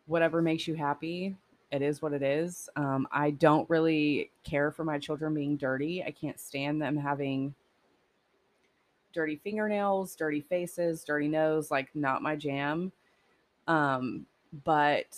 whatever 0.05 0.41
makes 0.41 0.67
you 0.67 0.75
happy 0.75 1.35
it 1.71 1.81
is 1.81 2.01
what 2.01 2.13
it 2.13 2.23
is. 2.23 2.69
Um, 2.75 3.07
i 3.11 3.31
don't 3.31 3.69
really 3.69 4.31
care 4.43 4.71
for 4.71 4.85
my 4.85 4.99
children 4.99 5.33
being 5.33 5.57
dirty. 5.57 6.03
I 6.03 6.11
can't 6.11 6.39
stand 6.39 6.81
them 6.81 6.95
having 6.95 7.53
dirty 9.13 9.37
fingernails 9.43 10.15
dirty 10.15 10.41
faces 10.41 11.03
dirty 11.03 11.27
nose 11.27 11.71
like 11.71 11.89
not 11.95 12.21
my 12.21 12.35
jam. 12.35 12.91
Um, 13.67 14.25
but 14.63 15.17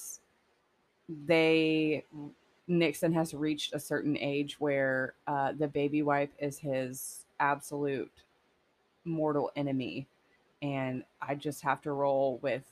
they 1.26 2.04
nixon 2.68 3.14
has 3.14 3.34
reached 3.34 3.74
a 3.74 3.80
certain 3.80 4.18
age 4.18 4.60
where 4.60 5.14
uh, 5.28 5.54
the 5.54 5.68
baby 5.68 6.02
wipe 6.02 6.32
is 6.40 6.60
his 6.60 7.26
absolute 7.40 8.12
mortal 9.06 9.52
enemy. 9.56 10.08
And 10.62 11.04
i 11.22 11.34
just 11.34 11.64
have 11.64 11.82
to 11.82 11.92
roll 11.92 12.38
with 12.42 12.64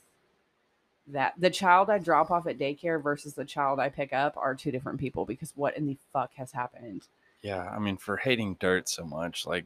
that. 1.08 1.34
The 1.38 1.50
child 1.50 1.90
I 1.90 1.98
drop 1.98 2.30
off 2.30 2.46
at 2.46 2.58
daycare 2.58 3.02
versus 3.02 3.34
the 3.34 3.44
child 3.44 3.80
I 3.80 3.88
pick 3.88 4.12
up 4.12 4.36
are 4.36 4.54
two 4.54 4.70
different 4.70 5.00
people 5.00 5.24
because 5.24 5.52
what 5.56 5.76
in 5.76 5.86
the 5.86 5.96
fuck 6.12 6.30
has 6.34 6.52
happened? 6.52 7.02
Yeah, 7.42 7.62
I 7.62 7.78
mean, 7.78 7.96
for 7.96 8.16
hating 8.16 8.58
dirt 8.60 8.88
so 8.88 9.04
much, 9.04 9.46
like, 9.46 9.64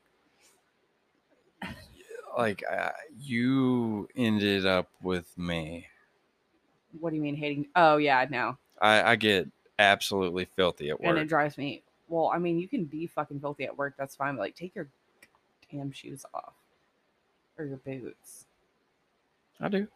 like 2.37 2.63
uh, 2.71 2.91
you 3.19 4.09
ended 4.17 4.67
up 4.67 4.89
with 5.03 5.37
me. 5.39 5.87
What 7.01 7.11
do 7.11 7.17
you 7.17 7.23
mean 7.23 7.37
hating? 7.37 7.67
Oh 7.77 7.97
yeah, 7.97 8.27
no. 8.31 8.57
I, 8.81 9.13
I 9.13 9.17
get 9.17 9.49
absolutely 9.79 10.45
filthy 10.45 10.91
at 10.91 11.01
work, 11.01 11.09
And 11.09 11.19
it 11.19 11.29
drives 11.29 11.59
me. 11.59 11.83
Well, 12.09 12.31
I 12.33 12.39
mean, 12.39 12.59
you 12.59 12.69
can 12.69 12.85
be 12.85 13.07
fucking 13.07 13.41
filthy 13.41 13.65
at 13.65 13.77
work. 13.77 13.95
That's 13.99 14.15
fine. 14.15 14.37
But 14.37 14.43
like, 14.43 14.57
take 14.57 14.75
your 14.75 14.89
damn 15.73 15.91
shoes 15.91 16.25
off 16.35 16.55
or 17.59 17.65
your 17.65 17.79
boots. 17.79 18.47
I 19.61 19.69
do. 19.69 19.87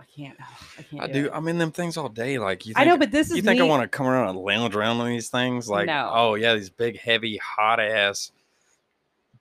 I 0.00 0.04
can't. 0.04 0.36
I 0.78 0.82
can't. 0.82 1.02
I 1.02 1.06
do. 1.06 1.24
do. 1.24 1.30
I'm 1.32 1.48
in 1.48 1.58
them 1.58 1.72
things 1.72 1.96
all 1.96 2.08
day. 2.08 2.38
Like 2.38 2.66
you. 2.66 2.74
I 2.76 2.84
know, 2.84 2.96
but 2.96 3.10
this 3.10 3.30
is 3.30 3.36
you 3.36 3.42
think 3.42 3.60
I 3.60 3.64
want 3.64 3.82
to 3.82 3.88
come 3.88 4.06
around 4.06 4.28
and 4.30 4.38
lounge 4.38 4.74
around 4.74 5.00
on 5.00 5.08
these 5.08 5.28
things? 5.28 5.68
Like, 5.68 5.86
No. 5.86 6.10
oh 6.12 6.34
yeah, 6.34 6.54
these 6.54 6.70
big, 6.70 6.98
heavy, 6.98 7.36
hot 7.38 7.80
ass 7.80 8.32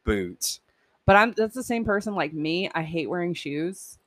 boots. 0.04 0.60
But 1.06 1.16
I'm 1.16 1.34
that's 1.34 1.56
the 1.56 1.64
same 1.64 1.84
person 1.84 2.16
like 2.16 2.34
me. 2.34 2.70
I 2.74 2.82
hate 2.84 3.10
wearing 3.10 3.34
shoes. 3.34 3.97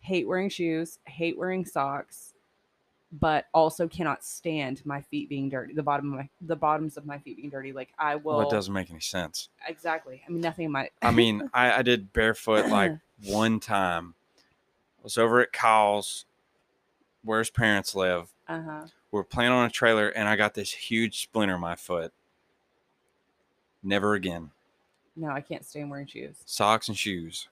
Hate 0.00 0.26
wearing 0.26 0.48
shoes. 0.48 0.98
Hate 1.06 1.38
wearing 1.38 1.64
socks. 1.64 2.34
But 3.12 3.46
also 3.52 3.86
cannot 3.86 4.24
stand 4.24 4.84
my 4.86 5.02
feet 5.02 5.28
being 5.28 5.50
dirty. 5.50 5.74
The 5.74 5.82
bottom 5.82 6.12
of 6.12 6.18
my 6.20 6.28
the 6.40 6.56
bottoms 6.56 6.96
of 6.96 7.04
my 7.04 7.18
feet 7.18 7.36
being 7.36 7.50
dirty. 7.50 7.72
Like 7.72 7.90
I 7.98 8.16
will. 8.16 8.38
Well, 8.38 8.48
it 8.48 8.50
doesn't 8.50 8.72
make 8.72 8.90
any 8.90 9.00
sense. 9.00 9.50
exactly. 9.68 10.22
I 10.26 10.30
mean, 10.30 10.40
nothing 10.40 10.64
in 10.64 10.72
my. 10.72 10.88
I 11.02 11.10
mean, 11.10 11.50
I, 11.52 11.72
I 11.72 11.82
did 11.82 12.12
barefoot 12.12 12.68
like 12.68 12.92
one 13.26 13.60
time. 13.60 14.14
I 14.98 15.02
was 15.02 15.18
over 15.18 15.40
at 15.40 15.52
Kyle's, 15.52 16.24
where 17.22 17.40
his 17.40 17.50
parents 17.50 17.94
live. 17.94 18.32
Uh 18.48 18.62
huh. 18.62 18.86
We 19.10 19.20
are 19.20 19.24
playing 19.24 19.52
on 19.52 19.66
a 19.66 19.70
trailer, 19.70 20.08
and 20.08 20.26
I 20.26 20.36
got 20.36 20.54
this 20.54 20.72
huge 20.72 21.20
splinter 21.22 21.56
in 21.56 21.60
my 21.60 21.76
foot. 21.76 22.12
Never 23.82 24.14
again. 24.14 24.52
No, 25.16 25.30
I 25.30 25.40
can't 25.40 25.64
stand 25.64 25.90
wearing 25.90 26.06
shoes. 26.06 26.36
Socks 26.46 26.88
and 26.88 26.96
shoes 26.96 27.48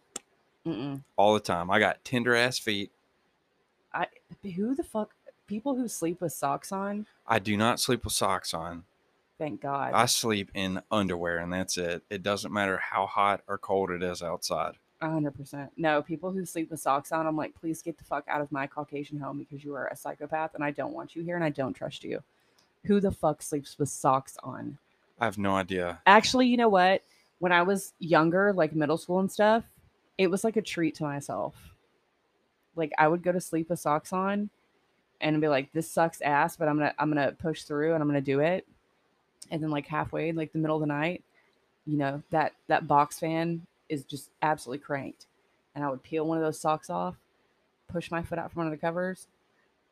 Mm-mm. 0.66 1.02
all 1.16 1.34
the 1.34 1.40
time. 1.40 1.70
I 1.70 1.78
got 1.78 2.04
tender 2.04 2.34
ass 2.34 2.58
feet. 2.58 2.90
I 3.92 4.06
Who 4.56 4.74
the 4.74 4.84
fuck? 4.84 5.10
People 5.46 5.74
who 5.74 5.88
sleep 5.88 6.20
with 6.20 6.32
socks 6.32 6.70
on. 6.70 7.06
I 7.26 7.38
do 7.40 7.56
not 7.56 7.80
sleep 7.80 8.04
with 8.04 8.12
socks 8.12 8.54
on. 8.54 8.84
Thank 9.36 9.62
God. 9.62 9.92
I 9.94 10.06
sleep 10.06 10.50
in 10.54 10.82
underwear, 10.92 11.38
and 11.38 11.52
that's 11.52 11.76
it. 11.78 12.02
It 12.10 12.22
doesn't 12.22 12.52
matter 12.52 12.76
how 12.78 13.06
hot 13.06 13.40
or 13.48 13.58
cold 13.58 13.90
it 13.90 14.02
is 14.02 14.22
outside. 14.22 14.74
A 15.00 15.08
hundred 15.10 15.34
percent. 15.34 15.70
No, 15.78 16.02
people 16.02 16.30
who 16.30 16.44
sleep 16.44 16.70
with 16.70 16.78
socks 16.78 17.10
on, 17.10 17.26
I'm 17.26 17.36
like, 17.36 17.54
please 17.58 17.80
get 17.80 17.96
the 17.96 18.04
fuck 18.04 18.24
out 18.28 18.42
of 18.42 18.52
my 18.52 18.66
Caucasian 18.66 19.18
home 19.18 19.38
because 19.38 19.64
you 19.64 19.74
are 19.74 19.86
a 19.86 19.96
psychopath 19.96 20.54
and 20.54 20.62
I 20.62 20.70
don't 20.70 20.92
want 20.92 21.16
you 21.16 21.24
here 21.24 21.36
and 21.36 21.44
I 21.44 21.48
don't 21.48 21.72
trust 21.72 22.04
you. 22.04 22.22
Who 22.84 23.00
the 23.00 23.10
fuck 23.10 23.40
sleeps 23.40 23.78
with 23.78 23.88
socks 23.88 24.36
on? 24.42 24.76
I 25.18 25.24
have 25.24 25.38
no 25.38 25.54
idea. 25.56 26.00
Actually, 26.06 26.48
you 26.48 26.58
know 26.58 26.68
what? 26.68 27.02
When 27.40 27.52
I 27.52 27.62
was 27.62 27.94
younger, 27.98 28.52
like 28.52 28.74
middle 28.74 28.98
school 28.98 29.18
and 29.18 29.30
stuff, 29.30 29.64
it 30.18 30.30
was 30.30 30.44
like 30.44 30.56
a 30.56 30.62
treat 30.62 30.94
to 30.96 31.04
myself. 31.04 31.54
Like 32.76 32.92
I 32.98 33.08
would 33.08 33.22
go 33.22 33.32
to 33.32 33.40
sleep 33.40 33.70
with 33.70 33.80
socks 33.80 34.12
on 34.12 34.50
and 35.20 35.40
be 35.40 35.48
like, 35.48 35.72
this 35.72 35.90
sucks 35.90 36.20
ass, 36.20 36.56
but 36.56 36.68
I'm 36.68 36.78
gonna 36.78 36.94
I'm 36.98 37.10
gonna 37.10 37.32
push 37.32 37.64
through 37.64 37.94
and 37.94 38.02
I'm 38.02 38.08
gonna 38.08 38.20
do 38.20 38.40
it. 38.40 38.66
And 39.50 39.62
then 39.62 39.70
like 39.70 39.86
halfway, 39.86 40.32
like 40.32 40.52
the 40.52 40.58
middle 40.58 40.76
of 40.76 40.80
the 40.80 40.86
night, 40.86 41.24
you 41.86 41.96
know, 41.96 42.22
that 42.30 42.52
that 42.68 42.86
box 42.86 43.18
fan 43.18 43.66
is 43.88 44.04
just 44.04 44.30
absolutely 44.42 44.84
cranked. 44.84 45.26
And 45.74 45.84
I 45.84 45.90
would 45.90 46.02
peel 46.02 46.26
one 46.26 46.38
of 46.38 46.44
those 46.44 46.60
socks 46.60 46.90
off, 46.90 47.16
push 47.88 48.10
my 48.10 48.22
foot 48.22 48.38
out 48.38 48.52
from 48.52 48.62
under 48.62 48.76
the 48.76 48.80
covers, 48.80 49.26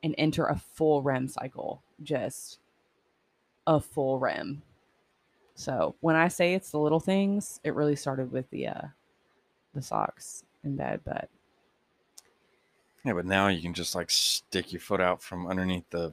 and 0.02 0.14
enter 0.18 0.46
a 0.46 0.60
full 0.74 1.02
REM 1.02 1.28
cycle. 1.28 1.82
Just 2.02 2.58
a 3.66 3.80
full 3.80 4.18
REM. 4.18 4.62
So 5.58 5.96
when 5.98 6.14
I 6.14 6.28
say 6.28 6.54
it's 6.54 6.70
the 6.70 6.78
little 6.78 7.00
things, 7.00 7.58
it 7.64 7.74
really 7.74 7.96
started 7.96 8.30
with 8.30 8.48
the 8.50 8.68
uh 8.68 8.82
the 9.74 9.82
socks 9.82 10.44
in 10.62 10.76
bed, 10.76 11.00
but 11.04 11.28
Yeah, 13.04 13.14
but 13.14 13.26
now 13.26 13.48
you 13.48 13.60
can 13.60 13.74
just 13.74 13.96
like 13.96 14.08
stick 14.08 14.72
your 14.72 14.78
foot 14.80 15.00
out 15.00 15.20
from 15.20 15.48
underneath 15.48 15.90
the 15.90 16.12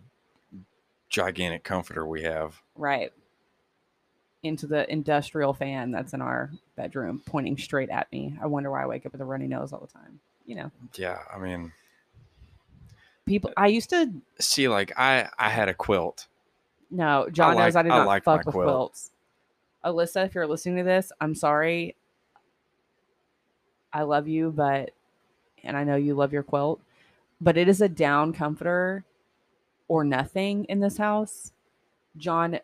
gigantic 1.09 1.63
comforter 1.63 2.05
we 2.07 2.23
have. 2.23 2.59
right 2.75 3.13
into 4.41 4.65
the 4.67 4.91
industrial 4.91 5.53
fan 5.53 5.91
that's 5.91 6.13
in 6.13 6.21
our 6.21 6.51
bedroom 6.75 7.21
pointing 7.25 7.57
straight 7.57 7.89
at 7.89 8.11
me. 8.11 8.35
I 8.41 8.47
wonder 8.47 8.69
why 8.71 8.81
I 8.83 8.87
wake 8.87 9.05
up 9.05 9.11
with 9.11 9.21
a 9.21 9.25
runny 9.25 9.47
nose 9.47 9.73
all 9.73 9.79
the 9.79 9.87
time. 9.87 10.19
You 10.47 10.55
know, 10.55 10.71
Yeah, 10.95 11.19
I 11.33 11.37
mean, 11.37 11.71
people 13.27 13.51
I 13.57 13.67
used 13.67 13.91
to 13.91 14.11
see, 14.39 14.67
like 14.67 14.91
I 14.97 15.29
I 15.37 15.49
had 15.49 15.69
a 15.69 15.73
quilt. 15.75 16.27
no, 16.89 17.29
Jon 17.31 17.55
knows 17.57 17.75
I 17.75 17.79
like- 17.81 17.85
do 17.87 17.93
I 17.93 17.97
not 17.99 18.07
like 18.07 18.23
fuck 18.23 18.45
with 18.45 18.53
quilt. 18.53 18.65
quilts. 18.67 19.11
Alyssa, 19.85 20.25
if 20.25 20.33
you're 20.35 20.47
listening 20.47 20.77
to 20.77 20.83
this, 20.83 21.11
I'm 21.21 21.35
sorry. 21.35 21.95
I 23.93 24.01
love 24.01 24.27
you, 24.27 24.51
but 24.51 24.91
and 25.63 25.77
I 25.77 25.83
know 25.83 25.95
you 25.95 26.15
love 26.15 26.33
your 26.33 26.43
quilt, 26.43 26.81
but 27.39 27.57
it 27.57 27.67
is 27.67 27.81
a 27.81 27.89
down 27.89 28.33
comforter 28.33 29.03
or 29.87 30.03
nothing 30.03 30.65
in 30.65 30.79
this 30.79 30.97
house. 30.97 31.51
Jon, 32.17 32.59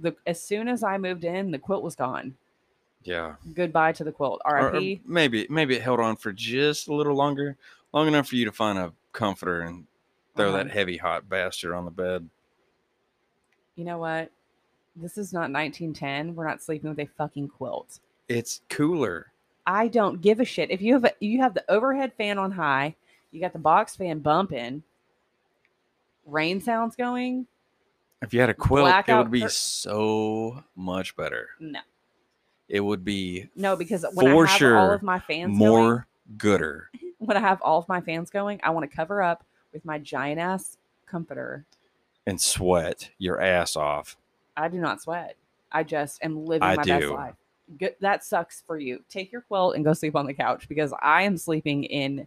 the 0.00 0.14
as 0.26 0.40
soon 0.40 0.68
as 0.68 0.82
I 0.82 0.98
moved 0.98 1.24
in, 1.24 1.50
the 1.50 1.58
quilt 1.58 1.82
was 1.82 1.94
gone. 1.94 2.34
Yeah, 3.04 3.34
Goodbye 3.54 3.92
to 3.92 4.04
the 4.04 4.12
quilt. 4.12 4.40
R.I.P. 4.46 5.02
maybe 5.06 5.46
maybe 5.50 5.76
it 5.76 5.82
held 5.82 6.00
on 6.00 6.16
for 6.16 6.32
just 6.32 6.88
a 6.88 6.94
little 6.94 7.14
longer, 7.14 7.56
long 7.92 8.08
enough 8.08 8.28
for 8.28 8.36
you 8.36 8.46
to 8.46 8.52
find 8.52 8.78
a 8.78 8.92
comforter 9.12 9.60
and 9.60 9.86
throw 10.34 10.48
Uh-huh. 10.48 10.56
that 10.64 10.70
heavy 10.70 10.96
hot 10.96 11.28
bastard 11.28 11.74
on 11.74 11.84
the 11.84 11.90
bed. 11.90 12.28
You 13.76 13.84
know 13.84 13.98
what? 13.98 14.30
This 14.96 15.18
is 15.18 15.32
not 15.32 15.50
1910. 15.50 16.34
We're 16.34 16.46
not 16.46 16.62
sleeping 16.62 16.90
with 16.90 17.00
a 17.00 17.06
fucking 17.06 17.48
quilt. 17.48 18.00
It's 18.28 18.60
cooler. 18.70 19.32
I 19.66 19.88
don't 19.88 20.20
give 20.20 20.40
a 20.40 20.44
shit. 20.44 20.70
If 20.70 20.82
you 20.82 20.94
have 20.94 21.04
a, 21.04 21.12
you 21.20 21.40
have 21.40 21.54
the 21.54 21.64
overhead 21.70 22.12
fan 22.16 22.38
on 22.38 22.52
high, 22.52 22.94
you 23.30 23.40
got 23.40 23.52
the 23.52 23.58
box 23.58 23.96
fan 23.96 24.20
bumping, 24.20 24.82
rain 26.26 26.60
sounds 26.60 26.96
going. 26.96 27.46
If 28.22 28.32
you 28.32 28.40
had 28.40 28.50
a 28.50 28.54
quilt, 28.54 29.08
it 29.08 29.14
would 29.14 29.30
be 29.30 29.46
so 29.48 30.64
much 30.76 31.16
better. 31.16 31.48
No, 31.60 31.80
It 32.68 32.80
would 32.80 33.04
be 33.04 33.50
no, 33.56 33.76
because 33.76 34.06
when 34.14 34.26
For 34.26 34.46
I 34.46 34.50
have 34.50 34.50
all 34.50 34.56
sure, 34.58 34.94
of 34.94 35.02
my 35.02 35.18
fans 35.18 35.56
more 35.56 36.06
gooder. 36.38 36.90
when 37.18 37.36
I 37.36 37.40
have 37.40 37.60
all 37.60 37.78
of 37.80 37.88
my 37.88 38.00
fans 38.00 38.30
going, 38.30 38.60
I 38.62 38.70
want 38.70 38.88
to 38.88 38.96
cover 38.96 39.20
up 39.22 39.44
with 39.72 39.84
my 39.84 39.98
giant 39.98 40.40
ass 40.40 40.78
comforter. 41.06 41.66
and 42.26 42.40
sweat 42.40 43.10
your 43.18 43.40
ass 43.40 43.76
off. 43.76 44.16
I 44.56 44.68
do 44.68 44.78
not 44.78 45.02
sweat. 45.02 45.36
I 45.72 45.82
just 45.82 46.22
am 46.22 46.44
living 46.44 46.62
I 46.68 46.76
my 46.76 46.84
best 46.84 47.00
do. 47.02 47.14
life. 47.14 47.34
Good, 47.78 47.96
that 48.00 48.22
sucks 48.24 48.62
for 48.66 48.78
you. 48.78 49.02
Take 49.08 49.32
your 49.32 49.40
quilt 49.40 49.74
and 49.74 49.84
go 49.84 49.92
sleep 49.92 50.14
on 50.14 50.26
the 50.26 50.34
couch 50.34 50.68
because 50.68 50.92
I 51.02 51.22
am 51.22 51.36
sleeping 51.36 51.84
in 51.84 52.26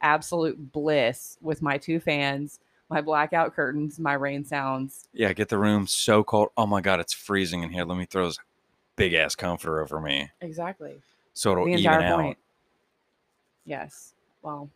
absolute 0.00 0.72
bliss 0.72 1.38
with 1.40 1.62
my 1.62 1.78
two 1.78 1.98
fans, 1.98 2.60
my 2.90 3.00
blackout 3.00 3.54
curtains, 3.54 3.98
my 3.98 4.12
rain 4.12 4.44
sounds. 4.44 5.08
Yeah, 5.12 5.32
get 5.32 5.48
the 5.48 5.58
room 5.58 5.86
so 5.86 6.22
cold. 6.22 6.50
Oh 6.56 6.66
my 6.66 6.80
god, 6.82 7.00
it's 7.00 7.14
freezing 7.14 7.62
in 7.62 7.70
here. 7.70 7.84
Let 7.84 7.96
me 7.96 8.04
throw 8.04 8.26
this 8.26 8.38
big 8.96 9.14
ass 9.14 9.34
comforter 9.34 9.80
over 9.80 10.00
me 10.00 10.30
Exactly. 10.40 11.00
so 11.32 11.52
it'll 11.52 11.64
the 11.64 11.72
even 11.72 11.84
entire 11.84 12.02
out. 12.02 12.20
point. 12.20 12.38
Yes. 13.64 14.12
Well, 14.42 14.68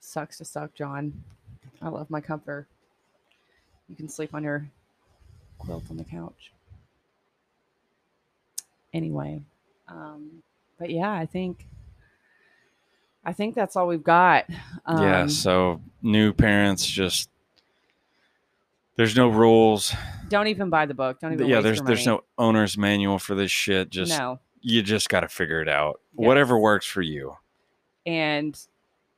sucks 0.00 0.38
to 0.38 0.44
suck, 0.44 0.72
Jon. 0.74 1.24
I 1.82 1.88
love 1.88 2.08
my 2.08 2.20
comforter. 2.20 2.66
You 3.88 3.96
can 3.96 4.08
sleep 4.08 4.32
on 4.34 4.44
your 4.44 4.68
quilt 5.58 5.84
on 5.90 5.96
the 5.96 6.04
couch. 6.04 6.52
Anyway, 8.92 9.42
um, 9.88 10.42
but 10.78 10.90
yeah, 10.90 11.12
I 11.12 11.26
think 11.26 11.66
I 13.24 13.32
think 13.32 13.54
that's 13.54 13.76
all 13.76 13.86
we've 13.88 14.02
got. 14.02 14.46
Um, 14.86 15.02
yeah, 15.02 15.26
so 15.26 15.80
new 16.00 16.32
parents 16.32 16.86
just 16.86 17.28
there's 18.96 19.16
no 19.16 19.28
rules. 19.28 19.92
don't 20.28 20.46
even 20.46 20.70
buy 20.70 20.86
the 20.86 20.94
book. 20.94 21.20
Don't 21.20 21.32
even. 21.34 21.46
yeah, 21.46 21.60
there's 21.60 21.82
there's 21.82 22.06
no 22.06 22.22
owner's 22.38 22.78
manual 22.78 23.18
for 23.18 23.34
this 23.34 23.50
shit. 23.50 23.90
Just 23.90 24.18
no. 24.18 24.38
you 24.60 24.82
just 24.82 25.08
got 25.08 25.20
to 25.20 25.28
figure 25.28 25.60
it 25.60 25.68
out. 25.68 26.00
Whatever 26.14 26.58
works 26.58 26.86
for 26.86 27.02
you. 27.02 27.36
and 28.06 28.58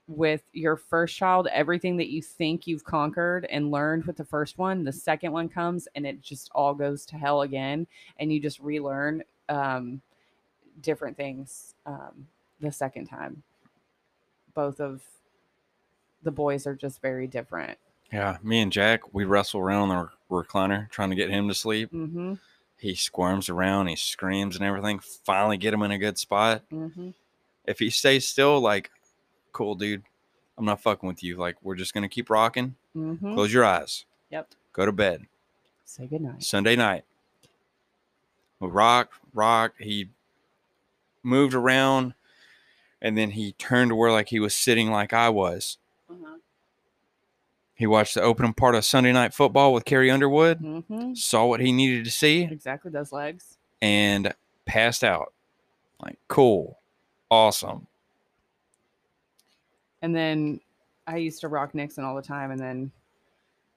with 0.08 0.42
your 0.54 0.76
first 0.76 1.16
child 1.16 1.46
everything 1.52 1.96
that 1.96 2.08
you 2.08 2.20
think 2.22 2.66
you've 2.66 2.84
conquered 2.84 3.44
and 3.50 3.70
learned 3.70 4.04
with 4.06 4.16
the 4.16 4.24
first 4.24 4.56
one 4.58 4.82
the 4.82 4.92
second 4.92 5.30
one 5.32 5.48
comes 5.48 5.86
and 5.94 6.06
it 6.06 6.20
just 6.22 6.50
all 6.54 6.74
goes 6.74 7.04
to 7.06 7.16
hell 7.16 7.42
again 7.42 7.86
and 8.18 8.32
you 8.32 8.40
just 8.40 8.58
relearn 8.58 9.22
um, 9.50 10.00
different 10.80 11.16
things 11.16 11.74
um, 11.86 12.26
the 12.60 12.72
second 12.72 13.06
time 13.06 13.42
both 14.54 14.80
of 14.80 15.02
the 16.22 16.30
boys 16.30 16.66
are 16.66 16.74
just 16.74 17.00
very 17.02 17.26
different 17.26 17.78
Yeah, 18.10 18.38
me 18.42 18.60
and 18.60 18.72
Jack, 18.72 19.12
we 19.12 19.24
wrestle 19.26 19.60
around 19.60 19.90
on 19.90 20.08
the 20.30 20.34
recliner 20.34 20.90
trying 20.90 21.10
to 21.10 21.16
get 21.16 21.30
him 21.30 21.48
to 21.48 21.54
sleep. 21.54 21.92
mm-hmm, 21.92 22.34
He 22.78 22.94
squirms 22.94 23.48
around, 23.50 23.88
he 23.88 23.96
screams 23.96 24.56
and 24.56 24.64
everything. 24.64 25.00
Finally, 25.24 25.58
get 25.58 25.74
him 25.74 25.82
in 25.82 25.90
a 25.90 25.98
good 25.98 26.16
spot. 26.18 26.62
mm-hmm. 26.72 27.10
If 27.66 27.78
he 27.78 27.90
stays 27.90 28.26
still, 28.26 28.60
like, 28.60 28.90
cool, 29.52 29.74
dude. 29.74 30.02
I'm 30.56 30.64
not 30.64 30.80
fucking 30.82 31.06
with 31.06 31.22
you. 31.22 31.36
Like, 31.36 31.56
we're 31.62 31.76
just 31.76 31.94
gonna 31.94 32.08
keep 32.08 32.30
rocking. 32.30 32.74
Mm-hmm. 32.96 33.34
Close 33.34 33.52
your 33.52 33.64
eyes. 33.64 34.04
Yep. 34.30 34.48
Go 34.72 34.86
to 34.86 34.92
bed. 34.92 35.26
say 35.84 36.06
goodnight 36.06 36.42
Sunday 36.42 36.76
night. 36.76 37.04
We 38.60 38.68
rock, 38.68 39.12
rock. 39.32 39.74
He 39.78 40.08
moved 41.22 41.54
around, 41.54 42.14
and 43.00 43.16
then 43.16 43.30
he 43.32 43.52
turned 43.52 43.90
to 43.90 43.94
where 43.96 44.10
like 44.12 44.28
he 44.28 44.40
was 44.40 44.54
sitting 44.54 44.90
like 44.90 45.12
I 45.12 45.28
was. 45.28 45.78
uh-huh. 46.10 46.36
He 47.74 47.86
watched 47.86 48.14
the 48.14 48.22
opening 48.22 48.54
part 48.54 48.74
of 48.74 48.84
Sunday 48.84 49.12
Night 49.12 49.32
Football 49.34 49.72
with 49.72 49.84
Carrie 49.84 50.10
Underwood. 50.10 50.60
mm-hmm. 50.60 51.14
Saw 51.14 51.46
what 51.46 51.60
he 51.60 51.70
needed 51.72 52.04
to 52.04 52.10
see. 52.10 52.42
exactly 52.42 52.90
those 52.90 53.12
legs 53.12 53.56
and 53.80 54.34
passed 54.66 55.04
out. 55.04 55.32
Like, 56.02 56.18
cool, 56.28 56.78
awesome. 57.30 57.87
And 60.02 60.14
then 60.14 60.60
I 61.06 61.16
used 61.16 61.40
to 61.40 61.48
rock 61.48 61.74
Nixon 61.74 62.04
all 62.04 62.14
the 62.14 62.22
time, 62.22 62.50
and 62.50 62.60
then 62.60 62.92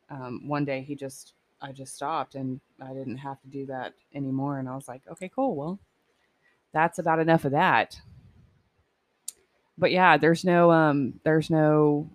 um, 0.10 0.48
one 0.48 0.66
day 0.66 0.82
he 0.82 0.96
just 0.96 1.34
I 1.62 1.72
just 1.72 1.96
stopped, 1.96 2.36
and 2.36 2.60
I 2.82 2.94
didn't 2.94 3.18
have 3.18 3.42
to 3.42 3.48
do 3.48 3.66
that 3.68 3.94
anymore. 4.14 4.60
And 4.60 4.68
I 4.68 4.76
was 4.76 4.88
like, 4.88 5.02
okay, 5.12 5.30
cool. 5.34 5.56
Well, 5.56 5.80
that's 6.74 7.00
about 7.00 7.20
enough 7.20 7.46
of 7.46 7.52
that. 7.52 8.00
But 9.78 9.92
yeah, 9.92 10.18
there's 10.18 10.44
no 10.44 10.72
um, 10.72 11.20
there's 11.24 11.50
no 11.50 12.10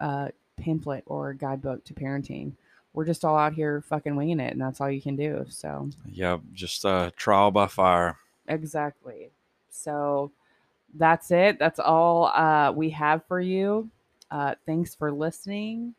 uh, 0.00 0.28
pamphlet 0.60 1.04
or 1.06 1.32
guidebook 1.32 1.84
to 1.84 1.94
parenting. 1.94 2.52
We're 2.92 3.04
just 3.04 3.24
all 3.24 3.36
out 3.36 3.52
here 3.52 3.82
fucking 3.82 4.16
winging 4.16 4.40
it, 4.40 4.52
and 4.52 4.60
that's 4.60 4.80
all 4.80 4.90
you 4.90 5.02
can 5.02 5.16
do. 5.16 5.44
So 5.48 5.90
Yep, 6.10 6.40
just 6.52 6.84
uh, 6.84 7.10
trial 7.16 7.50
by 7.50 7.66
fire. 7.66 8.16
Exactly. 8.48 9.30
So 9.70 10.32
that's 10.94 11.30
it. 11.30 11.58
That's 11.58 11.78
all 11.78 12.26
uh, 12.26 12.72
we 12.72 12.90
have 12.90 13.24
for 13.26 13.40
you. 13.40 13.90
Uh, 14.30 14.54
thanks 14.66 14.94
for 14.94 15.12
listening. 15.12 15.94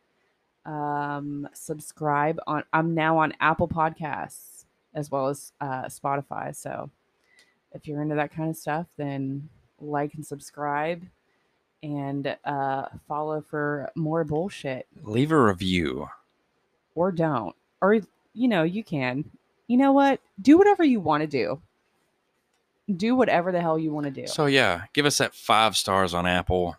Um, 0.65 1.47
subscribe 1.53 2.39
on. 2.45 2.63
I'm 2.73 2.93
now 2.93 3.17
on 3.17 3.33
Apple 3.39 3.67
Podcasts 3.67 4.65
as 4.93 5.11
well 5.11 5.27
as 5.27 5.53
uh, 5.61 5.83
Spotify. 5.85 6.55
So 6.55 6.89
if 7.73 7.87
you're 7.87 8.01
into 8.01 8.15
that 8.15 8.33
kind 8.33 8.49
of 8.49 8.57
stuff, 8.57 8.87
then 8.97 9.47
like 9.79 10.15
and 10.15 10.25
subscribe 10.25 11.05
and 11.83 12.35
uh, 12.43 12.85
follow 13.07 13.39
for 13.39 13.89
more 13.95 14.23
bullshit 14.23 14.87
Leave 15.03 15.31
a 15.31 15.41
review. 15.41 16.09
or 16.95 17.11
don't. 17.11 17.55
Or, 17.81 17.99
you 18.33 18.47
know, 18.47 18.63
you 18.63 18.83
can. 18.83 19.23
You 19.67 19.77
know 19.77 19.91
what? 19.91 20.19
Do 20.41 20.57
whatever 20.57 20.83
you 20.83 20.99
want 20.99 21.21
to 21.21 21.27
do. 21.27 21.61
Do 22.95 23.15
whatever 23.15 23.51
the 23.51 23.59
hell 23.61 23.77
you 23.77 23.91
want 23.91 24.05
to 24.05 24.11
do. 24.11 24.27
So 24.27 24.45
yeah, 24.45 24.83
give 24.93 25.05
us 25.05 25.17
that 25.17 25.35
five 25.35 25.75
stars 25.75 26.13
on 26.13 26.25
Apple 26.25 26.77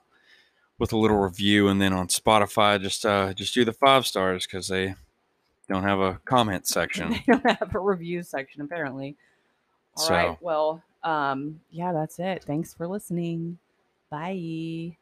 with 0.78 0.92
a 0.92 0.96
little 0.96 1.18
review, 1.18 1.68
and 1.68 1.80
then 1.80 1.92
on 1.92 2.08
Spotify, 2.08 2.80
just 2.80 3.04
uh, 3.04 3.32
just 3.34 3.52
do 3.54 3.64
the 3.64 3.72
five 3.72 4.06
stars 4.06 4.46
because 4.46 4.68
they 4.68 4.94
don't 5.68 5.82
have 5.82 6.00
a 6.00 6.20
comment 6.24 6.66
section. 6.66 7.10
they 7.12 7.22
don't 7.26 7.44
have 7.58 7.74
a 7.74 7.78
review 7.80 8.22
section, 8.22 8.60
apparently. 8.62 9.16
All 9.96 10.08
right. 10.08 10.28
So- 10.28 10.38
Well, 10.40 10.82
um, 11.02 11.60
yeah, 11.70 11.92
that's 11.92 12.18
it. 12.18 12.44
Thanks 12.44 12.74
for 12.74 12.86
listening. 12.86 13.58
Bye. 14.10 14.96